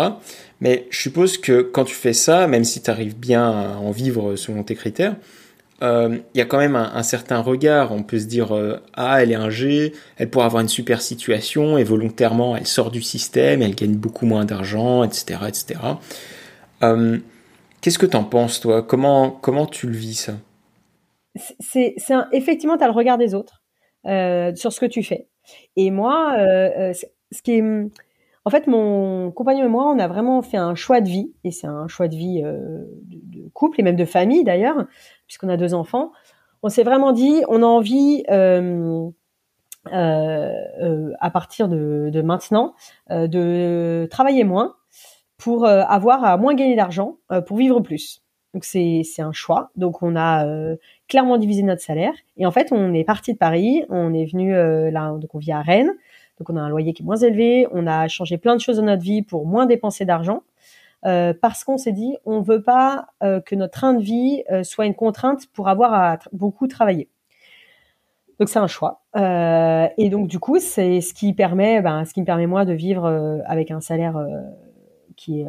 Mais 0.61 0.87
je 0.91 1.01
suppose 1.01 1.39
que 1.39 1.63
quand 1.63 1.85
tu 1.85 1.95
fais 1.95 2.13
ça, 2.13 2.47
même 2.47 2.65
si 2.65 2.83
tu 2.83 2.91
arrives 2.91 3.17
bien 3.17 3.51
à 3.51 3.77
en 3.77 3.91
vivre 3.91 4.37
selon 4.37 4.63
tes 4.63 4.75
critères, 4.75 5.17
euh, 5.83 6.19
il 6.35 6.39
y 6.39 6.41
a 6.41 6.45
quand 6.45 6.59
même 6.59 6.77
un, 6.77 7.03
certain 7.03 7.41
regard. 7.41 7.91
On 7.91 8.05
peut 8.05 8.21
se 8.21 8.27
dire 8.27 8.55
euh, 8.55 8.79
ah 8.95 9.23
elle 9.23 9.33
est 9.33 9.37
un 9.37 9.51
G, 9.51 9.93
elle 10.17 10.31
pourrait 10.31 10.47
avoir 10.47 10.63
une 10.63 10.69
super 10.69 11.03
situation 11.03 11.77
et 11.77 11.85
volontairement 11.85 12.57
elle 12.57 12.67
sort 12.67 12.93
du 12.93 13.03
système, 13.03 13.63
elle 13.63 13.75
gagne 13.75 13.97
beaucoup 13.97 14.27
moins 14.27 14.45
d'argent, 14.45 15.03
etc., 15.03 15.41
etc. 15.49 15.81
Qu'est-ce 17.81 17.99
que 17.99 18.07
t'en 18.07 18.23
penses 18.23 18.61
toi? 18.61 18.83
Comment 18.83 19.31
comment 19.31 19.67
tu 19.67 19.89
le 19.89 19.97
vis 19.97 20.15
ça? 20.15 20.35
C'est 21.59 21.97
effectivement 22.31 22.77
tu 22.77 22.85
as 22.85 22.87
le 22.87 22.93
regard 22.93 23.19
des 23.19 23.35
autres 23.35 23.62
euh, 24.07 24.55
sur 24.55 24.73
ce 24.73 24.81
que 24.81 24.87
tu 24.87 25.03
fais. 25.03 25.29
Et 25.77 25.91
moi, 25.91 26.35
euh, 26.39 26.93
ce 26.93 27.43
qui 27.43 27.61
en 28.45 28.51
fait, 28.51 28.67
mon 28.67 29.31
compagnon 29.31 29.65
et 29.65 29.69
moi, 29.69 29.89
on 29.89 29.99
a 29.99 30.09
vraiment 30.09 30.43
fait 30.43 30.57
un 30.57 30.75
choix 30.75 31.01
de 31.01 31.09
vie, 31.09 31.33
et 31.45 31.53
c'est 31.53 31.69
un 31.69 31.87
choix 31.87 32.09
de 32.09 32.17
vie 32.17 32.43
euh, 32.45 32.85
de, 33.05 33.49
couple 33.51 33.81
et 33.81 33.83
même 33.85 33.97
de 33.97 34.05
famille 34.05 34.43
d'ailleurs, 34.43 34.87
puisqu'on 35.27 35.49
a 35.49 35.57
deux 35.57 35.75
enfants. 35.75 36.13
On 36.63 36.69
s'est 36.69 36.83
vraiment 36.83 37.13
dit, 37.13 37.43
on 37.49 37.63
a 37.63 37.67
envie, 37.67 38.25
euh, 38.31 39.09
euh, 39.93 41.13
à 41.21 41.31
partir 41.31 41.69
de, 41.69 42.11
de 42.13 42.23
maintenant, 42.23 42.75
de 43.11 44.09
travailler 44.11 44.45
moins 44.45 44.77
pour 45.39 45.67
avoir 45.67 46.25
à 46.25 46.37
moins 46.37 46.55
gagner 46.55 46.77
d'argent, 46.77 47.19
pour 47.47 47.57
vivre 47.57 47.81
plus. 47.81 48.22
Donc 48.55 48.65
c'est 48.65 49.03
un 49.19 49.33
choix. 49.33 49.71
Donc 49.77 50.03
on 50.03 50.15
a 50.17 50.47
clairement 51.09 51.39
divisé 51.39 51.63
notre 51.63 51.83
salaire, 51.83 52.13
et 52.37 52.47
en 52.47 52.51
fait 52.51 52.69
on 52.71 52.93
est 52.93 53.05
parti 53.05 53.33
de 53.33 53.39
Paris, 53.39 53.85
on 53.89 54.13
est 54.13 54.27
venu 54.27 54.53
là, 54.53 55.13
donc 55.13 55.35
on 55.35 55.39
vit 55.39 55.53
à 55.53 55.63
Rennes 55.63 55.93
Donc 56.39 56.51
on 56.51 56.57
a 56.57 56.61
un 56.61 56.69
loyer 56.69 56.93
qui 56.93 57.03
est 57.03 57.05
moins 57.05 57.17
élevé, 57.17 57.67
on 57.73 57.87
a 57.87 58.09
changé 58.09 58.37
plein 58.37 58.55
de 58.55 58.61
choses 58.61 58.77
dans 58.77 58.85
notre 58.85 59.03
vie 59.03 59.23
pour 59.23 59.47
moins 59.47 59.67
dépenser 59.67 60.05
d'argent. 60.05 60.43
Euh, 61.05 61.35
parce 61.41 61.65
qu'on 61.65 61.79
s'est 61.79 61.93
dit 61.93 62.17
on 62.25 62.43
veut 62.43 62.63
pas 62.63 63.09
euh, 63.25 63.41
que 63.41 63.57
notre 63.57 63.73
train 63.73 63.93
de 63.93 64.03
vie 64.03 64.45
euh, 64.53 64.63
soit 64.63 64.87
une 64.87 64.95
contrainte 64.95 65.49
pour 65.53 65.69
avoir 65.69 65.93
à 65.95 66.19
beaucoup 66.33 66.69
travailler. 66.69 67.09
Donc 68.39 68.49
c'est 68.49 68.61
un 68.61 68.69
choix. 68.69 69.03
et 69.17 70.09
donc 70.11 70.29
du 70.29 70.39
coup 70.39 70.59
c'est 70.59 71.01
ce 71.01 71.13
qui 71.15 71.33
permet, 71.33 71.81
ben, 71.81 72.05
ce 72.05 72.15
qui 72.15 72.21
me 72.21 72.27
permet 72.27 72.47
moi 72.47 72.65
de 72.65 72.73
vivre 72.73 73.07
avec 73.47 73.71
un 73.71 73.81
salaire 73.81 74.15
qui 75.17 75.43
est 75.43 75.47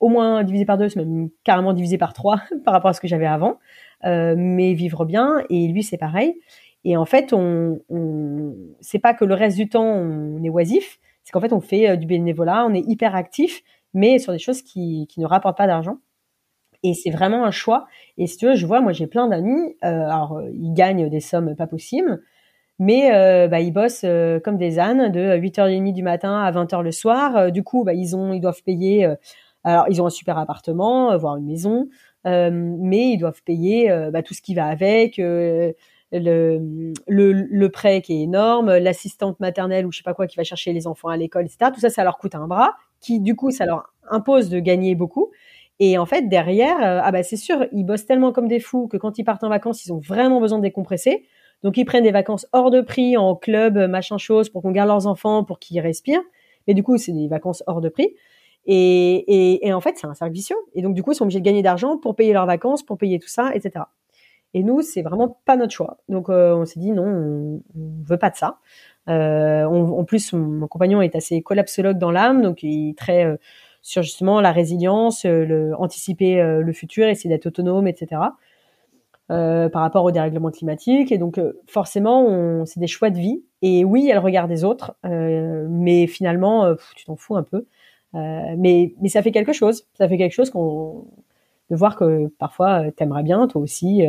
au 0.00 0.08
moins 0.08 0.44
divisé 0.44 0.64
par 0.64 0.78
deux, 0.78 0.88
même 0.96 1.30
carrément 1.44 1.72
divisé 1.72 1.98
par 1.98 2.12
trois 2.12 2.40
par 2.64 2.74
rapport 2.74 2.90
à 2.90 2.92
ce 2.92 3.00
que 3.00 3.08
j'avais 3.08 3.26
avant, 3.26 3.58
mais 4.04 4.74
vivre 4.74 5.04
bien. 5.04 5.42
Et 5.50 5.68
lui 5.68 5.82
c'est 5.82 5.98
pareil. 5.98 6.34
Et 6.84 6.96
en 6.96 7.04
fait 7.04 7.32
on, 7.32 7.80
on 7.88 8.54
c'est 8.80 8.98
pas 8.98 9.14
que 9.14 9.24
le 9.24 9.34
reste 9.34 9.56
du 9.56 9.68
temps 9.68 9.84
on 9.84 10.42
est 10.42 10.50
oisif, 10.50 10.98
c'est 11.24 11.32
qu'en 11.32 11.40
fait 11.40 11.52
on 11.52 11.60
fait 11.60 11.96
du 11.96 12.06
bénévolat, 12.06 12.66
on 12.66 12.74
est 12.74 12.84
hyper 12.86 13.14
actif 13.16 13.62
mais 13.96 14.18
sur 14.18 14.32
des 14.32 14.38
choses 14.38 14.62
qui, 14.62 15.06
qui 15.08 15.20
ne 15.20 15.26
rapportent 15.26 15.56
pas 15.56 15.66
d'argent. 15.66 15.98
Et 16.82 16.94
c'est 16.94 17.10
vraiment 17.10 17.44
un 17.44 17.50
choix. 17.50 17.86
Et 18.18 18.26
si 18.26 18.36
tu 18.36 18.46
veux, 18.46 18.54
je 18.54 18.66
vois, 18.66 18.80
moi 18.80 18.92
j'ai 18.92 19.06
plein 19.06 19.26
d'amis, 19.26 19.76
euh, 19.84 20.04
alors 20.04 20.36
euh, 20.36 20.50
ils 20.52 20.74
gagnent 20.74 21.08
des 21.08 21.20
sommes 21.20 21.56
pas 21.56 21.66
possibles, 21.66 22.22
mais 22.78 23.14
euh, 23.14 23.48
bah, 23.48 23.60
ils 23.60 23.72
bossent 23.72 24.04
euh, 24.04 24.38
comme 24.38 24.58
des 24.58 24.78
ânes 24.78 25.10
de 25.10 25.36
8h30 25.38 25.94
du 25.94 26.02
matin 26.02 26.42
à 26.42 26.52
20h 26.52 26.82
le 26.82 26.92
soir. 26.92 27.50
du 27.50 27.62
coup, 27.62 27.84
bah, 27.84 27.94
ils, 27.94 28.14
ont, 28.14 28.34
ils 28.34 28.40
doivent 28.40 28.62
payer, 28.62 29.08
alors 29.66 29.86
ils 29.90 30.00
ont 30.00 30.06
un 30.06 30.10
super 30.10 30.38
appartement, 30.38 31.16
voire 31.18 31.36
une 31.36 31.46
maison, 31.46 31.88
mais 32.24 33.10
ils 33.10 33.18
doivent 33.18 33.42
payer 33.42 33.90
bah, 34.12 34.22
tout 34.22 34.34
ce 34.34 34.40
qui 34.40 34.54
va 34.54 34.66
avec. 34.66 35.20
Le, 36.12 37.66
prêt 37.68 38.00
qui 38.00 38.14
est 38.14 38.22
énorme, 38.22 38.76
l'assistante 38.76 39.40
maternelle 39.40 39.86
ou 39.86 39.92
je 39.92 39.98
sais 39.98 40.04
pas 40.04 40.14
quoi 40.14 40.26
qui 40.26 40.36
va 40.36 40.44
chercher 40.44 40.72
les 40.72 40.86
enfants 40.86 41.08
à 41.08 41.16
l'école, 41.16 41.46
etc. 41.46 41.70
Tout 41.74 41.80
ça, 41.80 41.90
ça 41.90 42.04
leur 42.04 42.18
coûte 42.18 42.34
un 42.34 42.46
bras 42.46 42.74
qui 43.00 43.20
du 43.20 43.36
coup 43.36 43.50
ça 43.50 43.66
leur 43.66 43.92
impose 44.10 44.48
de 44.48 44.58
gagner 44.58 44.94
beaucoup. 44.94 45.30
Et 45.78 45.98
en 45.98 46.06
fait 46.06 46.28
derrière, 46.28 46.76
euh, 46.82 47.00
ah 47.02 47.12
bah 47.12 47.22
c'est 47.22 47.36
sûr, 47.36 47.66
ils 47.72 47.84
bossent 47.84 48.06
tellement 48.06 48.32
comme 48.32 48.48
des 48.48 48.60
fous 48.60 48.88
que 48.88 48.96
quand 48.96 49.18
ils 49.18 49.24
partent 49.24 49.44
en 49.44 49.48
vacances, 49.48 49.84
ils 49.84 49.92
ont 49.92 49.98
vraiment 49.98 50.40
besoin 50.40 50.58
de 50.58 50.62
décompresser. 50.62 51.26
Donc 51.62 51.76
ils 51.76 51.84
prennent 51.84 52.04
des 52.04 52.12
vacances 52.12 52.46
hors 52.52 52.70
de 52.70 52.80
prix 52.80 53.16
en 53.16 53.34
club, 53.34 53.76
machin 53.88 54.18
chose, 54.18 54.48
pour 54.48 54.62
qu'on 54.62 54.70
garde 54.70 54.88
leurs 54.88 55.06
enfants, 55.06 55.44
pour 55.44 55.58
qu'ils 55.58 55.80
respirent. 55.80 56.22
Mais 56.66 56.74
du 56.74 56.82
coup 56.82 56.96
c'est 56.96 57.12
des 57.12 57.28
vacances 57.28 57.62
hors 57.66 57.80
de 57.80 57.88
prix. 57.88 58.14
Et, 58.66 59.14
et, 59.16 59.66
et 59.66 59.72
en 59.72 59.80
fait 59.80 59.96
c'est 59.96 60.06
un 60.06 60.14
cercle 60.14 60.34
vicieux. 60.34 60.56
Et 60.74 60.82
donc 60.82 60.94
du 60.94 61.02
coup 61.02 61.12
ils 61.12 61.14
sont 61.14 61.24
obligés 61.24 61.40
de 61.40 61.44
gagner 61.44 61.62
d'argent 61.62 61.96
pour 61.98 62.16
payer 62.16 62.32
leurs 62.32 62.46
vacances, 62.46 62.82
pour 62.82 62.98
payer 62.98 63.18
tout 63.18 63.28
ça, 63.28 63.54
etc. 63.54 63.84
Et 64.54 64.62
nous, 64.62 64.80
c'est 64.80 65.02
vraiment 65.02 65.38
pas 65.44 65.56
notre 65.56 65.72
choix. 65.72 65.98
Donc, 66.08 66.30
euh, 66.30 66.54
on 66.54 66.64
s'est 66.64 66.80
dit 66.80 66.92
non, 66.92 67.04
on, 67.04 67.62
on 67.76 68.04
veut 68.04 68.16
pas 68.16 68.30
de 68.30 68.36
ça. 68.36 68.58
Euh, 69.08 69.64
en 69.64 70.04
plus, 70.04 70.32
mon 70.32 70.66
compagnon 70.66 71.02
est 71.02 71.14
assez 71.14 71.42
collapsologue 71.42 71.98
dans 71.98 72.10
l'âme, 72.10 72.40
donc 72.42 72.62
il 72.62 72.94
traite 72.94 73.26
euh, 73.26 73.36
sur 73.82 74.02
justement 74.02 74.40
la 74.40 74.52
résilience, 74.52 75.26
euh, 75.26 75.44
le, 75.44 75.74
anticiper 75.76 76.42
le 76.42 76.72
futur, 76.72 77.06
essayer 77.06 77.28
d'être 77.28 77.46
autonome, 77.46 77.86
etc. 77.86 78.22
Euh, 79.30 79.68
par 79.68 79.82
rapport 79.82 80.04
au 80.04 80.10
dérèglement 80.10 80.50
climatique. 80.50 81.12
Et 81.12 81.18
donc, 81.18 81.40
forcément, 81.66 82.64
c'est 82.64 82.80
des 82.80 82.86
choix 82.86 83.10
de 83.10 83.18
vie. 83.18 83.44
Et 83.62 83.84
oui, 83.84 84.08
elle 84.10 84.18
regarde 84.18 84.48
des 84.48 84.64
autres, 84.64 84.96
euh, 85.04 85.66
mais 85.68 86.06
finalement, 86.06 86.74
tu 86.94 87.04
t'en 87.04 87.16
fous 87.16 87.36
un 87.36 87.42
peu. 87.42 87.66
Mais, 88.12 88.94
mais 89.00 89.08
ça 89.08 89.22
fait 89.22 89.32
quelque 89.32 89.52
chose. 89.52 89.86
Ça 89.98 90.08
fait 90.08 90.18
quelque 90.18 90.32
chose 90.32 90.50
qu'on 90.50 91.06
de 91.70 91.76
voir 91.76 91.96
que 91.96 92.28
parfois, 92.38 92.90
t'aimerais 92.92 93.24
bien, 93.24 93.46
toi 93.48 93.60
aussi, 93.60 94.02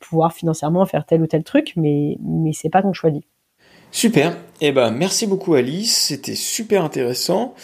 pouvoir 0.00 0.32
financièrement 0.32 0.84
faire 0.86 1.06
tel 1.06 1.22
ou 1.22 1.26
tel 1.26 1.44
truc, 1.44 1.72
mais, 1.76 2.18
mais 2.20 2.52
c'est 2.52 2.70
pas 2.70 2.82
ton 2.82 2.92
choix. 2.92 3.10
Super. 3.90 4.36
Eh 4.60 4.72
ben, 4.72 4.90
merci 4.90 5.26
beaucoup 5.26 5.54
Alice. 5.54 5.96
C'était 5.96 6.34
super 6.34 6.84
intéressant. 6.84 7.54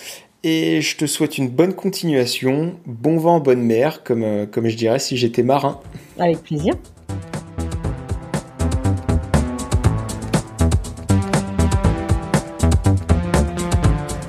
Et 0.44 0.80
je 0.80 0.96
te 0.96 1.06
souhaite 1.06 1.38
une 1.38 1.48
bonne 1.48 1.74
continuation. 1.74 2.74
Bon 2.86 3.16
vent, 3.16 3.38
bonne 3.38 3.62
mer, 3.62 4.02
comme, 4.02 4.24
euh, 4.24 4.46
comme 4.46 4.66
je 4.66 4.76
dirais 4.76 4.98
si 4.98 5.16
j'étais 5.16 5.42
marin. 5.42 5.80
Avec 6.18 6.42
plaisir. 6.42 6.74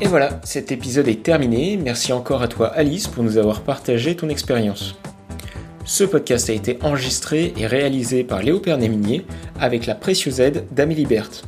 Et 0.04 0.08
voilà, 0.08 0.42
cet 0.44 0.74
épisode 0.74 1.08
est 1.08 1.24
terminé. 1.24 1.80
Merci 1.82 2.12
encore 2.12 2.42
à 2.42 2.50
toi 2.50 2.68
Alice 2.68 3.08
pour 3.08 3.24
nous 3.24 3.38
avoir 3.38 3.62
partagé 3.62 4.18
ton 4.18 4.28
expérience. 4.28 4.98
Ce 5.86 6.04
podcast 6.04 6.50
a 6.50 6.54
été 6.54 6.78
enregistré 6.82 7.54
et 7.56 7.66
réalisé 7.68 8.26
par 8.26 8.44
Léo 8.44 8.60
Pernéminier 8.60 9.26
avec 9.62 9.86
la 9.86 9.96
précieuse 9.96 10.42
aide 10.42 10.66
d'Amélie 10.72 11.06
Berthe. 11.06 11.46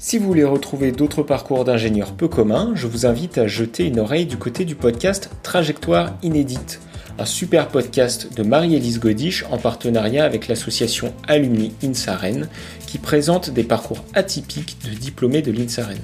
Si 0.00 0.18
vous 0.18 0.26
voulez 0.26 0.42
retrouver 0.42 0.90
d'autres 0.90 1.22
parcours 1.22 1.64
d'ingénieurs 1.64 2.14
peu 2.14 2.26
communs, 2.26 2.72
je 2.74 2.88
vous 2.88 3.06
invite 3.06 3.38
à 3.38 3.46
jeter 3.46 3.84
une 3.84 4.00
oreille 4.00 4.26
du 4.26 4.36
côté 4.36 4.64
du 4.64 4.74
podcast 4.74 5.30
Trajectoire 5.44 6.16
inédite, 6.24 6.80
un 7.20 7.24
super 7.24 7.68
podcast 7.68 8.36
de 8.36 8.42
Marie-Élise 8.42 8.98
Godiche 8.98 9.44
en 9.52 9.58
partenariat 9.58 10.24
avec 10.24 10.48
l'association 10.48 11.14
Alumni 11.28 11.72
INSAREN 11.84 12.48
qui 12.88 12.98
présente 12.98 13.50
des 13.50 13.62
parcours 13.62 14.04
atypiques 14.12 14.76
de 14.84 14.90
diplômés 14.90 15.40
de 15.40 15.52
l'INSAREN. 15.52 16.00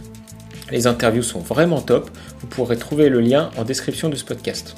Les 0.70 0.86
interviews 0.86 1.22
sont 1.22 1.40
vraiment 1.40 1.80
top, 1.80 2.10
vous 2.40 2.46
pourrez 2.46 2.76
trouver 2.76 3.08
le 3.08 3.20
lien 3.20 3.50
en 3.56 3.64
description 3.64 4.08
de 4.08 4.16
ce 4.16 4.24
podcast. 4.24 4.76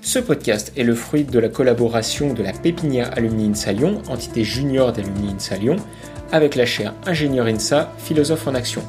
Ce 0.00 0.18
podcast 0.18 0.72
est 0.76 0.84
le 0.84 0.94
fruit 0.94 1.24
de 1.24 1.38
la 1.38 1.48
collaboration 1.48 2.32
de 2.32 2.42
la 2.42 2.52
pépinière 2.52 3.10
Alumni 3.16 3.48
INSA 3.48 3.72
Lyon, 3.72 4.02
entité 4.08 4.44
junior 4.44 4.92
d'Alumni 4.92 5.32
INSA 5.32 5.56
Lyon, 5.56 5.76
avec 6.32 6.54
la 6.54 6.64
chaire 6.64 6.94
Ingénieur 7.06 7.46
INSA, 7.46 7.92
philosophe 7.98 8.46
en 8.46 8.54
action. 8.54 8.82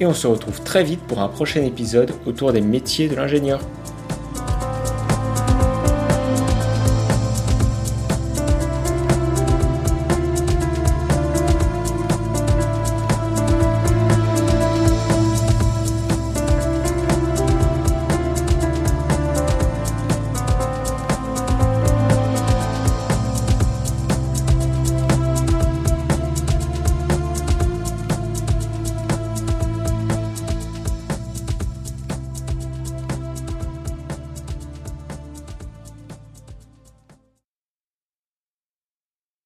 Et 0.00 0.06
on 0.06 0.14
se 0.14 0.26
retrouve 0.26 0.62
très 0.62 0.84
vite 0.84 1.00
pour 1.00 1.20
un 1.20 1.28
prochain 1.28 1.62
épisode 1.62 2.12
autour 2.24 2.52
des 2.52 2.60
métiers 2.60 3.08
de 3.08 3.16
l'ingénieur. 3.16 3.60